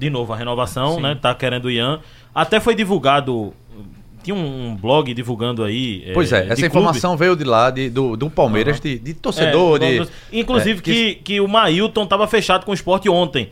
De 0.01 0.09
novo, 0.09 0.33
a 0.33 0.35
renovação, 0.35 0.99
né? 0.99 1.13
Tá 1.13 1.35
querendo 1.35 1.65
o 1.65 1.69
Ian. 1.69 1.99
Até 2.33 2.59
foi 2.59 2.73
divulgado. 2.73 3.53
Tinha 4.23 4.35
um 4.35 4.75
blog 4.75 5.13
divulgando 5.13 5.63
aí. 5.63 6.09
Pois 6.11 6.33
é, 6.33 6.41
de 6.41 6.45
essa 6.47 6.55
clube. 6.55 6.67
informação 6.67 7.15
veio 7.15 7.35
de 7.35 7.43
lá, 7.43 7.69
de, 7.69 7.87
do, 7.87 8.17
do 8.17 8.27
Palmeiras, 8.27 8.79
de, 8.79 8.97
de 8.97 9.13
torcedor, 9.13 9.79
É, 9.83 9.99
de. 9.99 10.09
Inclusive 10.33 10.79
é, 10.79 10.81
que, 10.81 11.15
que 11.23 11.39
o 11.39 11.47
Mailton 11.47 12.07
tava 12.07 12.27
fechado 12.27 12.65
com 12.65 12.71
o 12.71 12.73
esporte 12.73 13.07
ontem. 13.09 13.51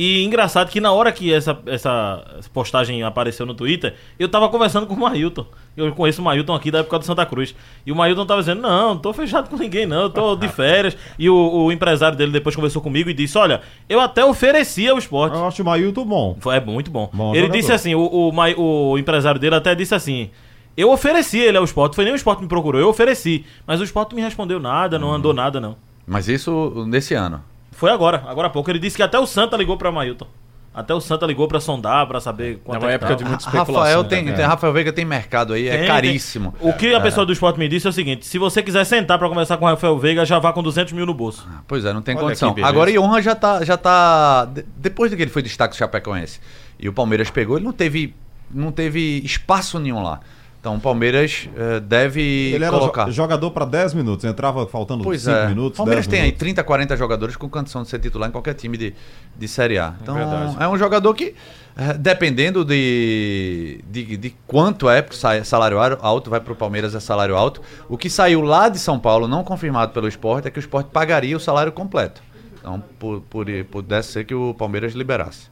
E 0.00 0.22
engraçado 0.22 0.70
que 0.70 0.80
na 0.80 0.92
hora 0.92 1.10
que 1.10 1.34
essa, 1.34 1.58
essa 1.66 2.22
postagem 2.54 3.02
apareceu 3.02 3.44
no 3.44 3.52
Twitter, 3.52 3.96
eu 4.16 4.28
tava 4.28 4.48
conversando 4.48 4.86
com 4.86 4.94
o 4.94 5.00
Mailton. 5.00 5.44
Eu 5.76 5.90
conheço 5.92 6.22
o 6.22 6.24
Mailton 6.24 6.54
aqui 6.54 6.70
da 6.70 6.78
época 6.78 7.00
do 7.00 7.04
Santa 7.04 7.26
Cruz. 7.26 7.52
E 7.84 7.90
o 7.90 7.96
Mailton 7.96 8.24
tava 8.24 8.40
dizendo: 8.40 8.62
Não, 8.62 8.90
não 8.94 8.98
tô 8.98 9.12
fechado 9.12 9.50
com 9.50 9.56
ninguém, 9.56 9.86
não, 9.86 10.02
eu 10.02 10.10
tô 10.10 10.36
de 10.36 10.46
férias. 10.54 10.96
E 11.18 11.28
o, 11.28 11.34
o 11.34 11.72
empresário 11.72 12.16
dele 12.16 12.30
depois 12.30 12.54
conversou 12.54 12.80
comigo 12.80 13.10
e 13.10 13.12
disse: 13.12 13.36
Olha, 13.36 13.60
eu 13.88 13.98
até 13.98 14.24
oferecia 14.24 14.94
o 14.94 14.98
esporte. 14.98 15.34
Eu 15.36 15.44
acho 15.48 15.62
o 15.62 15.64
Mailton 15.66 16.04
bom. 16.04 16.36
Foi- 16.38 16.54
É 16.54 16.60
muito 16.60 16.92
bom. 16.92 17.10
Bom 17.12 17.30
ele 17.32 17.40
jogador. 17.46 17.58
disse 17.58 17.72
assim: 17.72 17.96
o, 17.96 18.00
o, 18.00 18.90
o 18.92 18.98
empresário 18.98 19.40
dele 19.40 19.56
até 19.56 19.74
disse 19.74 19.96
assim. 19.96 20.30
Eu 20.76 20.92
ofereci 20.92 21.38
ele 21.40 21.58
ao 21.58 21.64
esporte, 21.64 21.96
foi 21.96 22.04
nem 22.04 22.12
o 22.12 22.16
esporte 22.16 22.38
que 22.38 22.44
me 22.44 22.48
procurou, 22.48 22.80
eu 22.80 22.88
ofereci. 22.88 23.44
Mas 23.66 23.80
o 23.80 23.82
esporte 23.82 24.10
não 24.10 24.16
me 24.18 24.22
respondeu 24.22 24.60
nada, 24.60 24.96
não 24.96 25.12
andou 25.12 25.34
nada, 25.34 25.58
não. 25.60 25.74
Mas 26.06 26.28
isso 26.28 26.84
nesse 26.86 27.14
ano. 27.14 27.42
Foi 27.78 27.90
agora, 27.92 28.24
agora 28.26 28.48
há 28.48 28.50
pouco. 28.50 28.68
Ele 28.70 28.80
disse 28.80 28.96
que 28.96 29.02
até 29.04 29.16
o 29.18 29.24
Santa 29.26 29.56
ligou 29.56 29.76
pra 29.78 29.92
Mailton. 29.92 30.26
Até 30.74 30.92
o 30.94 31.00
Santa 31.00 31.26
ligou 31.26 31.46
pra 31.48 31.58
sondar, 31.60 32.06
pra 32.06 32.20
saber 32.20 32.60
quanto 32.64 32.76
É 32.82 32.86
uma 32.86 32.86
é 32.86 32.98
que 32.98 33.04
época 33.04 33.08
tava. 33.10 33.18
de 33.18 33.24
muita 33.28 33.44
Rafael 33.46 33.62
especulação. 33.62 34.04
tem, 34.04 34.24
né? 34.24 34.32
tem- 34.32 34.44
Rafael 34.44 34.72
Veiga 34.72 34.92
tem 34.92 35.04
mercado 35.04 35.52
aí, 35.52 35.68
é 35.68 35.78
Tem, 35.78 35.86
caríssimo. 35.86 36.54
tem. 36.60 36.70
O 36.70 36.72
que 36.74 36.92
a 36.94 37.00
pessoa 37.00 37.24
do 37.24 37.32
esporte 37.32 37.58
me 37.58 37.68
disse 37.68 37.86
é 37.86 37.90
o 37.90 37.92
seguinte: 37.92 38.26
se 38.26 38.36
você 38.38 38.62
quiser 38.62 38.84
sentar 38.84 39.18
pra 39.18 39.28
conversar 39.28 39.56
com 39.56 39.64
o 39.64 39.68
Rafael 39.68 39.96
Veiga, 39.98 40.24
já 40.24 40.38
vá 40.38 40.52
com 40.52 40.62
200 40.62 40.92
mil 40.92 41.06
no 41.06 41.14
bolso. 41.14 41.48
Pois 41.68 41.84
é, 41.84 41.92
não 41.92 42.02
tem 42.02 42.14
Olha 42.16 42.24
condição. 42.26 42.54
Agora, 42.62 42.90
Iorra 42.90 43.22
já 43.22 43.34
tá, 43.34 43.64
já 43.64 43.76
tá. 43.76 44.44
de- 44.44 44.64
Depois 44.76 45.10
de 45.10 45.16
que 45.16 45.22
ele 45.22 45.30
foi 45.30 45.42
destaque 45.42 45.74
do 45.74 45.78
Chapecoense 45.78 46.40
e 46.78 46.88
o 46.88 46.92
Palmeiras 46.92 47.30
pegou, 47.30 47.56
ele 47.56 47.64
não 47.64 47.72
teve, 47.72 48.14
não 48.50 48.70
teve 48.72 49.20
espaço 49.24 49.78
nenhum 49.80 50.02
lá. 50.02 50.20
Então 50.60 50.74
o 50.74 50.80
Palmeiras 50.80 51.48
eh, 51.56 51.78
deve 51.78 52.20
Ele 52.54 52.64
era 52.64 52.76
colocar. 52.76 53.04
jo- 53.04 53.12
jogador 53.12 53.50
para 53.52 53.64
10 53.64 53.94
minutos, 53.94 54.24
entrava 54.24 54.66
faltando 54.66 55.00
5 55.04 55.08
Pois 55.08 55.26
é. 55.28 55.46
minutos. 55.48 55.74
O 55.78 55.82
Palmeiras 55.82 56.06
10 56.06 56.10
tem 56.10 56.20
aí 56.20 56.26
minutos. 56.26 56.40
30, 56.40 56.64
40 56.64 56.96
jogadores 56.96 57.36
com 57.36 57.48
condição 57.48 57.82
de 57.84 57.88
ser 57.88 58.00
titular 58.00 58.28
em 58.28 58.32
qualquer 58.32 58.54
time 58.54 58.76
de, 58.76 58.92
de 59.36 59.48
Série 59.48 59.78
A. 59.78 59.94
Então 60.02 60.16
verdade. 60.16 60.56
é 60.58 60.66
um 60.68 60.76
jogador 60.76 61.14
que, 61.14 61.34
eh, 61.76 61.92
dependendo 61.94 62.64
de, 62.64 63.80
de, 63.88 64.16
de 64.16 64.30
quanto 64.48 64.90
é, 64.90 65.00
porque 65.00 65.16
sai- 65.16 65.44
salário 65.44 65.78
alto, 66.00 66.28
vai 66.28 66.40
para 66.40 66.52
o 66.52 66.56
Palmeiras 66.56 66.92
é 66.94 66.98
salário 67.00 67.36
alto. 67.36 67.62
O 67.88 67.96
que 67.96 68.10
saiu 68.10 68.40
lá 68.42 68.68
de 68.68 68.80
São 68.80 68.98
Paulo, 68.98 69.28
não 69.28 69.44
confirmado 69.44 69.92
pelo 69.92 70.08
esporte, 70.08 70.48
é 70.48 70.50
que 70.50 70.58
o 70.58 70.60
esporte 70.60 70.88
pagaria 70.92 71.36
o 71.36 71.40
salário 71.40 71.70
completo. 71.70 72.20
Então 72.58 72.82
por, 72.98 73.20
por, 73.30 73.46
pudesse 73.70 74.10
ser 74.12 74.24
que 74.24 74.34
o 74.34 74.52
Palmeiras 74.54 74.92
liberasse. 74.92 75.46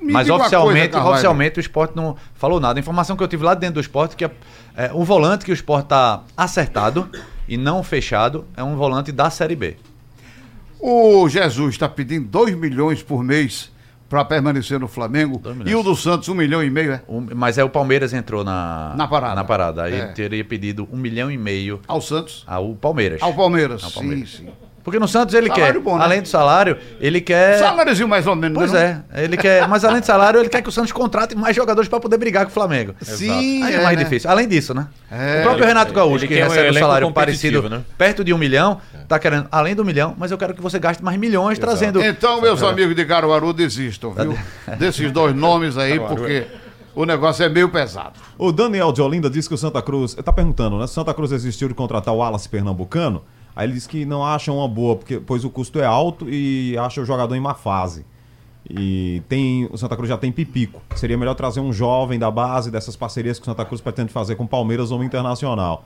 Me 0.00 0.12
Mas 0.12 0.30
oficialmente, 0.30 0.92
coisa, 0.92 1.08
oficialmente 1.08 1.58
o 1.58 1.60
esporte 1.60 1.94
não 1.94 2.16
falou 2.34 2.58
nada. 2.58 2.78
A 2.78 2.80
informação 2.80 3.16
que 3.16 3.22
eu 3.22 3.28
tive 3.28 3.44
lá 3.44 3.54
dentro 3.54 3.74
do 3.74 3.80
esporte 3.80 4.12
é 4.14 4.16
que 4.16 4.24
é, 4.76 4.90
o 4.94 5.04
volante 5.04 5.44
que 5.44 5.50
o 5.50 5.54
esporte 5.54 5.84
está 5.86 6.22
acertado 6.36 7.08
e 7.46 7.56
não 7.56 7.82
fechado 7.82 8.46
é 8.56 8.62
um 8.64 8.76
volante 8.76 9.12
da 9.12 9.28
Série 9.28 9.56
B. 9.56 9.76
O 10.78 11.28
Jesus 11.28 11.74
está 11.74 11.88
pedindo 11.88 12.26
2 12.28 12.54
milhões 12.56 13.02
por 13.02 13.22
mês 13.22 13.70
para 14.08 14.24
permanecer 14.24 14.80
no 14.80 14.88
Flamengo. 14.88 15.40
E 15.66 15.74
o 15.74 15.82
do 15.82 15.94
Santos, 15.94 16.28
1 16.28 16.32
um 16.32 16.34
milhão 16.34 16.64
e 16.64 16.70
meio, 16.70 16.92
é? 16.92 17.02
Um- 17.08 17.28
mas 17.36 17.58
é 17.58 17.62
o 17.64 17.68
Palmeiras 17.68 18.12
entrou 18.12 18.42
na, 18.42 18.94
Na 18.96 19.06
parada. 19.06 19.34
Na 19.36 19.44
parada. 19.44 19.82
Aí 19.84 19.94
É. 19.94 20.06
teria 20.06 20.44
pedido 20.44 20.88
um 20.90 20.96
milhão 20.96 21.30
e 21.30 21.36
meio 21.38 21.80
Ao 21.86 22.00
Santos. 22.00 22.42
ao 22.46 22.74
Palmeiras. 22.74 23.22
Ao 23.22 23.32
Palmeiras. 23.34 23.84
Ao 23.84 23.90
Palmeiras. 23.90 24.30
Sim, 24.30 24.46
sim. 24.46 24.52
Porque 24.82 24.98
no 24.98 25.06
Santos 25.06 25.34
ele 25.34 25.48
Salário 25.48 25.74
quer, 25.74 25.80
bom, 25.80 25.98
né? 25.98 26.04
além 26.04 26.22
do 26.22 26.28
salário, 26.28 26.76
ele 27.00 27.20
quer. 27.20 27.58
Saláriozinho 27.58 28.08
mais 28.08 28.26
ou 28.26 28.34
menos, 28.34 28.56
Pois 28.56 28.72
né, 28.72 29.02
é, 29.12 29.24
ele 29.24 29.36
quer, 29.36 29.66
mas 29.68 29.84
além 29.84 30.00
do 30.00 30.06
salário, 30.06 30.40
ele 30.40 30.48
quer 30.48 30.62
que 30.62 30.68
o 30.68 30.72
Santos 30.72 30.92
contrate 30.92 31.34
mais 31.34 31.54
jogadores 31.54 31.88
para 31.88 32.00
poder 32.00 32.16
brigar 32.16 32.44
com 32.44 32.50
o 32.50 32.54
Flamengo. 32.54 32.94
Sim, 33.00 33.62
Aí 33.62 33.74
é, 33.74 33.76
é, 33.76 33.82
mais 33.82 33.96
né? 33.96 34.04
difícil. 34.04 34.30
Além 34.30 34.48
disso, 34.48 34.72
né? 34.74 34.88
É. 35.10 35.40
o 35.40 35.42
próprio 35.42 35.66
Renato 35.66 35.92
Gaúcho, 35.92 36.26
que 36.26 36.34
recebe 36.34 36.70
um 36.70 36.80
salário 36.80 37.12
parecido 37.12 37.68
né? 37.68 37.82
perto 37.98 38.24
de 38.24 38.32
um 38.32 38.38
milhão, 38.38 38.80
tá 39.06 39.18
querendo 39.18 39.46
além 39.52 39.74
do 39.74 39.84
milhão, 39.84 40.14
mas 40.18 40.30
eu 40.30 40.38
quero 40.38 40.54
que 40.54 40.62
você 40.62 40.78
gaste 40.78 41.04
mais 41.04 41.18
milhões 41.18 41.58
trazendo. 41.58 42.02
Então, 42.02 42.40
meus 42.40 42.62
amigos 42.62 42.96
de 42.96 43.04
Caruaru, 43.04 43.52
desistam, 43.52 44.12
viu? 44.12 44.38
Desses 44.78 45.10
dois 45.12 45.34
nomes 45.34 45.76
aí, 45.76 45.98
porque 46.00 46.46
o 46.94 47.04
negócio 47.04 47.44
é 47.44 47.48
meio 47.48 47.68
pesado. 47.68 48.14
O 48.36 48.50
Daniel 48.52 48.92
de 48.92 49.00
Olinda 49.00 49.30
disse 49.30 49.48
que 49.48 49.54
o 49.54 49.58
Santa 49.58 49.80
Cruz. 49.82 50.14
Ele 50.14 50.22
tá 50.22 50.32
perguntando, 50.32 50.78
né? 50.78 50.86
Se 50.86 50.94
Santa 50.94 51.14
Cruz 51.14 51.32
existiu 51.32 51.68
de 51.68 51.74
contratar 51.74 52.12
o 52.14 52.18
Wallace 52.18 52.48
Pernambucano. 52.48 53.22
Aí 53.54 53.66
ele 53.66 53.72
disse 53.74 53.88
que 53.88 54.04
não 54.04 54.24
acha 54.24 54.52
uma 54.52 54.66
boa, 54.68 54.96
porque, 54.96 55.18
pois 55.20 55.44
o 55.44 55.50
custo 55.50 55.80
é 55.80 55.84
alto 55.84 56.28
e 56.28 56.76
acha 56.78 57.00
o 57.00 57.04
jogador 57.04 57.34
em 57.34 57.40
má 57.40 57.54
fase. 57.54 58.04
E 58.68 59.22
tem. 59.28 59.68
O 59.72 59.76
Santa 59.78 59.96
Cruz 59.96 60.08
já 60.08 60.16
tem 60.16 60.30
Pipico. 60.30 60.80
Seria 60.94 61.16
melhor 61.18 61.34
trazer 61.34 61.60
um 61.60 61.72
jovem 61.72 62.18
da 62.18 62.30
base 62.30 62.70
dessas 62.70 62.94
parcerias 62.94 63.38
que 63.38 63.42
o 63.42 63.46
Santa 63.46 63.64
Cruz 63.64 63.80
pretende 63.80 64.12
fazer 64.12 64.36
com 64.36 64.46
Palmeiras 64.46 64.90
ou 64.90 65.02
Internacional. 65.02 65.84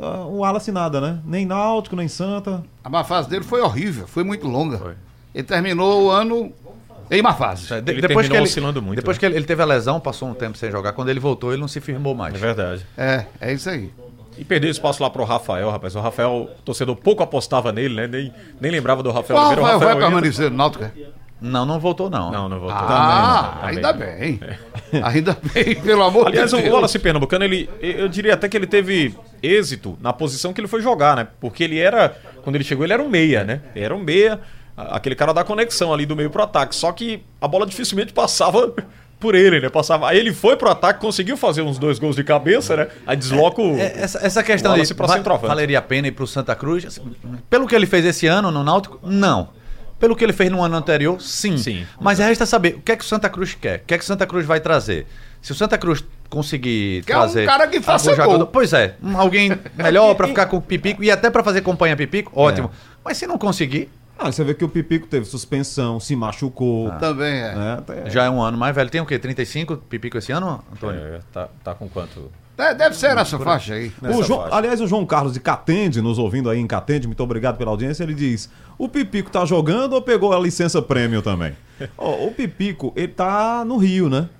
Ah, 0.00 0.24
O 0.26 0.38
Wallace 0.38 0.70
nada, 0.70 1.00
né? 1.00 1.18
Nem 1.24 1.46
Náutico, 1.46 1.96
nem 1.96 2.06
Santa. 2.08 2.62
A 2.84 2.88
má 2.90 3.02
fase 3.02 3.28
dele 3.28 3.44
foi 3.44 3.60
horrível, 3.60 4.06
foi 4.06 4.22
muito 4.24 4.46
longa. 4.46 4.96
Ele 5.34 5.44
terminou 5.44 6.04
o 6.04 6.10
ano 6.10 6.52
em 7.10 7.22
má 7.22 7.34
fase. 7.34 7.80
De- 7.80 7.92
Ele 7.92 8.00
depois 8.02 8.28
que 8.28 8.34
ele, 8.36 8.42
oscilando 8.42 8.80
muito, 8.82 8.96
Depois 8.96 9.16
né? 9.16 9.20
que 9.20 9.26
ele, 9.26 9.36
ele 9.36 9.44
teve 9.46 9.62
a 9.62 9.66
lesão, 9.66 9.98
passou 9.98 10.28
um 10.28 10.34
tempo 10.34 10.56
sem 10.58 10.70
jogar. 10.70 10.92
Quando 10.92 11.08
ele 11.08 11.20
voltou, 11.20 11.50
ele 11.52 11.60
não 11.60 11.68
se 11.68 11.80
firmou 11.80 12.14
mais. 12.14 12.34
É 12.34 12.38
verdade. 12.38 12.86
É, 12.96 13.26
é 13.40 13.52
isso 13.52 13.68
aí. 13.70 13.90
E 14.38 14.44
perdeu 14.44 14.70
espaço 14.70 15.02
lá 15.02 15.08
pro 15.10 15.24
Rafael, 15.24 15.70
rapaz. 15.70 15.94
O 15.96 16.00
Rafael, 16.00 16.50
o 16.58 16.62
torcedor 16.62 16.96
pouco 16.96 17.22
apostava 17.22 17.72
nele, 17.72 17.94
né? 17.94 18.06
Nem, 18.06 18.32
nem 18.60 18.70
lembrava 18.70 19.02
do 19.02 19.10
Rafael 19.10 19.38
Qual. 19.38 19.46
O 19.52 19.54
vai, 19.56 19.56
vai 19.62 19.72
Rafael 19.74 19.90
entra- 19.92 20.06
permanecer 20.06 20.50
no 20.50 20.56
Náutico? 20.56 20.84
é? 20.84 20.90
Não, 21.38 21.66
não 21.66 21.78
voltou 21.78 22.08
não. 22.08 22.30
Não, 22.32 22.48
não 22.48 22.58
voltou. 22.58 22.78
Ah, 22.80 23.58
Também, 23.60 23.76
ainda 23.76 23.92
também. 23.92 24.36
bem. 24.36 25.02
Ainda 25.02 25.36
bem, 25.52 25.74
pelo 25.82 26.02
amor 26.02 26.28
Aliás, 26.28 26.50
de 26.50 26.56
o 26.56 26.60
Deus. 26.62 26.72
Wallace 26.72 26.98
Pernambucano, 26.98 27.44
ele, 27.44 27.68
eu 27.80 28.08
diria 28.08 28.32
até 28.34 28.48
que 28.48 28.56
ele 28.56 28.66
teve 28.66 29.14
êxito 29.42 29.98
na 30.00 30.12
posição 30.14 30.54
que 30.54 30.60
ele 30.60 30.68
foi 30.68 30.80
jogar, 30.80 31.14
né? 31.14 31.26
Porque 31.38 31.62
ele 31.62 31.78
era, 31.78 32.16
quando 32.42 32.56
ele 32.56 32.64
chegou, 32.64 32.84
ele 32.86 32.94
era 32.94 33.02
um 33.02 33.08
meia, 33.08 33.44
né? 33.44 33.60
Ele 33.74 33.84
era 33.84 33.94
um 33.94 33.98
meia, 34.02 34.40
aquele 34.76 35.14
cara 35.14 35.34
da 35.34 35.44
conexão 35.44 35.92
ali 35.92 36.06
do 36.06 36.16
meio 36.16 36.30
pro 36.30 36.42
ataque. 36.42 36.74
Só 36.74 36.90
que 36.90 37.22
a 37.38 37.46
bola 37.46 37.66
dificilmente 37.66 38.14
passava 38.14 38.72
por 39.26 39.34
ele, 39.34 39.60
né? 39.60 39.68
Passava. 39.68 40.08
Aí 40.08 40.18
ele 40.18 40.32
foi 40.32 40.56
pro 40.56 40.70
ataque, 40.70 41.00
conseguiu 41.00 41.36
fazer 41.36 41.62
uns 41.62 41.78
dois 41.78 41.98
gols 41.98 42.14
de 42.14 42.22
cabeça, 42.22 42.76
né? 42.76 42.86
Aí 43.04 43.16
desloca 43.16 43.60
o. 43.60 43.76
É, 43.76 43.92
essa, 43.96 44.24
essa 44.24 44.42
questão 44.42 44.72
centroavante. 44.84 45.48
valeria 45.48 45.80
a 45.80 45.82
pena 45.82 46.06
ir 46.06 46.12
pro 46.12 46.26
Santa 46.28 46.54
Cruz, 46.54 47.00
pelo 47.50 47.66
que 47.66 47.74
ele 47.74 47.86
fez 47.86 48.04
esse 48.04 48.26
ano 48.28 48.52
no 48.52 48.62
Náutico, 48.62 49.00
não. 49.02 49.48
Pelo 49.98 50.14
que 50.14 50.22
ele 50.22 50.32
fez 50.32 50.48
no 50.50 50.62
ano 50.62 50.76
anterior, 50.76 51.20
sim. 51.20 51.56
Sim. 51.58 51.84
Mas 52.00 52.18
resta 52.20 52.46
saber 52.46 52.74
o 52.76 52.80
que 52.82 52.92
é 52.92 52.96
que 52.96 53.02
o 53.02 53.06
Santa 53.06 53.28
Cruz 53.28 53.56
quer, 53.60 53.78
o 53.78 53.80
que 53.86 53.94
é 53.94 53.98
que 53.98 54.04
o 54.04 54.06
Santa 54.06 54.26
Cruz 54.26 54.46
vai 54.46 54.60
trazer. 54.60 55.06
Se 55.42 55.50
o 55.52 55.54
Santa 55.54 55.76
Cruz 55.78 56.04
conseguir 56.30 57.02
Quer 57.04 57.16
um 57.16 57.20
trazer 57.20 57.46
cara 57.46 57.66
que 57.66 57.80
faça 57.80 58.10
algum 58.10 58.22
gol. 58.22 58.32
jogador, 58.32 58.46
pois 58.52 58.72
é, 58.72 58.94
um- 59.02 59.18
alguém 59.18 59.50
melhor 59.76 60.12
pra 60.16 60.28
ficar 60.28 60.46
com 60.46 60.58
o 60.58 60.60
Pipico 60.60 61.02
e 61.02 61.10
até 61.10 61.30
pra 61.30 61.42
fazer 61.42 61.62
companhia 61.62 61.94
a 61.94 61.96
Pipico, 61.96 62.30
ótimo. 62.34 62.70
Mas 63.04 63.16
se 63.16 63.26
não 63.26 63.38
conseguir, 63.38 63.88
Ah, 64.18 64.32
você 64.32 64.42
vê 64.42 64.54
que 64.54 64.64
o 64.64 64.68
Pipico 64.68 65.06
teve 65.06 65.26
suspensão, 65.26 66.00
se 66.00 66.16
machucou. 66.16 66.90
Também 66.92 67.34
é. 67.34 67.54
né? 67.54 67.74
Até- 67.78 68.10
já 68.10 68.24
é 68.24 68.30
um 68.30 68.40
ano 68.40 68.56
mais 68.56 68.74
velho. 68.74 68.88
Tem 68.90 69.00
o 69.00 69.06
quê? 69.06 69.18
35 69.18 69.76
Pipico 69.76 70.16
esse 70.18 70.32
ano, 70.32 70.64
Antônio? 70.72 71.00
É, 71.00 71.20
tá, 71.32 71.48
tá 71.62 71.74
com 71.74 71.88
quanto? 71.88 72.30
É, 72.58 72.72
Deve 72.74 72.96
ser 72.96 73.14
nessa 73.14 73.38
faixa 73.38 73.74
aí. 73.74 73.92
O 74.02 74.22
João- 74.22 74.40
faixa. 74.44 74.56
aliás, 74.56 74.80
o 74.80 74.86
João 74.86 75.04
Carlos 75.04 75.34
de 75.34 75.40
Catende, 75.40 76.00
nos 76.00 76.18
ouvindo 76.18 76.48
aí 76.48 76.58
em 76.58 76.66
Catende, 76.66 77.06
muito 77.06 77.22
obrigado 77.22 77.58
pela 77.58 77.70
audiência, 77.70 78.02
ele 78.02 78.14
diz: 78.14 78.48
o 78.78 78.88
Pipico 78.88 79.30
tá 79.30 79.44
jogando 79.44 79.92
ou 79.92 80.00
pegou 80.00 80.32
a 80.32 80.40
licença 80.40 80.80
prêmio 80.80 81.20
também? 81.20 81.52
Ó, 81.98 82.26
o 82.26 82.32
Pipico, 82.32 82.94
ele 82.96 83.08
tá 83.08 83.62
no 83.66 83.76
Rio, 83.76 84.08
né? 84.08 84.30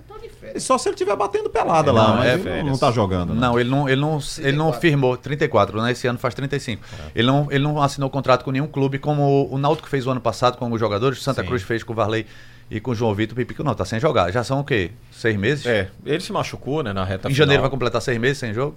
Só 0.60 0.78
se 0.78 0.88
ele 0.88 0.94
estiver 0.94 1.14
batendo 1.16 1.48
pelada 1.50 1.90
lá, 1.92 2.08
Não, 2.08 2.16
mas 2.16 2.26
é 2.26 2.28
ele 2.28 2.36
não, 2.36 2.44
férias. 2.44 2.66
não 2.66 2.78
tá 2.78 2.90
jogando. 2.90 3.34
né? 3.34 3.40
Não, 3.40 3.58
ele 3.60 3.68
não, 3.70 3.88
ele 3.88 4.00
não, 4.00 4.18
ele 4.38 4.56
não 4.56 4.72
firmou 4.72 5.16
34, 5.16 5.80
né? 5.82 5.92
Esse 5.92 6.06
ano 6.06 6.18
faz 6.18 6.34
35. 6.34 6.82
Ele, 7.14 7.26
não, 7.26 7.46
ele 7.50 7.64
não 7.64 7.80
assinou 7.82 8.08
contrato 8.10 8.44
com 8.44 8.50
nenhum 8.50 8.66
clube, 8.66 8.98
como 8.98 9.48
o 9.50 9.58
Náutico 9.58 9.88
fez 9.88 10.06
o 10.06 10.10
ano 10.10 10.20
passado 10.20 10.56
com 10.56 10.70
os 10.70 10.80
jogadores, 10.80 11.18
o 11.18 11.22
Santa 11.22 11.42
Sim. 11.42 11.48
Cruz 11.48 11.62
fez 11.62 11.82
com 11.82 11.92
o 11.92 11.96
Varley 11.96 12.26
e 12.70 12.80
com 12.80 12.90
o 12.90 12.94
João 12.94 13.14
Vitor. 13.14 13.36
Pipico 13.36 13.62
não, 13.62 13.74
tá 13.74 13.84
sem 13.84 14.00
jogar. 14.00 14.30
Já 14.32 14.42
são 14.44 14.60
o 14.60 14.64
quê? 14.64 14.90
Seis 15.12 15.36
meses? 15.36 15.64
É, 15.66 15.88
ele 16.04 16.20
se 16.20 16.32
machucou, 16.32 16.82
né, 16.82 16.92
na 16.92 17.04
reta 17.04 17.28
Em 17.28 17.32
final. 17.32 17.44
janeiro 17.46 17.62
vai 17.62 17.70
completar 17.70 18.00
seis 18.02 18.18
meses 18.18 18.38
sem 18.38 18.52
jogo? 18.54 18.76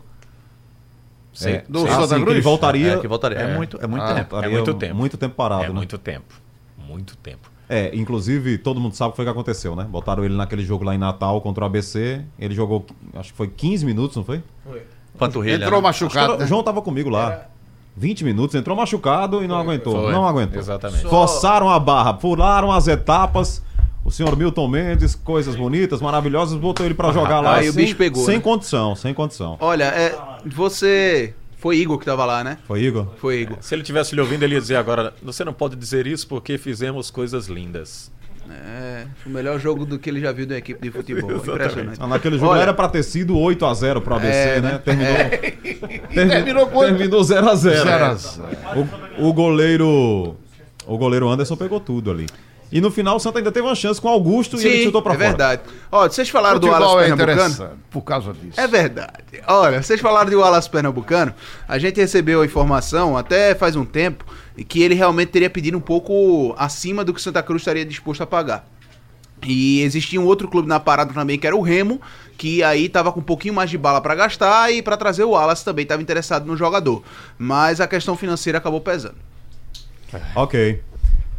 Sim. 1.34 1.52
É, 1.52 1.63
Do 1.70 1.82
Santa 1.88 2.15
que 2.15 2.22
Cruz? 2.22 2.32
ele 2.32 2.42
voltaria. 2.42 2.94
É, 2.94 2.98
que 3.00 3.08
voltaria. 3.08 3.38
É, 3.38 3.44
É. 3.52 3.56
muito, 3.56 3.80
é 3.82 3.88
muito 3.88 4.04
Ah, 4.04 4.13
tempo. 4.15 4.36
É 4.38 4.50
muito 4.50 4.74
tempo. 4.74 4.96
Muito 4.96 5.18
tempo 5.18 5.36
parado, 5.36 5.63
É 5.63 5.68
né? 5.68 5.74
muito 5.74 5.98
tempo. 5.98 6.34
Muito 6.78 7.15
tempo. 7.18 7.50
É, 7.72 7.96
inclusive, 7.96 8.58
todo 8.58 8.80
mundo 8.80 8.96
sabe 8.96 9.10
o 9.10 9.12
que 9.12 9.18
foi 9.18 9.26
que 9.26 9.32
aconteceu, 9.32 9.76
né? 9.76 9.84
Botaram 9.88 10.26
ele 10.26 10.36
naquele 10.36 10.64
jogo 10.66 10.84
lá 10.84 10.96
em 10.96 10.98
Natal 10.98 11.40
contra 11.40 11.64
o 11.64 11.68
ABC. 11.68 12.22
Ele 12.40 12.56
jogou, 12.56 12.84
acho 13.14 13.32
que 13.32 13.38
foi 13.38 13.48
15 13.48 13.86
minutos, 13.86 14.18
não 14.18 14.24
foi? 14.24 14.42
Panturrilha. 15.18 15.64
Entrou 15.64 15.80
né? 15.80 15.88
Machucado. 15.88 16.32
era- 16.34 16.38
né? 16.40 16.46
o 16.46 16.48
João 16.48 16.64
tava 16.64 16.82
comigo 16.82 17.10
lá. 17.10 17.46
20 17.96 18.24
minutos, 18.24 18.56
entrou 18.56 18.76
machucado 18.78 19.44
e 19.44 19.48
não 19.48 19.58
aguentou. 19.58 20.04
foi. 20.04 20.12
Não 20.12 20.26
aguentou. 20.26 20.58
Exatamente. 20.58 21.04
Forçaram 21.04 21.70
a 21.70 21.80
barra, 21.80 22.17
furaram 22.17 22.72
as 22.72 22.88
etapas. 22.88 23.62
O 24.04 24.10
senhor 24.10 24.36
Milton 24.36 24.67
Mendes, 24.67 25.13
coisas 25.13 25.56
bonitas, 25.56 26.02
maravilhosas, 26.02 26.58
botou 26.58 26.86
ele 26.86 26.96
pra 26.96 27.12
jogar 27.12 27.42
lá. 27.42 27.58
Aí 27.58 27.70
o 27.70 27.74
sem, 27.74 27.84
bicho 27.84 27.98
pegou, 27.98 28.24
Sem 28.24 28.38
né? 28.38 28.42
condição, 28.42 28.96
sem 28.96 29.13
condição. 29.13 29.58
Olha, 29.60 29.84
é, 29.84 30.17
você. 30.46 31.36
Foi 31.60 31.76
Igor 31.78 32.00
que 32.00 32.06
tava 32.06 32.26
lá, 32.26 32.44
né? 32.44 32.58
Foi 32.66 32.82
Igor? 32.82 33.08
Foi 33.18 33.42
Igor. 33.42 33.58
Se 33.62 33.76
ele 33.76 33.84
tivesse 33.84 34.16
lhe 34.16 34.22
ouvindo, 34.22 34.44
ele 34.44 34.56
ia 34.56 34.62
dizer 34.62 34.78
agora: 34.78 35.14
você 35.22 35.44
não 35.44 35.54
pode 35.54 35.76
dizer 35.76 36.08
isso 36.08 36.28
porque 36.28 36.58
fizemos 36.58 37.12
coisas 37.12 37.48
lindas. 37.48 38.12
É, 38.50 39.06
o 39.28 39.30
melhor 39.30 39.60
jogo 39.60 39.86
do 39.86 40.00
que 40.00 40.10
ele 40.10 40.20
já 40.22 40.32
viu 40.32 40.48
da 40.48 40.58
equipe 40.58 40.82
de 40.82 40.90
futebol. 40.90 41.30
Impressionante. 41.38 42.00
Ah, 42.02 42.08
Naquele 42.08 42.38
jogo 42.40 42.52
Olha, 42.52 42.62
era 42.62 42.74
pra 42.74 42.88
ter 42.90 43.04
sido 43.04 43.36
8x0 43.36 44.02
pro 44.02 44.16
ABC, 44.16 44.34
É, 44.34 44.60
né? 44.62 44.72
né? 44.72 44.78
Terminou, 44.80 45.16
termi- 46.10 46.30
Terminou 46.32 46.68
quanto? 46.68 46.88
terminou 46.98 47.22
0x0. 47.22 47.56
Zero 47.58 48.06
a 48.06 48.16
zero. 48.16 48.48
O, 49.20 49.28
o 49.30 49.34
goleiro. 49.34 50.36
O 50.88 50.98
goleiro 50.98 51.30
Anderson 51.30 51.56
pegou 51.56 51.80
tudo 51.80 52.10
ali. 52.10 52.26
E 52.72 52.80
no 52.80 52.92
final 52.92 53.15
o 53.15 53.20
Santa 53.20 53.40
ainda 53.40 53.52
teve 53.52 53.65
uma 53.65 53.74
chance 53.74 54.00
com 54.00 54.08
o 54.08 54.12
Augusto 54.12 54.62
e 54.62 54.65
ele 54.65 54.84
chutou 54.84 55.02
pra 55.02 55.13
é 55.13 55.17
fora. 55.17 55.28
verdade. 55.30 55.62
Ó, 55.92 56.08
vocês 56.08 56.30
falaram 56.30 56.60
do 56.60 56.67
Wallace 56.67 56.84
Futebol 56.84 57.02
é 57.02 57.08
Pernambucano? 57.08 57.50
interessante 57.50 57.80
por 57.90 58.02
causa 58.02 58.34
disso. 58.34 58.60
É 58.60 58.67
verdade. 58.67 59.24
Olha, 59.48 59.82
vocês 59.82 60.00
falaram 60.00 60.30
de 60.30 60.36
Wallace 60.36 60.70
Pernambucano. 60.70 61.34
A 61.67 61.80
gente 61.80 62.00
recebeu 62.00 62.42
a 62.42 62.46
informação, 62.46 63.17
até 63.17 63.56
faz 63.56 63.76
um 63.76 63.86
tempo, 63.86 64.24
que 64.67 64.84
ele 64.84 64.94
realmente 64.94 65.30
teria 65.30 65.50
pedido 65.50 65.78
um 65.78 65.82
pouco 65.82 66.54
acima 66.58 67.04
do 67.04 67.13
que 67.13 67.22
Santa 67.22 67.42
Cruz 67.42 67.62
estaria 67.62 67.84
disposto 67.84 68.22
a 68.22 68.28
pagar. 68.28 68.67
E 69.44 69.82
existia 69.82 70.20
um 70.20 70.26
outro 70.26 70.48
clube 70.48 70.67
na 70.67 70.80
parada 70.80 71.13
também, 71.13 71.40
que 71.40 71.48
era 71.48 71.56
o 71.56 71.62
Remo, 71.62 72.00
que 72.38 72.62
aí 72.62 72.90
tava 72.90 73.12
com 73.12 73.20
um 73.22 73.24
pouquinho 73.24 73.54
mais 73.54 73.70
de 73.70 73.78
bala 73.78 74.02
pra 74.02 74.13
gastar 74.13 74.72
e 74.72 74.82
pra 74.82 74.98
trazer 74.98 75.24
o 75.24 75.30
Wallace 75.32 75.63
também 75.63 75.86
tava 75.86 76.02
interessado 76.02 76.46
no 76.46 76.56
jogador. 76.58 77.02
Mas 77.38 77.80
a 77.82 77.88
questão 77.88 78.15
financeira 78.15 78.58
acabou 78.58 78.82
pesando. 78.82 79.15
Ok. 80.36 80.82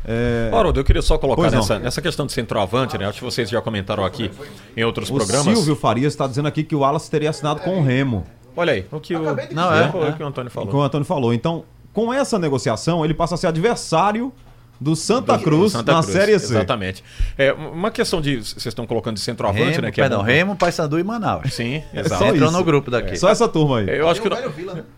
É, 0.04 0.50
Haroldo, 0.52 0.80
eu 0.80 0.84
queria 0.84 1.02
só 1.02 1.18
colocar 1.18 1.50
não. 1.50 1.58
nessa, 1.58 1.78
nessa 1.78 2.00
questão 2.02 2.26
de 2.26 2.32
centroavante, 2.32 2.96
né? 2.96 3.06
Acho 3.06 3.18
que 3.18 3.24
vocês 3.24 3.50
já 3.50 3.60
comentaram 3.60 4.04
aqui 4.04 4.30
em 4.76 4.82
outros 4.82 5.10
o 5.10 5.14
programas. 5.14 5.44
Silvio 5.44 5.76
Farias 5.76 6.12
está 6.12 6.26
dizendo 6.26 6.48
aqui 6.48 6.64
que 6.64 6.74
o 6.74 6.80
Wallace 6.80 7.10
teria 7.10 7.30
assinado 7.30 7.60
com 7.60 7.78
o 7.78 7.82
Remo. 7.82 8.26
Olha 8.56 8.72
aí, 8.72 8.86
o 8.90 8.98
que 8.98 9.14
o, 9.14 9.22
Não, 9.52 9.72
é, 9.72 9.90
foi 9.90 10.06
é. 10.06 10.10
o 10.10 10.16
que 10.16 10.22
o 10.22 10.26
Antônio 10.26 10.50
falou. 10.50 10.68
Como 10.68 10.82
o 10.82 10.84
Antônio 10.84 11.04
falou. 11.04 11.32
Então, 11.32 11.64
com 11.92 12.12
essa 12.12 12.38
negociação, 12.38 13.04
ele 13.04 13.14
passa 13.14 13.34
a 13.34 13.38
ser 13.38 13.46
adversário 13.46 14.32
do 14.80 14.96
Santa 14.96 15.38
Cruz 15.38 15.72
Santa 15.72 15.92
na 15.92 16.02
Cruz, 16.02 16.12
Série 16.12 16.38
C. 16.38 16.54
Exatamente. 16.54 17.04
É, 17.36 17.52
uma 17.52 17.90
questão 17.90 18.20
de. 18.20 18.36
Vocês 18.38 18.66
estão 18.66 18.86
colocando 18.86 19.16
de 19.16 19.20
centroavante, 19.20 19.72
Remo, 19.72 19.82
né? 19.82 19.92
Que 19.92 20.00
é 20.00 20.04
perdão, 20.04 20.20
bom. 20.20 20.24
Remo, 20.24 20.56
Paysandu 20.56 20.98
e 20.98 21.04
Manaus. 21.04 21.52
Sim, 21.52 21.82
só 21.92 22.00
exato. 22.00 22.24
Entrou 22.24 22.50
no 22.50 22.64
grupo 22.64 22.90
daqui. 22.90 23.16
Só 23.16 23.28
essa 23.28 23.46
turma 23.46 23.80
aí. 23.80 23.98
Eu 23.98 24.08
acho 24.08 24.22
que. 24.22 24.28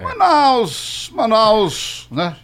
Manaus, 0.00 1.10
Manaus, 1.12 2.06
né? 2.10 2.36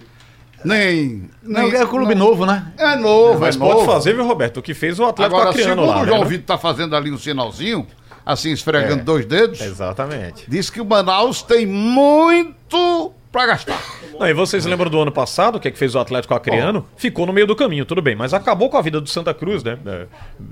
Nem. 0.64 1.30
Não, 1.42 1.68
nem 1.68 1.74
é 1.80 1.86
clube 1.86 2.14
novo, 2.14 2.44
né? 2.44 2.72
É 2.76 2.96
novo, 2.96 3.40
Mas 3.40 3.56
é 3.56 3.58
pode 3.58 3.74
novo. 3.74 3.86
fazer, 3.92 4.14
viu, 4.14 4.26
Roberto? 4.26 4.58
O 4.58 4.62
que 4.62 4.74
fez 4.74 4.98
o 4.98 5.04
Atlético 5.04 5.36
Agora, 5.36 5.50
Acreano 5.50 5.82
segundo 5.82 5.88
lá. 5.90 5.96
o 5.98 6.04
né? 6.04 6.06
João 6.08 6.24
Vitor 6.24 6.46
tá 6.46 6.58
fazendo 6.58 6.96
ali 6.96 7.10
um 7.12 7.18
sinalzinho, 7.18 7.86
assim, 8.26 8.50
esfregando 8.50 9.00
É. 9.00 9.04
dois 9.04 9.24
dedos, 9.26 9.60
Exatamente. 9.60 10.44
diz 10.48 10.68
que 10.70 10.80
o 10.80 10.84
Manaus 10.84 11.42
tem 11.42 11.64
muito 11.66 13.12
pra 13.30 13.46
gastar. 13.46 13.80
Não, 14.18 14.26
e 14.26 14.32
vocês 14.34 14.64
lembram 14.66 14.90
do 14.90 15.00
ano 15.00 15.12
passado, 15.12 15.56
o 15.56 15.60
que 15.60 15.68
é 15.68 15.70
que 15.70 15.78
fez 15.78 15.94
o 15.94 15.98
Atlético 15.98 16.34
Acreano? 16.34 16.84
Ficou 16.96 17.24
no 17.26 17.32
meio 17.32 17.46
do 17.46 17.54
caminho, 17.54 17.84
tudo 17.84 18.02
bem, 18.02 18.16
mas 18.16 18.34
acabou 18.34 18.68
com 18.68 18.76
a 18.76 18.82
vida 18.82 19.00
do 19.00 19.08
Santa 19.08 19.32
Cruz, 19.32 19.62
né? 19.62 19.78
É, 19.86 20.06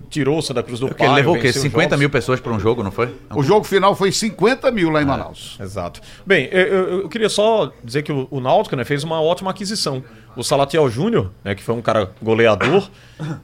tirou 0.09 0.39
o 0.39 0.43
Santa 0.43 0.63
Cruz 0.63 0.79
do 0.79 0.89
Porque 0.89 1.03
ele 1.03 1.09
páreo, 1.09 1.17
levou 1.25 1.35
o 1.35 1.41
quê? 1.41 1.49
venceu 1.49 1.63
50 1.63 1.83
jogos. 1.85 1.99
mil 1.99 2.11
pessoas 2.11 2.39
para 2.41 2.53
um 2.53 2.61
jogo, 2.61 2.83
não 2.85 2.91
foi? 2.93 3.13
O 3.35 3.43
jogo 3.43 3.65
final 3.65 3.95
foi 3.97 4.13
50 4.13 4.71
mil 4.71 4.91
lá 4.91 5.03
em 5.03 5.05
Manaus. 5.05 5.57
Exato. 5.61 6.01
Bem, 6.25 6.49
eu, 6.53 6.61
eu- 6.67 7.01
eu 7.03 7.09
queria 7.09 7.29
só 7.29 7.73
dizer 7.83 8.03
que 8.03 8.13
o, 8.13 8.29
o 8.31 8.41
Náutico 8.41 8.77
né, 8.77 8.85
fez 8.85 9.03
uma 9.03 9.21
ótima 9.21 9.51
aquisição. 9.51 10.05
O 10.37 10.45
Salatiel 10.45 10.89
Júnior, 10.91 11.31
né, 11.43 11.55
que 11.55 11.63
foi 11.63 11.75
um 11.75 11.81
cara 11.83 12.11
goleador, 12.23 12.89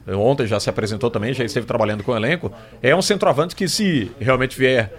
eh, 0.07 0.15
ontem 0.15 0.45
já 0.45 0.59
se 0.59 0.69
apresentou 0.69 1.09
também, 1.09 1.33
já 1.33 1.43
esteve 1.43 1.65
trabalhando 1.65 2.03
com 2.03 2.11
o 2.11 2.15
elenco, 2.15 2.51
é 2.83 2.95
um 2.95 3.01
centroavante 3.01 3.55
que 3.55 3.67
se 3.67 4.11
realmente 4.19 4.55
vier 4.57 4.93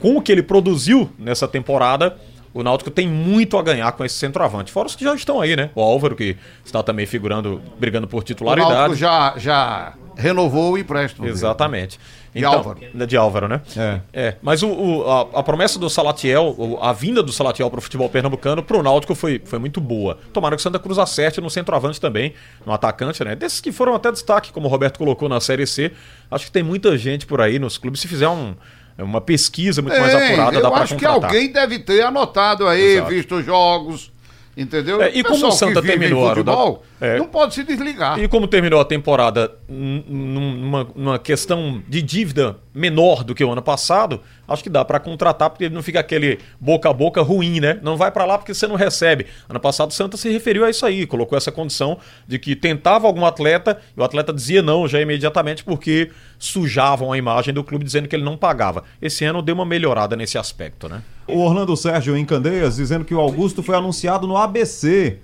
com 0.00 0.16
o 0.16 0.22
que 0.22 0.30
ele 0.32 0.42
produziu 0.44 1.10
nessa 1.18 1.46
temporada, 1.48 2.16
o 2.52 2.62
Náutico 2.62 2.90
tem 2.90 3.06
muito 3.08 3.56
a 3.56 3.62
ganhar 3.62 3.92
com 3.92 4.04
esse 4.04 4.16
centroavante. 4.16 4.72
Fora 4.72 4.86
os 4.88 4.96
que 4.96 5.04
já 5.04 5.14
estão 5.14 5.40
aí, 5.40 5.54
né? 5.56 5.70
O 5.74 5.80
Álvaro, 5.80 6.16
que 6.16 6.36
está 6.64 6.82
também 6.82 7.06
figurando, 7.06 7.60
brigando 7.78 8.06
por 8.06 8.16
O 8.16 8.18
Náutico 8.20 8.34
titularidade. 8.34 8.94
já, 8.96 9.34
já 9.36 9.92
renovou 10.16 10.72
o 10.72 10.78
empréstimo. 10.78 11.26
Exatamente. 11.26 11.98
De 12.32 12.44
Álvaro. 12.44 12.78
De 13.06 13.16
Álvaro, 13.16 13.48
né? 13.48 13.60
É. 13.76 14.00
É, 14.12 14.36
mas 14.40 14.62
o, 14.62 14.68
o- 14.68 15.10
a, 15.10 15.40
a 15.40 15.42
promessa 15.42 15.80
do 15.80 15.90
Salatiel, 15.90 16.78
a 16.80 16.92
vinda 16.92 17.24
do 17.24 17.32
Salatiel 17.32 17.68
para 17.68 17.78
o 17.78 17.82
futebol 17.82 18.08
pernambucano, 18.08 18.62
para 18.62 18.76
o 18.76 18.82
Náutico 18.84 19.16
foi, 19.16 19.42
foi 19.44 19.58
muito 19.58 19.80
boa. 19.80 20.16
Tomara 20.32 20.54
que 20.54 20.60
o 20.60 20.62
Santa 20.62 20.78
Cruz 20.78 20.96
acerte 20.98 21.40
no 21.40 21.50
centroavante 21.50 22.00
também, 22.00 22.32
no 22.64 22.72
atacante, 22.72 23.24
né? 23.24 23.34
Desses 23.34 23.60
que 23.60 23.72
foram 23.72 23.96
até 23.96 24.12
destaque, 24.12 24.52
como 24.52 24.68
o 24.68 24.70
Roberto 24.70 24.96
colocou 24.98 25.28
na 25.28 25.40
Série 25.40 25.66
C. 25.66 25.90
Acho 26.30 26.46
que 26.46 26.52
tem 26.52 26.62
muita 26.62 26.96
gente 26.96 27.26
por 27.26 27.40
aí 27.40 27.58
nos 27.58 27.76
clubes. 27.78 28.00
Se 28.00 28.06
fizer 28.06 28.28
um- 28.28 28.54
uma 29.02 29.20
pesquisa 29.20 29.82
muito 29.82 29.98
mais 29.98 30.14
apurada, 30.14 30.56
eu 30.56 30.62
dá 30.62 30.70
para 30.70 30.82
acho 30.82 30.96
que 30.96 31.06
alguém 31.06 31.50
deve 31.50 31.78
ter 31.78 32.02
anotado 32.02 32.66
aí, 32.66 32.94
Exato. 32.96 33.10
visto 33.10 33.34
os 33.36 33.44
jogos, 33.44 34.12
entendeu? 34.56 35.02
É, 35.02 35.08
e 35.10 35.22
como 35.22 35.34
Pessoal 35.34 35.52
o 35.52 35.54
Santa 35.54 35.82
terminou, 35.82 36.28
futebol, 36.28 36.84
é. 37.00 37.18
não 37.18 37.26
pode 37.26 37.54
se 37.54 37.64
desligar. 37.64 38.18
E 38.18 38.28
como 38.28 38.46
terminou 38.46 38.80
a 38.80 38.84
temporada 38.84 39.52
numa, 39.68 40.86
numa 40.94 41.18
questão 41.18 41.82
de 41.88 42.02
dívida 42.02 42.56
menor 42.74 43.24
do 43.24 43.34
que 43.34 43.44
o 43.44 43.50
ano 43.50 43.62
passado, 43.62 44.20
acho 44.50 44.62
que 44.62 44.68
dá 44.68 44.84
pra 44.84 44.98
contratar, 44.98 45.48
porque 45.48 45.68
não 45.68 45.82
fica 45.82 46.00
aquele 46.00 46.38
boca 46.60 46.90
a 46.90 46.92
boca 46.92 47.22
ruim, 47.22 47.60
né? 47.60 47.78
Não 47.82 47.96
vai 47.96 48.10
pra 48.10 48.24
lá 48.24 48.36
porque 48.36 48.52
você 48.52 48.66
não 48.66 48.74
recebe. 48.74 49.26
Ano 49.48 49.60
passado 49.60 49.90
o 49.90 49.94
Santa 49.94 50.16
se 50.16 50.28
referiu 50.30 50.64
a 50.64 50.70
isso 50.70 50.84
aí, 50.84 51.06
colocou 51.06 51.38
essa 51.38 51.52
condição 51.52 51.98
de 52.26 52.38
que 52.38 52.56
tentava 52.56 53.06
algum 53.06 53.24
atleta 53.24 53.78
e 53.96 54.00
o 54.00 54.04
atleta 54.04 54.32
dizia 54.32 54.60
não 54.60 54.88
já 54.88 55.00
imediatamente 55.00 55.64
porque 55.64 56.10
sujavam 56.38 57.12
a 57.12 57.18
imagem 57.18 57.54
do 57.54 57.62
clube 57.62 57.84
dizendo 57.84 58.08
que 58.08 58.16
ele 58.16 58.24
não 58.24 58.36
pagava. 58.36 58.84
Esse 59.00 59.24
ano 59.24 59.40
deu 59.40 59.54
uma 59.54 59.64
melhorada 59.64 60.16
nesse 60.16 60.36
aspecto, 60.36 60.88
né? 60.88 61.02
O 61.26 61.38
Orlando 61.38 61.76
Sérgio 61.76 62.16
em 62.16 62.24
Candeias 62.24 62.76
dizendo 62.76 63.04
que 63.04 63.14
o 63.14 63.20
Augusto 63.20 63.62
foi 63.62 63.76
anunciado 63.76 64.26
no 64.26 64.36
ABC. 64.36 65.18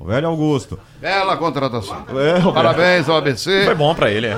O 0.00 0.06
velho 0.06 0.26
Augusto. 0.26 0.78
Bela 1.00 1.36
contratação. 1.36 2.04
É. 2.18 2.52
Parabéns 2.52 3.08
ao 3.08 3.16
ABC. 3.18 3.64
Foi 3.64 3.74
bom 3.74 3.94
pra 3.94 4.10
ele, 4.10 4.26
é. 4.28 4.36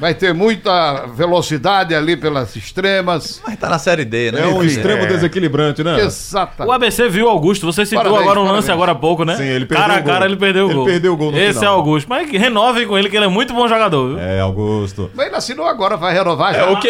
Vai 0.00 0.14
ter 0.14 0.32
muita 0.34 1.06
velocidade 1.06 1.94
ali 1.94 2.16
pelas 2.16 2.56
extremas. 2.56 3.40
Mas 3.46 3.56
tá 3.58 3.68
na 3.68 3.78
Série 3.78 4.04
D, 4.04 4.32
né? 4.32 4.42
É 4.42 4.46
um 4.46 4.62
extremo 4.62 5.02
é. 5.02 5.06
desequilibrante, 5.06 5.84
né? 5.84 5.96
O 5.96 5.98
Exatamente. 6.00 6.74
ABC 6.74 7.08
viu 7.08 7.26
o 7.26 7.28
Augusto, 7.28 7.66
você 7.66 7.84
citou 7.84 7.98
Parabéns, 8.02 8.22
agora 8.22 8.40
um 8.40 8.42
parabéns. 8.44 8.64
lance 8.64 8.72
agora 8.72 8.92
há 8.92 8.94
pouco, 8.94 9.24
né? 9.24 9.36
Sim, 9.36 9.44
ele 9.44 9.66
perdeu 9.66 9.76
Cara 9.86 9.92
o 9.94 9.96
a 9.96 10.00
gol. 10.00 10.12
cara 10.12 10.24
ele 10.26 10.36
perdeu 10.36 10.66
o 10.66 10.68
Ele 10.68 10.74
gol. 10.74 10.84
perdeu 10.86 11.12
o 11.12 11.16
gol 11.16 11.32
no 11.32 11.38
Esse 11.38 11.58
final. 11.58 11.74
é 11.74 11.76
Augusto. 11.76 12.08
Mas 12.08 12.30
renovem 12.30 12.86
com 12.86 12.96
ele, 12.98 13.08
que 13.10 13.16
ele 13.16 13.26
é 13.26 13.28
muito 13.28 13.52
bom 13.52 13.68
jogador, 13.68 14.08
viu? 14.08 14.18
É, 14.18 14.40
Augusto. 14.40 15.10
Ele 15.18 15.36
assinou 15.36 15.66
agora, 15.66 15.96
vai 15.96 16.14
renovar 16.14 16.54
É, 16.54 16.58
já. 16.58 16.70
o, 16.70 16.80
que, 16.80 16.88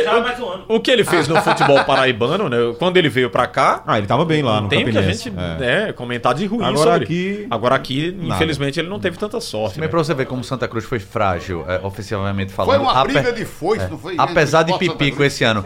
o, 0.69 0.77
o 0.77 0.81
que 0.81 0.91
ele 0.91 1.05
fez 1.05 1.27
no 1.29 1.37
futebol 1.43 1.83
paraibano, 1.85 2.49
né? 2.49 2.57
Quando 2.79 2.97
ele 2.97 3.09
veio 3.09 3.29
pra 3.31 3.47
cá, 3.47 3.83
Ah, 3.87 3.99
ele 3.99 4.07
tava 4.07 4.25
bem 4.25 4.43
lá 4.43 4.61
no 4.61 4.69
tem 4.69 4.85
que 4.85 4.97
a 4.97 5.03
gente 5.03 5.29
É. 5.29 5.59
né, 5.87 5.93
comentar 5.93 6.35
de 6.35 6.47
ruim 6.47 6.65
Agora 6.65 6.93
sobre. 6.93 7.05
aqui- 7.05 7.47
Agora 7.51 7.75
aqui, 7.75 8.15
Nada. 8.21 8.35
infelizmente, 8.37 8.79
ele 8.79 8.89
não 8.89 9.01
teve 9.01 9.19
tanta 9.19 9.41
sorte. 9.41 9.75
Também 9.75 9.89
né? 9.89 9.91
pra 9.91 9.99
você 9.99 10.15
ver 10.15 10.27
como 10.27 10.45
Santa 10.45 10.69
Cruz 10.69 10.85
foi 10.85 10.99
frágil, 10.99 11.65
é, 11.69 11.81
oficialmente 11.83 12.53
falando. 12.53 12.71
Foi 12.77 12.79
uma 12.79 12.93
briga 13.05 13.33
de 13.33 13.45
foice, 13.45 13.87
não 13.89 13.99
foi? 13.99 14.15
Apesar 14.19 14.63
de 14.63 14.77
pipico 14.79 15.23
esse 15.25 15.45
ano. 15.45 15.65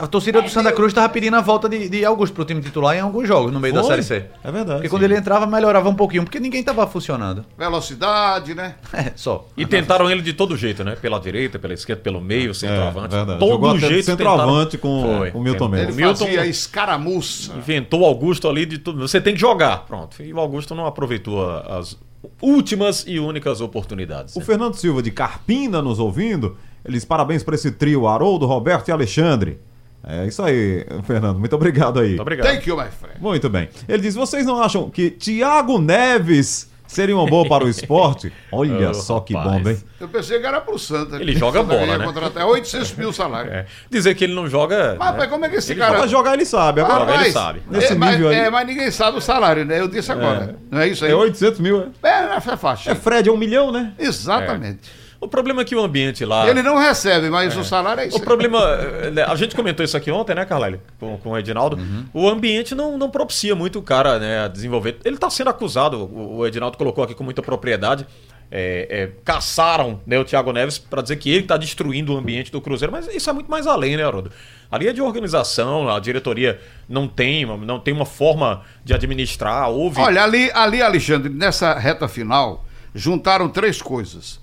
A 0.00 0.06
torcida 0.06 0.40
do 0.42 0.48
Santa 0.48 0.72
Cruz 0.72 0.92
tava 0.92 1.08
pedindo 1.08 1.36
a 1.36 1.40
volta 1.40 1.68
de, 1.68 1.88
de 1.88 2.04
Augusto 2.04 2.34
pro 2.34 2.44
time 2.44 2.60
titular 2.60 2.96
em 2.96 3.00
alguns 3.00 3.26
jogos 3.26 3.52
no 3.52 3.60
meio 3.60 3.74
da 3.74 3.80
Foi? 3.82 3.90
Série 3.90 4.02
C. 4.02 4.26
É 4.42 4.50
verdade. 4.50 4.78
Porque 4.78 4.88
quando 4.88 5.02
ele 5.02 5.16
entrava, 5.16 5.46
melhorava 5.46 5.88
um 5.88 5.94
pouquinho, 5.94 6.24
porque 6.24 6.40
ninguém 6.40 6.62
tava 6.62 6.86
funcionando. 6.86 7.44
Velocidade, 7.56 8.54
né? 8.54 8.74
É, 8.92 9.12
só. 9.16 9.46
E 9.56 9.64
tentaram 9.64 10.10
ele 10.10 10.20
de 10.20 10.32
todo 10.32 10.56
jeito, 10.56 10.84
né? 10.84 10.94
Pela 11.00 11.18
direita, 11.18 11.58
pela 11.58 11.72
esquerda, 11.72 12.02
pelo 12.02 12.20
meio, 12.20 12.52
centroavante. 12.54 13.14
É, 13.14 13.18
verdade. 13.18 13.38
todo 13.38 13.50
Jogou 13.52 13.78
jeito 13.78 14.04
centroavante 14.04 14.76
tentaram- 14.76 15.00
com 15.04 15.18
Foi. 15.18 15.30
o 15.32 15.40
Milton 15.40 15.66
É, 15.66 15.68
Mendes. 15.68 15.96
Ele 15.96 16.04
Milton 16.04 16.24
fazia 16.26 16.46
escaramuça. 16.46 17.52
inventou 17.56 18.00
o 18.00 18.04
Augusto 18.04 18.48
ali 18.48 18.66
de 18.66 18.78
tudo. 18.78 19.06
Você 19.06 19.20
tem 19.20 19.34
que 19.34 19.40
jogar. 19.40 19.84
Pronto. 19.86 20.22
E 20.22 20.32
o 20.32 20.38
Augusto 20.40 20.74
não 20.74 20.86
aproveitou 20.86 21.48
as 21.50 21.96
últimas 22.40 23.04
e 23.06 23.18
únicas 23.18 23.60
oportunidades. 23.60 24.36
O 24.36 24.40
né? 24.40 24.44
Fernando 24.44 24.74
Silva 24.74 25.02
de 25.02 25.10
Carpina 25.10 25.82
nos 25.82 25.98
ouvindo. 25.98 26.56
Ele 26.84 26.94
diz 26.94 27.04
parabéns 27.04 27.42
para 27.42 27.54
esse 27.54 27.70
trio, 27.70 28.06
Haroldo, 28.06 28.46
Roberto 28.46 28.88
e 28.88 28.92
Alexandre. 28.92 29.58
É 30.02 30.26
isso 30.26 30.42
aí, 30.42 30.86
Fernando. 31.04 31.38
Muito 31.38 31.54
obrigado 31.54 32.00
aí. 32.00 32.10
Muito 32.10 32.22
obrigado. 32.22 32.46
Thank 32.46 32.68
you, 32.68 32.76
my 32.76 32.88
friend. 32.88 33.20
Muito 33.20 33.50
bem. 33.50 33.68
Ele 33.86 34.02
diz: 34.02 34.14
vocês 34.14 34.46
não 34.46 34.62
acham 34.62 34.88
que 34.88 35.10
Thiago 35.10 35.78
Neves 35.78 36.69
seria 36.90 37.16
uma 37.16 37.26
boa 37.26 37.48
para 37.48 37.64
o 37.64 37.68
esporte? 37.68 38.32
Olha 38.50 38.90
Oh, 38.90 38.94
só 38.94 39.20
que 39.20 39.34
rapaz. 39.34 39.56
bomba, 39.56 39.70
hein? 39.72 39.82
Eu 40.00 40.08
pensei 40.08 40.40
que 40.40 40.46
era 40.46 40.60
pro 40.60 40.78
Santa. 40.78 41.16
Ele 41.16 41.34
joga 41.36 41.60
Santa 41.60 41.74
bola, 41.74 41.98
né? 41.98 42.04
contratar 42.04 42.46
800 42.46 42.94
mil 42.94 43.12
salário. 43.12 43.52
É. 43.52 43.66
Dizer 43.90 44.14
que 44.14 44.24
ele 44.24 44.34
não 44.34 44.48
joga. 44.48 44.96
Mas, 44.98 45.12
né? 45.12 45.18
mas 45.18 45.30
como 45.30 45.44
é 45.44 45.48
que 45.48 45.56
esse 45.56 45.72
Ele 45.72 45.80
cara... 45.80 45.98
Pra 45.98 46.06
jogar 46.06 46.34
ele 46.34 46.44
sabe. 46.44 46.80
Agora 46.80 47.00
Joga, 47.00 47.10
ele 47.12 47.18
Rapaz, 47.18 47.32
sabe. 47.32 47.62
Nesse 47.70 47.92
é, 47.92 47.94
mas, 47.96 48.10
nível 48.12 48.28
aí. 48.30 48.36
é, 48.36 48.50
mas 48.50 48.66
ninguém 48.66 48.90
sabe 48.90 49.18
o 49.18 49.20
salário, 49.20 49.64
né? 49.64 49.80
Eu 49.80 49.88
disse 49.88 50.10
agora. 50.10 50.56
Não 50.70 50.80
é 50.80 50.88
isso 50.88 51.04
aí? 51.04 51.12
é 51.12 51.14
800 51.14 51.60
mil, 51.60 51.92
é? 52.02 52.08
É, 52.08 52.36
é 52.36 52.56
fácil. 52.56 52.90
É 52.90 52.94
Fred, 52.94 53.28
é 53.28 53.32
um 53.32 53.36
milhão, 53.36 53.70
né? 53.70 53.92
Exatamente. 53.98 54.99
O 55.20 55.28
problema 55.28 55.60
é 55.60 55.64
que 55.66 55.76
o 55.76 55.80
ambiente 55.84 56.24
lá. 56.24 56.48
Ele 56.48 56.62
não 56.62 56.78
recebe, 56.78 57.28
mas 57.28 57.54
o 57.56 57.62
salário 57.62 58.00
é 58.02 58.06
isso. 58.06 58.16
O 58.16 58.20
problema. 58.20 58.58
eh, 58.58 59.22
A 59.28 59.34
gente 59.36 59.54
comentou 59.54 59.84
isso 59.84 59.94
aqui 59.96 60.10
ontem, 60.10 60.34
né, 60.34 60.46
Carlyle? 60.46 60.80
Com, 60.98 61.18
com 61.18 61.30
o 61.32 61.38
Edinaldo. 61.38 61.78
O 62.14 62.26
ambiente 62.28 62.74
não, 62.74 62.96
não 62.96 63.10
propicia 63.10 63.54
muito 63.54 63.78
o 63.78 63.82
cara 63.82 64.18
né, 64.18 64.44
a 64.44 64.48
desenvolver. 64.48 64.98
Ele 65.04 65.16
está 65.16 65.28
sendo 65.28 65.50
acusado, 65.50 65.98
o, 66.04 66.38
o 66.38 66.46
Edinaldo 66.46 66.78
colocou 66.78 67.04
aqui 67.04 67.14
com 67.14 67.22
muita 67.22 67.42
propriedade. 67.42 68.06
é, 68.50 68.86
é, 68.90 69.10
caçaram 69.24 70.00
né, 70.06 70.18
o 70.18 70.24
Thiago 70.24 70.52
Neves 70.52 70.76
para 70.78 71.02
dizer 71.02 71.16
que 71.16 71.30
ele 71.30 71.40
está 71.42 71.56
destruindo 71.56 72.14
o 72.14 72.16
ambiente 72.16 72.50
do 72.50 72.60
Cruzeiro, 72.60 72.90
mas 72.90 73.06
isso 73.14 73.28
é 73.30 73.32
muito 73.32 73.48
mais 73.50 73.66
além, 73.66 73.96
né, 73.96 74.04
Haroldo? 74.04 74.32
Ali 74.70 74.88
é 74.88 74.92
de 74.92 75.00
organização, 75.02 75.88
a 75.88 76.00
diretoria 76.00 76.58
não 76.88 77.06
tem, 77.06 77.44
uma- 77.44 77.56
não 77.58 77.78
tem 77.78 77.92
uma 77.94 78.04
forma 78.06 78.62
de 78.84 78.92
administrar, 78.94 79.68
houve. 79.70 80.00
Olha, 80.00 80.24
ali, 80.24 80.50
ali, 80.52 80.80
Alexandre, 80.82 81.28
nessa 81.32 81.74
reta 81.74 82.08
final, 82.08 82.64
juntaram 82.94 83.48
três 83.48 83.80
coisas. 83.82 84.40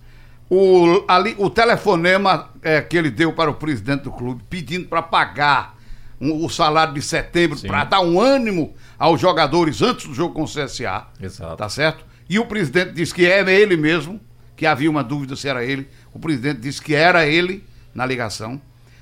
O, 0.50 1.04
ali, 1.08 1.36
o 1.38 1.50
telefonema 1.50 2.50
é, 2.62 2.82
que 2.82 2.98
ele 2.98 3.10
deu 3.12 3.34
para 3.34 3.50
o 3.50 3.54
presidente 3.56 4.04
do 4.04 4.12
clube, 4.12 4.44
pedindo 4.50 4.88
para 4.88 5.02
pagar 5.02 5.76
um- 6.22 6.46
o 6.46 6.50
salário 6.50 6.94
de 6.94 7.02
setembro, 7.02 7.60
para 7.68 7.84
dar 7.84 8.00
um 8.02 8.20
ânimo 8.20 8.74
aos 8.98 9.20
jogadores 9.20 9.82
antes 9.82 10.08
do 10.08 10.14
jogo 10.14 10.34
com 10.34 10.44
o 10.44 10.48
CSA. 10.48 11.06
Exato. 11.22 11.58
Tá 11.58 11.68
certo? 11.70 12.06
E 12.30 12.40
o 12.40 12.46
presidente 12.46 12.92
disse 12.94 13.14
que 13.14 13.26
é 13.26 13.40
ele 13.54 13.76
mesmo 13.78 14.20
que 14.56 14.66
havia 14.66 14.90
uma 14.90 15.04
dúvida 15.04 15.36
se 15.36 15.48
era 15.48 15.64
ele. 15.64 15.88
O 16.14 16.20
presidente 16.20 16.60
disse 16.62 16.82
que 16.82 16.96
era 16.96 17.26
ele 17.28 17.64
na 17.94 18.06
ligação. 18.06 18.60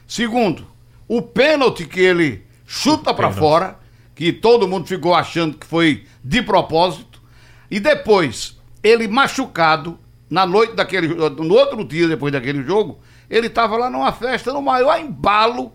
Segundo, 0.07 0.67
o 1.07 1.21
pênalti 1.21 1.85
que 1.85 1.99
ele 1.99 2.43
chuta 2.65 3.13
para 3.13 3.31
fora, 3.31 3.79
que 4.15 4.33
todo 4.33 4.67
mundo 4.67 4.87
ficou 4.87 5.13
achando 5.13 5.57
que 5.57 5.65
foi 5.65 6.05
de 6.23 6.41
propósito. 6.41 7.21
E 7.69 7.79
depois, 7.79 8.57
ele 8.83 9.07
machucado, 9.07 9.97
na 10.29 10.45
noite 10.45 10.73
daquele. 10.75 11.07
No 11.07 11.53
outro 11.55 11.83
dia, 11.83 12.07
depois 12.07 12.31
daquele 12.33 12.63
jogo, 12.63 12.99
ele 13.29 13.47
estava 13.47 13.77
lá 13.77 13.89
numa 13.89 14.11
festa, 14.11 14.51
no 14.53 14.61
maior 14.61 14.99
embalo, 14.99 15.71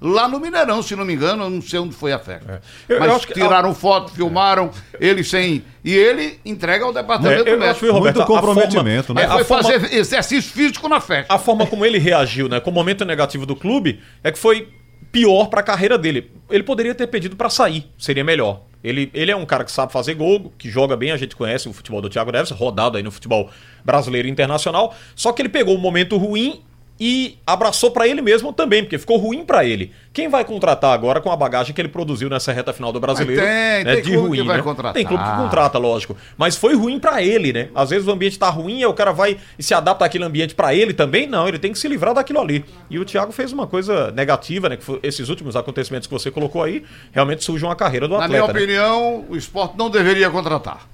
lá 0.00 0.26
no 0.26 0.40
Mineirão, 0.40 0.82
se 0.82 0.96
não 0.96 1.04
me 1.04 1.14
engano, 1.14 1.44
eu 1.44 1.50
não 1.50 1.62
sei 1.62 1.78
onde 1.78 1.94
foi 1.94 2.12
a 2.12 2.18
festa. 2.18 2.60
Eu- 2.88 2.96
eu 2.96 3.00
Mas 3.00 3.12
acho 3.12 3.26
que- 3.28 3.34
tiraram 3.34 3.72
foto, 3.74 4.10
filmaram, 4.12 4.70
ele 4.98 5.22
sem. 5.22 5.62
E 5.84 5.94
ele 5.94 6.40
entrega 6.44 6.84
ao 6.84 6.92
departamento 6.92 7.48
É, 7.48 7.52
eu 7.52 7.54
acho 7.54 7.60
médico. 7.60 7.86
que, 7.86 7.92
Roberto, 7.92 8.16
Muito 8.16 8.22
a 8.22 8.26
forma- 8.26 8.42
comprometimento, 8.54 9.14
né? 9.14 9.22
é, 9.22 9.24
Aí 9.26 9.30
a 9.30 9.34
foi 9.34 9.44
forma- 9.44 9.62
fazer 9.62 9.94
exercício 9.94 10.50
físico 10.52 10.88
na 10.88 11.00
festa. 11.00 11.32
a 11.32 11.38
forma 11.38 11.66
como 11.66 11.86
ele 11.86 11.98
reagiu, 11.98 12.48
né, 12.48 12.58
com 12.60 12.70
o 12.70 12.74
momento 12.74 13.04
negativo 13.04 13.46
do 13.46 13.54
clube, 13.54 14.00
é 14.24 14.32
que 14.32 14.38
foi 14.38 14.68
pior 15.12 15.46
para 15.46 15.60
a 15.60 15.62
carreira 15.62 15.96
dele. 15.96 16.32
Ele 16.50 16.62
poderia 16.64 16.94
ter 16.94 17.06
pedido 17.06 17.36
para 17.36 17.48
sair, 17.50 17.86
seria 17.98 18.24
melhor. 18.24 18.62
Ele, 18.82 19.10
ele 19.14 19.30
é 19.30 19.36
um 19.36 19.46
cara 19.46 19.64
que 19.64 19.70
sabe 19.70 19.92
fazer 19.92 20.14
gol, 20.14 20.52
que 20.58 20.68
joga 20.68 20.96
bem, 20.96 21.12
a 21.12 21.16
gente 21.16 21.36
conhece 21.36 21.68
o 21.68 21.72
futebol 21.72 22.00
do 22.00 22.08
Thiago 22.08 22.32
Neves, 22.32 22.50
rodado 22.50 22.96
aí 22.96 23.02
no 23.02 23.10
futebol 23.10 23.50
brasileiro 23.84 24.26
e 24.26 24.30
internacional. 24.30 24.94
Só 25.14 25.32
que 25.32 25.42
ele 25.42 25.48
pegou 25.48 25.76
um 25.76 25.80
momento 25.80 26.16
ruim 26.16 26.62
e 27.04 27.36
abraçou 27.44 27.90
para 27.90 28.06
ele 28.06 28.22
mesmo 28.22 28.52
também, 28.52 28.84
porque 28.84 28.96
ficou 28.96 29.16
ruim 29.16 29.44
para 29.44 29.64
ele. 29.64 29.90
Quem 30.12 30.28
vai 30.28 30.44
contratar 30.44 30.94
agora 30.94 31.20
com 31.20 31.32
a 31.32 31.36
bagagem 31.36 31.74
que 31.74 31.80
ele 31.80 31.88
produziu 31.88 32.30
nessa 32.30 32.52
reta 32.52 32.72
final 32.72 32.92
do 32.92 33.00
brasileiro? 33.00 33.42
Mas 33.42 33.50
tem, 33.50 33.84
né, 33.84 33.94
tem 33.94 34.02
de 34.04 34.10
clube 34.12 34.28
ruim, 34.28 34.38
que 34.38 34.46
vai 34.46 34.56
né? 34.58 34.62
contratar. 34.62 34.92
Tem 34.92 35.04
clube 35.04 35.24
que 35.24 35.36
contrata, 35.36 35.78
lógico. 35.78 36.16
Mas 36.38 36.54
foi 36.54 36.76
ruim 36.76 37.00
pra 37.00 37.20
ele, 37.20 37.52
né? 37.52 37.70
Às 37.74 37.90
vezes 37.90 38.06
o 38.06 38.12
ambiente 38.12 38.38
tá 38.38 38.48
ruim 38.48 38.78
e 38.78 38.86
o 38.86 38.94
cara 38.94 39.10
vai 39.10 39.36
e 39.58 39.62
se 39.64 39.74
adapta 39.74 40.04
àquele 40.04 40.22
ambiente 40.22 40.54
pra 40.54 40.72
ele 40.76 40.94
também. 40.94 41.26
Não, 41.26 41.48
ele 41.48 41.58
tem 41.58 41.72
que 41.72 41.78
se 41.80 41.88
livrar 41.88 42.14
daquilo 42.14 42.40
ali. 42.40 42.64
E 42.88 43.00
o 43.00 43.04
Thiago 43.04 43.32
fez 43.32 43.52
uma 43.52 43.66
coisa 43.66 44.12
negativa, 44.12 44.68
né? 44.68 44.76
Que 44.76 44.84
foi 44.84 45.00
esses 45.02 45.28
últimos 45.28 45.56
acontecimentos 45.56 46.06
que 46.06 46.12
você 46.14 46.30
colocou 46.30 46.62
aí, 46.62 46.84
realmente 47.10 47.42
sujam 47.42 47.68
a 47.68 47.74
carreira 47.74 48.06
do 48.06 48.16
Na 48.16 48.28
minha 48.28 48.44
atleta. 48.44 48.60
né? 48.60 48.64
opinião, 48.64 49.24
o 49.28 49.34
esporte 49.36 49.76
não 49.76 49.90
deveria 49.90 50.30
contratar. 50.30 50.86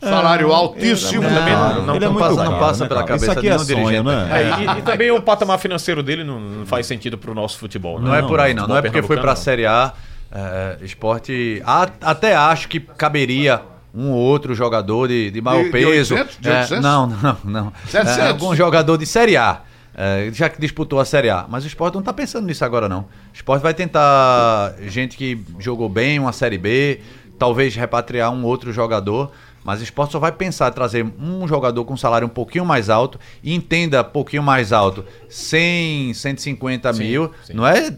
Salário 0.00 0.52
altíssimo. 0.52 1.22
também 1.22 1.52
não- 1.54 1.74
Não, 1.74 1.86
não 1.86 1.94
ele 1.96 2.04
é 2.04 2.08
muito 2.08 2.20
passa- 2.26 2.44
não 2.44 2.58
passa 2.58 2.86
pela 2.86 3.04
cara? 3.04 3.16
Isso 3.16 3.26
cabeça 3.26 3.32
aqui 3.40 3.48
de 3.48 3.54
é 3.54 3.58
sonho, 3.58 3.76
dirigente. 3.76 4.02
né? 4.02 4.28
É, 4.30 4.76
e, 4.76 4.78
e 4.78 4.82
também 4.82 5.10
o 5.10 5.20
patamar 5.20 5.58
financeiro 5.58 6.02
dele 6.02 6.24
não, 6.24 6.40
não 6.40 6.66
faz 6.66 6.86
sentido 6.86 7.18
pro 7.18 7.34
nosso 7.34 7.58
futebol. 7.58 8.00
né? 8.00 8.08
Não, 8.08 8.14
é 8.14 8.22
por 8.22 8.40
aí, 8.40 8.54
não. 8.54 8.66
Não 8.66 8.76
é 8.76 8.82
porque 8.82 9.02
foi 9.02 9.16
pra 9.16 9.34
pernambucano, 9.34 9.44
Série 9.44 9.66
A. 9.66 9.92
é, 10.32 10.76
esporte. 10.82 11.62
a- 11.66 11.88
até 12.02 12.34
acho 12.34 12.68
que 12.68 12.80
caberia 12.80 13.62
um 13.94 14.10
ou 14.10 14.18
outro 14.18 14.54
jogador 14.54 15.08
de, 15.08 15.30
de 15.30 15.40
maior 15.40 15.58
De- 15.58 15.64
de 15.66 15.70
peso. 15.72 16.14
800? 16.14 16.38
De 16.40 16.48
É, 16.48 16.60
800? 16.60 16.82
não, 16.84 17.06
não, 17.08 17.36
não. 17.44 17.72
700? 17.88 18.18
É, 18.18 18.28
algum 18.28 18.54
jogador 18.54 18.96
de 18.96 19.04
Série 19.06 19.36
A. 19.36 19.60
é, 19.94 20.30
já 20.32 20.48
que 20.48 20.58
disputou 20.60 20.98
a 21.00 21.04
Série 21.04 21.28
A. 21.28 21.44
Mas 21.48 21.64
o 21.64 21.66
esporte 21.66 21.94
não 21.96 22.02
tá 22.02 22.12
pensando 22.12 22.46
nisso 22.46 22.64
agora, 22.64 22.88
não. 22.88 23.00
O 23.00 23.06
esporte 23.34 23.60
vai 23.62 23.74
tentar 23.74 24.74
gente 24.86 25.16
que 25.16 25.44
jogou 25.58 25.88
bem 25.88 26.18
uma 26.18 26.32
Série 26.32 26.56
B, 26.56 27.00
talvez 27.38 27.74
repatriar 27.74 28.30
um 28.32 28.44
outro 28.44 28.72
jogador. 28.72 29.30
Mas 29.64 29.80
o 29.80 29.82
esporte 29.84 30.12
só 30.12 30.18
vai 30.18 30.32
pensar 30.32 30.70
em 30.70 30.74
trazer 30.74 31.06
um 31.20 31.46
jogador 31.46 31.84
com 31.84 31.96
salário 31.96 32.26
um 32.26 32.30
pouquinho 32.30 32.64
mais 32.64 32.88
alto 32.88 33.18
e 33.42 33.54
entenda 33.54 34.00
um 34.00 34.04
pouquinho 34.04 34.42
mais 34.42 34.72
alto, 34.72 35.04
100, 35.28 36.14
150 36.14 36.92
mil. 36.94 37.30
sim. 37.44 37.52
Não 37.52 37.66
é 37.66 37.94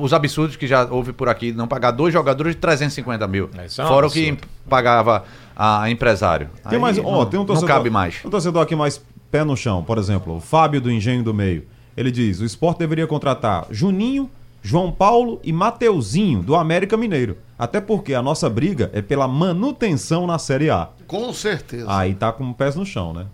os 0.00 0.12
absurdos 0.12 0.56
que 0.56 0.66
já 0.66 0.84
houve 0.84 1.12
por 1.12 1.28
aqui, 1.28 1.52
não 1.52 1.66
pagar 1.66 1.92
dois 1.92 2.12
jogadores 2.12 2.54
de 2.54 2.60
350 2.60 3.26
mil. 3.26 3.48
É, 3.56 3.62
é 3.62 3.84
um 3.84 3.88
fora 3.88 4.06
o 4.06 4.10
que 4.10 4.36
pagava 4.68 5.24
a 5.56 5.90
empresário. 5.90 6.50
Tem 6.68 6.72
Aí 6.76 6.78
mais, 6.78 6.98
ó, 6.98 7.02
não, 7.02 7.26
tem 7.26 7.38
um 7.38 7.42
não 7.42 7.46
torcedor, 7.46 7.68
cabe 7.68 7.90
mais. 7.90 8.16
Um 8.24 8.30
torcedor 8.30 8.62
aqui 8.62 8.76
mais 8.76 9.00
pé 9.30 9.44
no 9.44 9.56
chão, 9.56 9.82
por 9.82 9.96
exemplo, 9.96 10.36
o 10.36 10.40
Fábio 10.40 10.80
do 10.80 10.90
Engenho 10.90 11.22
do 11.22 11.32
Meio. 11.32 11.64
Ele 11.96 12.10
diz: 12.10 12.40
o 12.40 12.44
esporte 12.44 12.78
deveria 12.78 13.06
contratar 13.06 13.66
Juninho, 13.70 14.30
João 14.62 14.92
Paulo 14.92 15.40
e 15.42 15.52
Mateuzinho 15.52 16.42
do 16.42 16.54
América 16.54 16.96
Mineiro. 16.96 17.36
Até 17.58 17.80
porque 17.80 18.14
a 18.14 18.22
nossa 18.22 18.48
briga 18.48 18.90
é 18.92 19.02
pela 19.02 19.26
manutenção 19.28 20.26
na 20.26 20.38
Série 20.38 20.70
A. 20.70 20.88
Com 21.06 21.32
certeza. 21.32 21.84
Aí 21.88 22.14
tá 22.14 22.32
com 22.32 22.52
pés 22.52 22.74
no 22.76 22.86
chão, 22.86 23.12
né? 23.12 23.26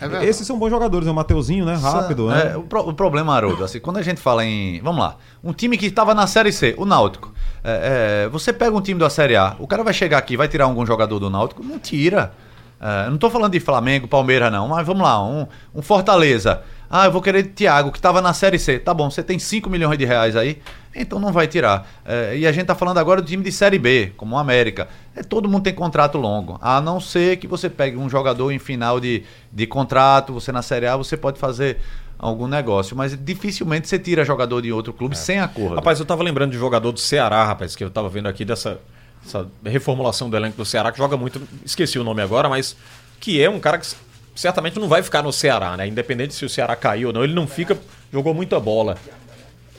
É 0.00 0.06
verdade. 0.06 0.26
Esses 0.26 0.46
são 0.46 0.56
bons 0.58 0.70
jogadores, 0.70 1.06
né? 1.06 1.12
O 1.12 1.14
Mateuzinho, 1.14 1.64
né? 1.64 1.74
Rápido, 1.74 2.30
É, 2.30 2.50
né? 2.50 2.56
o, 2.56 2.62
pro- 2.62 2.88
o 2.88 2.94
problema, 2.94 3.34
Haroldo, 3.34 3.64
assim, 3.64 3.80
quando 3.80 3.96
a 3.96 4.02
gente 4.02 4.20
fala 4.20 4.44
em. 4.44 4.80
Vamos 4.80 5.00
lá, 5.00 5.16
um 5.42 5.52
time 5.52 5.76
que 5.76 5.86
estava 5.86 6.14
na 6.14 6.24
Série 6.28 6.52
C, 6.52 6.74
o 6.78 6.84
Náutico. 6.84 7.32
É, 7.64 8.24
é, 8.26 8.28
você 8.28 8.52
pega 8.52 8.76
um 8.76 8.80
time 8.80 9.00
da 9.00 9.10
Série 9.10 9.34
A, 9.34 9.56
o 9.58 9.66
cara 9.66 9.82
vai 9.82 9.92
chegar 9.92 10.18
aqui, 10.18 10.36
vai 10.36 10.46
tirar 10.46 10.66
algum 10.66 10.86
jogador 10.86 11.18
do 11.18 11.28
Náutico? 11.28 11.64
Não 11.64 11.80
tira. 11.80 12.32
É, 12.80 13.10
não 13.10 13.18
tô 13.18 13.28
falando 13.28 13.52
de 13.52 13.58
Flamengo, 13.60 14.06
Palmeiras, 14.06 14.52
não, 14.52 14.68
mas 14.68 14.86
vamos 14.86 15.02
lá, 15.02 15.20
um, 15.24 15.46
um 15.74 15.82
Fortaleza. 15.82 16.62
Ah, 16.88 17.06
eu 17.06 17.12
vou 17.12 17.20
querer 17.20 17.42
Thiago, 17.44 17.90
que 17.90 17.98
estava 17.98 18.20
na 18.20 18.32
Série 18.32 18.58
C. 18.58 18.78
Tá 18.78 18.94
bom, 18.94 19.10
você 19.10 19.22
tem 19.22 19.38
5 19.38 19.68
milhões 19.68 19.98
de 19.98 20.04
reais 20.04 20.36
aí, 20.36 20.60
então 20.94 21.18
não 21.18 21.32
vai 21.32 21.46
tirar. 21.46 21.88
É, 22.04 22.36
e 22.36 22.46
a 22.46 22.52
gente 22.52 22.66
tá 22.66 22.74
falando 22.74 22.98
agora 22.98 23.20
do 23.20 23.26
time 23.26 23.42
de 23.42 23.52
Série 23.52 23.78
B, 23.78 24.12
como 24.16 24.36
o 24.36 24.38
América. 24.38 24.88
É, 25.14 25.22
todo 25.22 25.48
mundo 25.48 25.64
tem 25.64 25.74
contrato 25.74 26.16
longo. 26.16 26.58
A 26.60 26.80
não 26.80 27.00
ser 27.00 27.36
que 27.36 27.46
você 27.46 27.68
pegue 27.68 27.96
um 27.96 28.08
jogador 28.08 28.52
em 28.52 28.58
final 28.58 29.00
de, 29.00 29.24
de 29.52 29.66
contrato, 29.66 30.32
você 30.32 30.52
na 30.52 30.62
Série 30.62 30.86
A, 30.86 30.96
você 30.96 31.16
pode 31.16 31.38
fazer 31.38 31.78
algum 32.18 32.46
negócio. 32.46 32.96
Mas 32.96 33.16
dificilmente 33.18 33.88
você 33.88 33.98
tira 33.98 34.24
jogador 34.24 34.62
de 34.62 34.72
outro 34.72 34.92
clube 34.92 35.16
sem 35.18 35.40
acordo. 35.40 35.76
Rapaz, 35.76 35.98
eu 35.98 36.06
tava 36.06 36.22
lembrando 36.22 36.52
de 36.52 36.58
jogador 36.58 36.92
do 36.92 37.00
Ceará, 37.00 37.44
rapaz, 37.44 37.74
que 37.74 37.84
eu 37.84 37.90
tava 37.90 38.08
vendo 38.08 38.28
aqui 38.28 38.44
dessa 38.44 38.78
essa 39.26 39.46
reformulação 39.64 40.30
do 40.30 40.36
elenco 40.36 40.56
do 40.56 40.64
Ceará, 40.64 40.92
que 40.92 40.98
joga 40.98 41.16
muito, 41.16 41.42
esqueci 41.64 41.98
o 41.98 42.04
nome 42.04 42.22
agora, 42.22 42.48
mas 42.48 42.76
que 43.18 43.42
é 43.42 43.50
um 43.50 43.58
cara 43.58 43.78
que 43.78 43.86
certamente 44.36 44.78
não 44.78 44.88
vai 44.88 45.02
ficar 45.02 45.22
no 45.22 45.32
Ceará, 45.32 45.76
né? 45.76 45.88
Independente 45.88 46.34
se 46.34 46.44
o 46.44 46.48
Ceará 46.48 46.76
caiu 46.76 47.08
ou 47.08 47.14
não, 47.14 47.24
ele 47.24 47.34
não 47.34 47.46
fica, 47.46 47.76
jogou 48.12 48.32
muita 48.32 48.60
bola. 48.60 48.96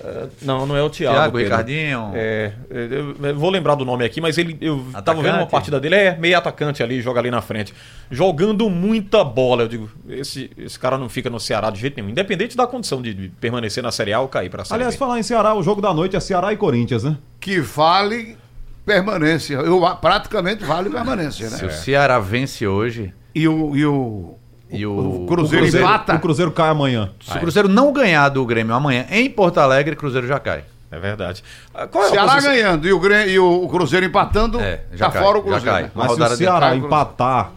É, 0.03 0.27
não, 0.43 0.65
não 0.67 0.77
é 0.77 0.83
o 0.83 0.89
Thiago. 0.89 1.15
Thiago, 1.15 1.31
Pedro. 1.37 1.49
Ricardinho. 1.49 2.11
É, 2.13 2.53
eu, 2.69 3.15
eu 3.19 3.35
vou 3.35 3.49
lembrar 3.49 3.73
do 3.75 3.83
nome 3.83 4.05
aqui, 4.05 4.21
mas 4.21 4.37
ele, 4.37 4.55
eu 4.61 4.77
tava 4.77 4.99
Atacante? 4.99 5.23
vendo 5.23 5.35
uma 5.37 5.47
partida 5.47 5.79
dele, 5.79 5.95
é 5.95 6.15
meio 6.17 6.37
atacante 6.37 6.83
ali, 6.83 7.01
joga 7.01 7.19
ali 7.19 7.31
na 7.31 7.41
frente. 7.41 7.73
Jogando 8.11 8.69
muita 8.69 9.23
bola. 9.23 9.63
Eu 9.63 9.67
digo, 9.67 9.89
esse, 10.09 10.51
esse 10.57 10.77
cara 10.77 10.97
não 10.99 11.09
fica 11.09 11.29
no 11.29 11.39
Ceará 11.39 11.71
de 11.71 11.79
jeito 11.79 11.95
nenhum. 11.95 12.09
Independente 12.09 12.55
da 12.55 12.67
condição 12.67 13.01
de, 13.01 13.11
de 13.13 13.29
permanecer 13.29 13.81
na 13.81 13.91
Série 13.91 14.13
A 14.13 14.19
ou 14.19 14.27
cair 14.27 14.49
pra 14.49 14.63
Série 14.63 14.75
Aliás, 14.75 14.93
B. 14.93 14.99
falar 14.99 15.17
em 15.19 15.23
Ceará, 15.23 15.55
o 15.55 15.63
jogo 15.63 15.81
da 15.81 15.91
noite 15.93 16.15
é 16.15 16.19
Ceará 16.19 16.53
e 16.53 16.57
Corinthians, 16.57 17.03
né? 17.03 17.17
Que 17.39 17.59
vale 17.59 18.37
permanência. 18.85 19.55
Eu, 19.55 19.81
praticamente 19.99 20.63
vale 20.63 20.89
permanência, 20.91 21.49
Se 21.49 21.65
né? 21.65 21.67
o 21.67 21.71
Ceará 21.73 22.19
vence 22.19 22.65
hoje 22.67 23.13
E 23.35 23.47
o, 23.47 23.75
e 23.75 23.83
o, 23.85 24.35
e 24.71 24.85
o, 24.85 24.91
o 24.91 25.23
O 25.23 25.27
Cruzeiro, 25.27 25.65
empata. 25.67 26.15
o 26.15 26.19
Cruzeiro 26.19 26.51
cai 26.51 26.69
amanhã. 26.69 27.11
se 27.21 27.35
o 27.37 27.39
Cruzeiro 27.39 27.67
não 27.69 27.91
ganhar 27.93 28.29
do 28.29 28.45
Grêmio 28.45 28.73
amanhã 28.75 29.05
em 29.09 29.29
Porto 29.29 29.59
Alegre, 29.59 29.93
o 29.95 29.97
Cruzeiro 29.97 30.27
já 30.27 30.39
cai. 30.39 30.63
É 30.89 30.99
verdade. 30.99 31.43
Ah, 31.73 31.85
Qual 31.85 32.05
é 32.05 32.09
Ceará 32.09 32.33
posição- 32.33 32.51
ganhando 32.53 32.87
e 32.87 32.93
o, 32.93 32.99
Grêmio, 32.99 33.29
e 33.29 33.39
o 33.39 33.67
Cruzeiro 33.67 34.05
empatando, 34.05 34.59
É, 34.59 34.81
já 34.93 35.07
tá 35.07 35.11
cai, 35.11 35.21
fora 35.23 35.37
o 35.37 35.41
já 35.41 35.47
Cruzeiro. 35.51 35.71
cai. 35.71 35.91
Mas 35.93 36.11
se 36.13 36.21
o 36.21 36.37
Ceará 36.37 36.67
cai, 36.69 36.77
empatar, 36.77 37.51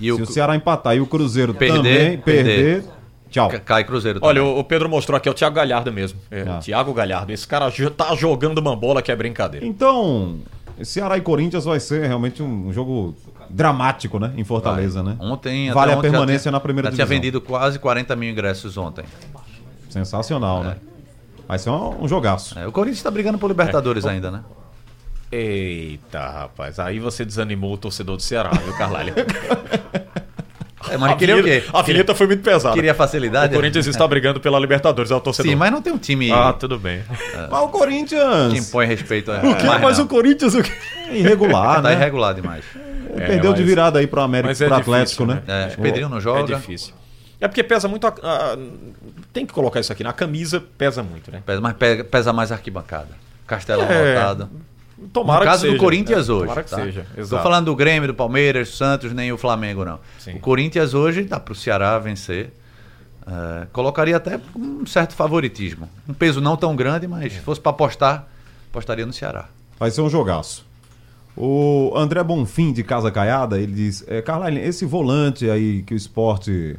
E 0.00 0.10
o 0.12 0.16
se 0.16 0.22
o 0.22 0.26
Ceará 0.26 0.56
empatar 0.56 0.96
e 0.96 1.00
o 1.00 1.06
Cruzeiro 1.06 1.54
Perder, 1.54 1.76
também 1.76 2.18
perder, 2.18 2.44
perder. 2.82 2.84
tchau. 3.30 3.48
Ca- 3.48 3.60
cai 3.60 3.84
Cruzeiro 3.84 4.18
Olha, 4.20 4.40
também. 4.40 4.54
o 4.56 4.58
o 4.58 4.64
Pedro 4.64 4.88
mostrou 4.88 5.16
aqui, 5.16 5.28
é 5.28 5.30
o 5.30 5.34
Thiago 5.34 5.54
Galhardo 5.54 5.92
mesmo. 5.92 6.18
É, 6.30 6.42
Ah. 6.46 6.56
o 6.56 6.60
Thiago 6.60 6.92
Galhardo. 6.92 7.32
Esse 7.32 7.46
cara 7.46 7.70
tá 7.96 8.14
jogando 8.16 8.58
uma 8.58 8.74
bola 8.74 9.00
que 9.00 9.12
é 9.12 9.16
brincadeira. 9.16 9.64
Então, 9.64 10.38
Ceará 10.84 11.16
e 11.16 11.20
Corinthians 11.20 11.64
vai 11.64 11.80
ser 11.80 12.06
realmente 12.06 12.42
um 12.42 12.72
jogo 12.72 13.14
dramático, 13.48 14.18
né? 14.18 14.32
Em 14.36 14.44
Fortaleza, 14.44 15.02
né? 15.02 15.16
Ontem, 15.20 15.72
Vale 15.72 15.92
até 15.92 15.94
a 15.94 15.98
ontem 15.98 16.10
permanência 16.10 16.42
tinha- 16.42 16.52
na 16.52 16.60
primeira 16.60 16.88
já 16.88 16.90
divisão. 16.90 17.06
tinha 17.06 17.16
vendido 17.18 17.40
quase 17.40 17.78
40 17.78 18.14
mil 18.16 18.30
ingressos 18.30 18.76
ontem. 18.76 19.04
Sensacional, 19.88 20.62
né? 20.64 20.76
Vai 21.48 21.58
ser 21.58 21.70
um, 21.70 22.02
um 22.04 22.08
jogaço. 22.08 22.58
É, 22.58 22.66
o 22.66 22.72
Corinthians 22.72 22.98
está 22.98 23.10
brigando 23.10 23.38
por 23.38 23.48
Libertadores 23.48 24.04
É. 24.04 24.10
ainda, 24.10 24.30
né? 24.30 24.42
Eita, 25.32 26.20
rapaz. 26.28 26.78
Aí 26.78 26.98
você 26.98 27.24
desanimou 27.24 27.72
o 27.74 27.78
torcedor 27.78 28.16
do 28.16 28.22
Ceará, 28.22 28.50
viu, 28.50 28.76
Carlalho? 28.76 29.14
É, 30.90 30.96
mas 30.96 31.16
queria 31.16 31.36
o 31.36 31.42
quê? 31.42 31.64
A 31.72 31.82
vinheta 31.82 32.14
foi 32.14 32.26
muito 32.26 32.42
pesada. 32.42 32.74
Queria 32.74 32.92
O 32.92 32.94
facilidade? 32.94 33.54
Corinthians 33.54 33.86
está 33.86 34.06
brigando 34.06 34.40
pela 34.40 34.58
Libertadores, 34.58 35.10
é 35.10 35.14
o 35.14 35.20
torcedor. 35.20 35.50
Sim, 35.50 35.56
mas 35.56 35.70
não 35.72 35.82
tem 35.82 35.92
um 35.92 35.98
time 35.98 36.30
Ah, 36.32 36.52
tudo 36.52 36.78
bem. 36.78 37.02
Mas 37.50 37.60
o 37.62 37.68
Corinthians 37.68 38.52
que 38.52 38.58
impõe 38.58 38.86
respeito. 38.86 39.30
A... 39.32 39.38
O 39.38 39.54
quê? 39.56 39.66
Mas 39.66 39.98
o 39.98 40.06
Corinthians 40.06 40.54
o 40.54 40.62
quê? 40.62 40.72
é 41.08 41.16
irregular, 41.16 41.76
Tá 41.82 41.82
né? 41.82 41.92
irregular 41.94 42.34
demais. 42.34 42.64
Perdeu 43.16 43.52
de 43.54 43.60
mas- 43.60 43.68
virada 43.68 43.98
aí 43.98 44.06
pro 44.06 44.20
América, 44.20 44.48
Mas 44.50 44.60
é 44.60 44.66
pro 44.66 44.76
difícil, 44.76 44.94
Atlético, 44.94 45.26
né? 45.26 45.42
né? 45.46 45.70
É, 45.72 45.76
Pedrinho 45.82 46.08
não 46.08 46.20
joga. 46.20 46.52
É 46.54 46.56
difícil. 46.56 46.92
É 47.40 47.48
porque 47.48 47.62
pesa 47.62 47.86
muito 47.88 48.06
a, 48.06 48.10
a- 48.22 48.56
Tem 49.32 49.44
que 49.46 49.52
colocar 49.52 49.80
isso 49.80 49.92
aqui. 49.92 50.02
Na 50.04 50.12
camisa 50.12 50.62
pesa 50.78 51.02
muito, 51.02 51.30
né? 51.30 51.42
Pesa, 51.44 51.60
mas 51.60 51.74
pesa 52.10 52.32
mais 52.32 52.50
a 52.52 52.54
arquibancada. 52.56 53.08
Castelão 53.46 53.86
É, 53.90 54.14
lotado. 54.14 54.50
Tomara 55.12 55.40
no 55.40 55.44
caso 55.50 55.62
que 55.62 55.66
seja. 55.68 55.78
do 55.78 55.80
Corinthians 55.84 56.28
É, 56.28 56.32
hoje. 56.32 56.42
Tomara 56.46 56.62
que 56.64 56.70
tá? 56.70 56.76
seja. 56.76 57.06
Estou 57.16 57.38
falando 57.40 57.66
do 57.66 57.76
Grêmio, 57.76 58.08
do 58.08 58.14
Palmeiras, 58.14 58.70
do 58.70 58.74
Santos, 58.76 59.12
nem 59.12 59.30
o 59.32 59.36
Flamengo, 59.38 59.84
não. 59.84 59.98
Sim. 60.18 60.34
O 60.36 60.40
Corinthians 60.40 60.94
hoje 60.94 61.24
dá 61.24 61.38
para 61.38 61.52
o 61.52 61.54
Ceará 61.54 61.98
vencer. 61.98 62.50
É, 63.26 63.66
colocaria 63.72 64.16
até 64.16 64.40
um 64.56 64.86
certo 64.86 65.14
favoritismo. 65.14 65.88
Um 66.08 66.14
peso 66.14 66.40
não 66.40 66.56
tão 66.56 66.74
grande, 66.76 67.06
mas 67.08 67.32
se 67.32 67.40
fosse 67.40 67.60
para 67.60 67.70
apostar, 67.70 68.26
apostaria 68.70 69.04
no 69.04 69.12
Ceará. 69.12 69.46
Vai 69.78 69.90
ser 69.90 70.00
um 70.00 70.08
jogaço. 70.08 70.64
O 71.36 71.92
André 71.94 72.22
Bonfim, 72.22 72.72
de 72.72 72.82
Casa 72.82 73.10
Caiada, 73.10 73.58
ele 73.60 73.72
diz: 73.72 74.02
é, 74.08 74.22
Carline, 74.22 74.58
esse 74.60 74.86
volante 74.86 75.50
aí 75.50 75.82
que 75.82 75.92
o 75.92 75.96
esporte 75.96 76.76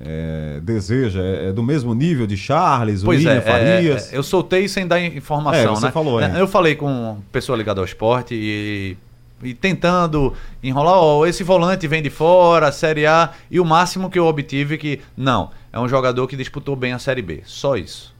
é, 0.00 0.60
deseja 0.62 1.20
é, 1.20 1.48
é 1.48 1.52
do 1.52 1.62
mesmo 1.62 1.94
nível 1.94 2.26
de 2.26 2.36
Charles, 2.36 3.02
Pois 3.02 3.18
William 3.18 3.36
é, 3.36 3.40
Farias? 3.40 4.12
é, 4.12 4.16
eu 4.16 4.22
soltei 4.22 4.68
sem 4.68 4.86
dar 4.86 5.00
informação, 5.00 5.72
É, 5.72 5.76
você 5.76 5.86
né? 5.86 5.92
falou, 5.92 6.22
hein? 6.22 6.30
Eu 6.36 6.46
falei 6.46 6.74
com 6.74 7.18
pessoa 7.32 7.56
ligada 7.56 7.80
ao 7.80 7.84
esporte 7.84 8.34
e, 8.34 8.96
e 9.42 9.54
tentando 9.54 10.34
enrolar, 10.62 10.98
ó, 10.98 11.26
esse 11.26 11.42
volante 11.42 11.86
vem 11.88 12.02
de 12.02 12.10
fora, 12.10 12.70
Série 12.70 13.06
A, 13.06 13.30
e 13.50 13.58
o 13.58 13.64
máximo 13.64 14.10
que 14.10 14.18
eu 14.18 14.26
obtive 14.26 14.74
é 14.74 14.78
que, 14.78 15.00
não, 15.16 15.50
é 15.72 15.78
um 15.80 15.88
jogador 15.88 16.26
que 16.26 16.36
disputou 16.36 16.76
bem 16.76 16.92
a 16.92 16.98
Série 16.98 17.22
B, 17.22 17.42
só 17.44 17.76
isso. 17.76 18.14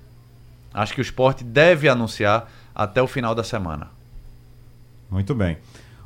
Acho 0.73 0.95
que 0.95 1.01
o 1.01 1.03
esporte 1.03 1.43
deve 1.45 1.89
anunciar 1.89 2.51
até 2.75 3.03
o 3.03 3.07
final 3.07 3.35
da 3.35 3.43
semana. 3.43 3.89
Muito 5.11 5.35
bem. 5.35 5.57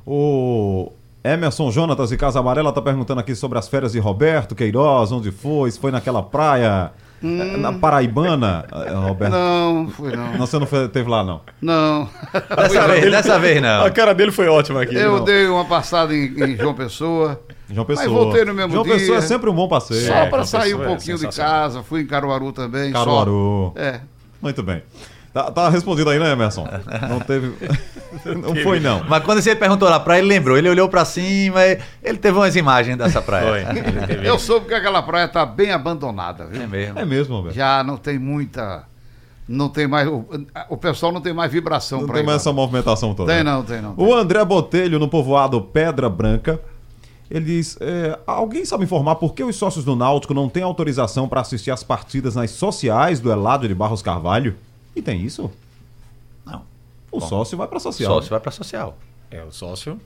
O 0.07 0.93
Emerson 1.25 1.71
Jonatas 1.71 2.09
de 2.11 2.17
Casa 2.17 2.41
Amarela 2.41 2.71
está 2.71 2.83
perguntando 2.83 3.21
aqui 3.21 3.35
sobre 3.35 3.59
as 3.59 3.69
férias 3.69 3.93
de 3.93 3.99
Roberto 4.01 4.55
Queiroz, 4.55 5.13
onde 5.13 5.31
foi, 5.31 5.71
se 5.71 5.79
foi 5.79 5.91
naquela 5.93 6.23
praia 6.23 6.91
eh, 7.23 7.27
na 7.57 7.73
Paraibana, 7.73 8.65
eh, 8.73 8.91
Roberto. 8.93 9.31
Não, 9.33 9.89
foi 9.91 10.17
não. 10.17 10.33
Não, 10.33 10.39
você 10.47 10.59
não 10.59 10.67
foi, 10.67 10.89
teve 10.89 11.09
lá, 11.09 11.23
não. 11.23 11.41
Não. 11.61 12.09
Dessa 12.57 12.89
vez, 12.89 13.05
dessa 13.13 13.39
vez 13.39 13.63
não. 13.63 13.85
A 13.85 13.91
cara 13.91 14.13
dele 14.15 14.33
foi 14.33 14.49
ótima 14.49 14.83
aqui. 14.83 14.97
Eu 14.97 15.19
não. 15.19 15.25
dei 15.25 15.47
uma 15.47 15.65
passada 15.65 16.13
em, 16.13 16.27
em 16.43 16.57
João 16.57 16.75
Pessoa. 16.75 17.41
João 17.71 17.87
Pessoa. 17.87 18.07
Mas 18.09 18.15
voltei 18.15 18.45
no 18.45 18.53
mesmo 18.55 18.73
João 18.73 18.83
dia. 18.85 18.95
Pessoa 18.95 19.19
é 19.19 19.21
sempre 19.21 19.49
um 19.49 19.55
bom 19.55 19.69
passeio. 19.69 20.01
Só 20.05 20.15
É, 20.15 20.27
para 20.27 20.39
João 20.39 20.47
sair 20.47 20.75
um 20.75 20.83
é 20.83 20.87
pouquinho 20.87 21.15
de 21.17 21.21
sensacional. 21.23 21.53
casa. 21.53 21.83
Fui 21.85 22.01
em 22.01 22.07
Caruaru 22.07 22.53
também. 22.53 22.91
só. 22.91 22.99
Caruaru. 22.99 23.73
É. 23.77 24.01
Muito 24.41 24.61
bem. 24.65 24.83
Tá, 25.33 25.51
tá 25.51 25.69
respondido 25.71 26.11
aí, 26.11 26.19
né, 26.19 26.33
Emerson? 26.33 26.69
Não 27.09 27.19
teve. 27.21 27.53
não 28.37 28.55
foi, 28.57 28.79
não. 28.81 29.03
Mas 29.09 29.25
quando 29.25 29.41
você 29.41 29.57
perguntou 29.57 29.89
lá 29.89 29.99
pra 29.99 30.19
ele, 30.19 30.29
lembrou. 30.29 30.59
Ele 30.59 30.69
olhou 30.69 30.89
pra 30.91 31.05
cima, 31.07 31.65
e 31.65 31.79
ele 32.03 32.19
teve 32.19 32.37
umas 32.37 32.55
imagens 32.55 32.99
dessa 32.99 33.21
Foi. 33.23 33.25
praia. 33.25 33.67
Teve- 34.07 34.29
Eu 34.29 34.39
soube 34.39 34.67
que 34.67 34.75
aquela 34.75 35.03
praia 35.03 35.27
tá 35.29 35.47
bem 35.47 35.73
abandonada, 35.73 36.45
viu? 36.47 36.61
É 36.63 36.67
mesmo. 36.67 36.99
É 36.99 37.05
mesmo, 37.07 37.37
Roberto. 37.37 37.55
Já 37.55 37.83
não 37.83 37.97
tem 37.97 38.19
muita. 38.19 38.85
Não 39.49 39.69
tem 39.71 39.87
mais. 39.89 40.07
O, 40.07 40.25
o 40.69 40.77
pessoal 40.77 41.11
não 41.11 41.21
tem 41.21 41.33
mais 41.33 41.51
vibração 41.51 42.01
Não 42.01 42.07
para 42.07 42.17
tem 42.17 42.23
ir. 42.25 42.27
mais 42.27 42.37
não. 42.45 42.51
essa 42.51 42.53
movimentação 42.53 43.15
toda. 43.15 43.33
Tem 43.33 43.43
né? 43.43 43.51
não, 43.51 43.63
tem 43.63 43.81
não. 43.81 43.95
tem. 43.95 44.07
O 44.07 44.15
André 44.15 44.45
Botelho, 44.45 44.99
no 44.99 45.09
povoado 45.09 45.61
Pedra 45.63 46.09
Branca, 46.11 46.61
ele 47.31 47.47
diz: 47.47 47.79
é, 47.81 48.19
alguém 48.27 48.65
sabe 48.67 48.85
informar 48.85 49.15
por 49.17 49.33
que 49.35 49.43
os 49.43 49.57
sócios 49.57 49.83
do 49.85 49.97
Náutico 49.97 50.35
não 50.35 50.49
têm 50.49 50.63
autorização 50.63 51.27
para 51.27 51.41
assistir 51.41 51.71
às 51.71 51.83
partidas 51.83 52.35
nas 52.35 52.51
sociais 52.51 53.19
do 53.19 53.33
Eládio 53.33 53.67
de 53.69 53.75
Barros 53.75 54.03
Carvalho? 54.03 54.55
E 54.95 55.03
tem 55.03 55.21
isso? 55.23 55.51
Não. 56.45 56.63
O 57.11 57.21
Bom, 57.21 57.27
sócio 57.27 57.57
vai 57.59 57.67
para 57.69 57.79
social. 57.81 58.15
Sócio 58.15 58.31
vai 58.31 58.41
pra 58.41 58.51
social. 58.51 58.97
É, 59.31 59.43
o 59.43 59.51
sócio 59.53 60.01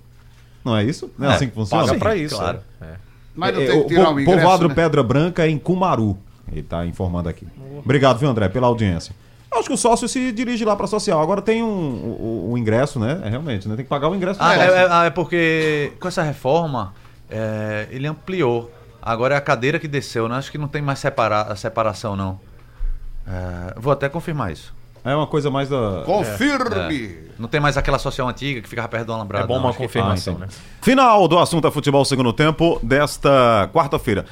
Não 0.65 0.77
é 0.77 0.85
isso? 0.85 1.11
Não 1.19 1.29
é, 1.29 1.33
É, 1.33 1.35
assim 1.37 1.49
que 1.49 1.55
funciona? 1.55 1.87
paga 1.87 1.99
pra 1.99 2.17
isso. 2.17 2.37
claro. 2.37 2.61
é. 2.81 2.95
Mas 3.35 3.55
não 3.55 3.61
É, 3.63 3.67
tem 3.67 3.79
o 3.79 3.83
que 3.83 3.89
tirar 3.89 4.11
o 4.11 4.21
ingresso. 4.21 4.39
povoado 4.39 4.69
né? 4.69 4.75
Pedra 4.75 5.03
Branca 5.03 5.45
é 5.47 5.51
em 5.51 5.59
Cumaru. 5.59 6.17
Ele 6.51 6.61
está 6.61 6.87
informando 6.87 7.29
aqui. 7.29 7.47
Obrigado, 7.79 8.19
viu, 8.19 8.29
André, 8.29 8.49
pela 8.49 8.67
audiência. 8.69 9.15
Acho 9.53 9.69
que 9.69 9.75
o 9.75 9.77
sócio 9.77 10.07
se 10.09 10.33
dirige 10.33 10.65
lá 10.65 10.75
para 10.77 10.87
social. 10.87 11.21
Agora 11.21 11.41
tem 11.43 11.63
um, 11.63 11.67
o, 11.69 12.51
o 12.53 12.59
ingresso, 12.59 12.99
né? 13.01 13.21
É, 13.25 13.29
realmente, 13.29 13.69
né? 13.69 13.75
Tem 13.77 13.85
que 13.85 13.89
pagar 13.89 14.09
o 14.09 14.15
ingresso 14.15 14.39
do 14.39 14.43
Ah, 14.45 14.55
sócio. 14.55 14.61
é, 14.71 14.83
é- 14.83 14.89
ah, 14.91 15.05
é 15.07 15.11
porque 15.11 15.93
com 16.01 16.09
essa 16.09 16.23
reforma 16.23 16.95
é, 17.31 17.89
ele 17.91 18.07
ampliou. 18.07 18.71
Agora 19.03 19.35
é 19.35 19.39
a 19.39 19.41
cadeira 19.41 19.79
que 19.79 19.89
desceu, 19.89 20.29
né? 20.29 20.37
Acho 20.37 20.51
que 20.53 20.59
não 20.59 20.69
tem 20.69 20.83
mais 20.83 20.99
separa 20.99 21.43
a 21.43 21.57
separação, 21.57 22.17
não. 22.17 22.39
É, 23.27 23.75
vou 23.79 23.93
até 23.93 24.09
confirmar 24.09 24.53
isso. 24.53 24.75
É 25.07 25.15
uma 25.15 25.27
coisa 25.27 25.51
mais 25.51 25.69
da. 25.69 26.03
Confirme! 26.05 27.17
Não 27.39 27.49
tem 27.49 27.61
mais 27.61 27.77
aquela 27.77 27.99
social 27.99 28.29
antiga 28.29 28.61
que 28.61 28.69
ficava 28.69 28.89
perto 28.89 29.07
do 29.07 29.13
alambrado. 29.13 29.45
É 29.45 29.47
bom 29.47 29.55
não. 29.55 29.63
uma 29.65 29.73
que- 29.73 29.79
confirmação, 29.79 30.35
Ah, 30.37 30.41
né? 30.41 30.47
Final 30.83 31.29
do 31.29 31.39
assunto 31.39 31.69
é 31.69 31.71
futebol 31.71 32.05
segundo 32.05 32.33
tempo 32.33 32.81
desta 32.83 33.71
quarta-feira. 33.73 34.25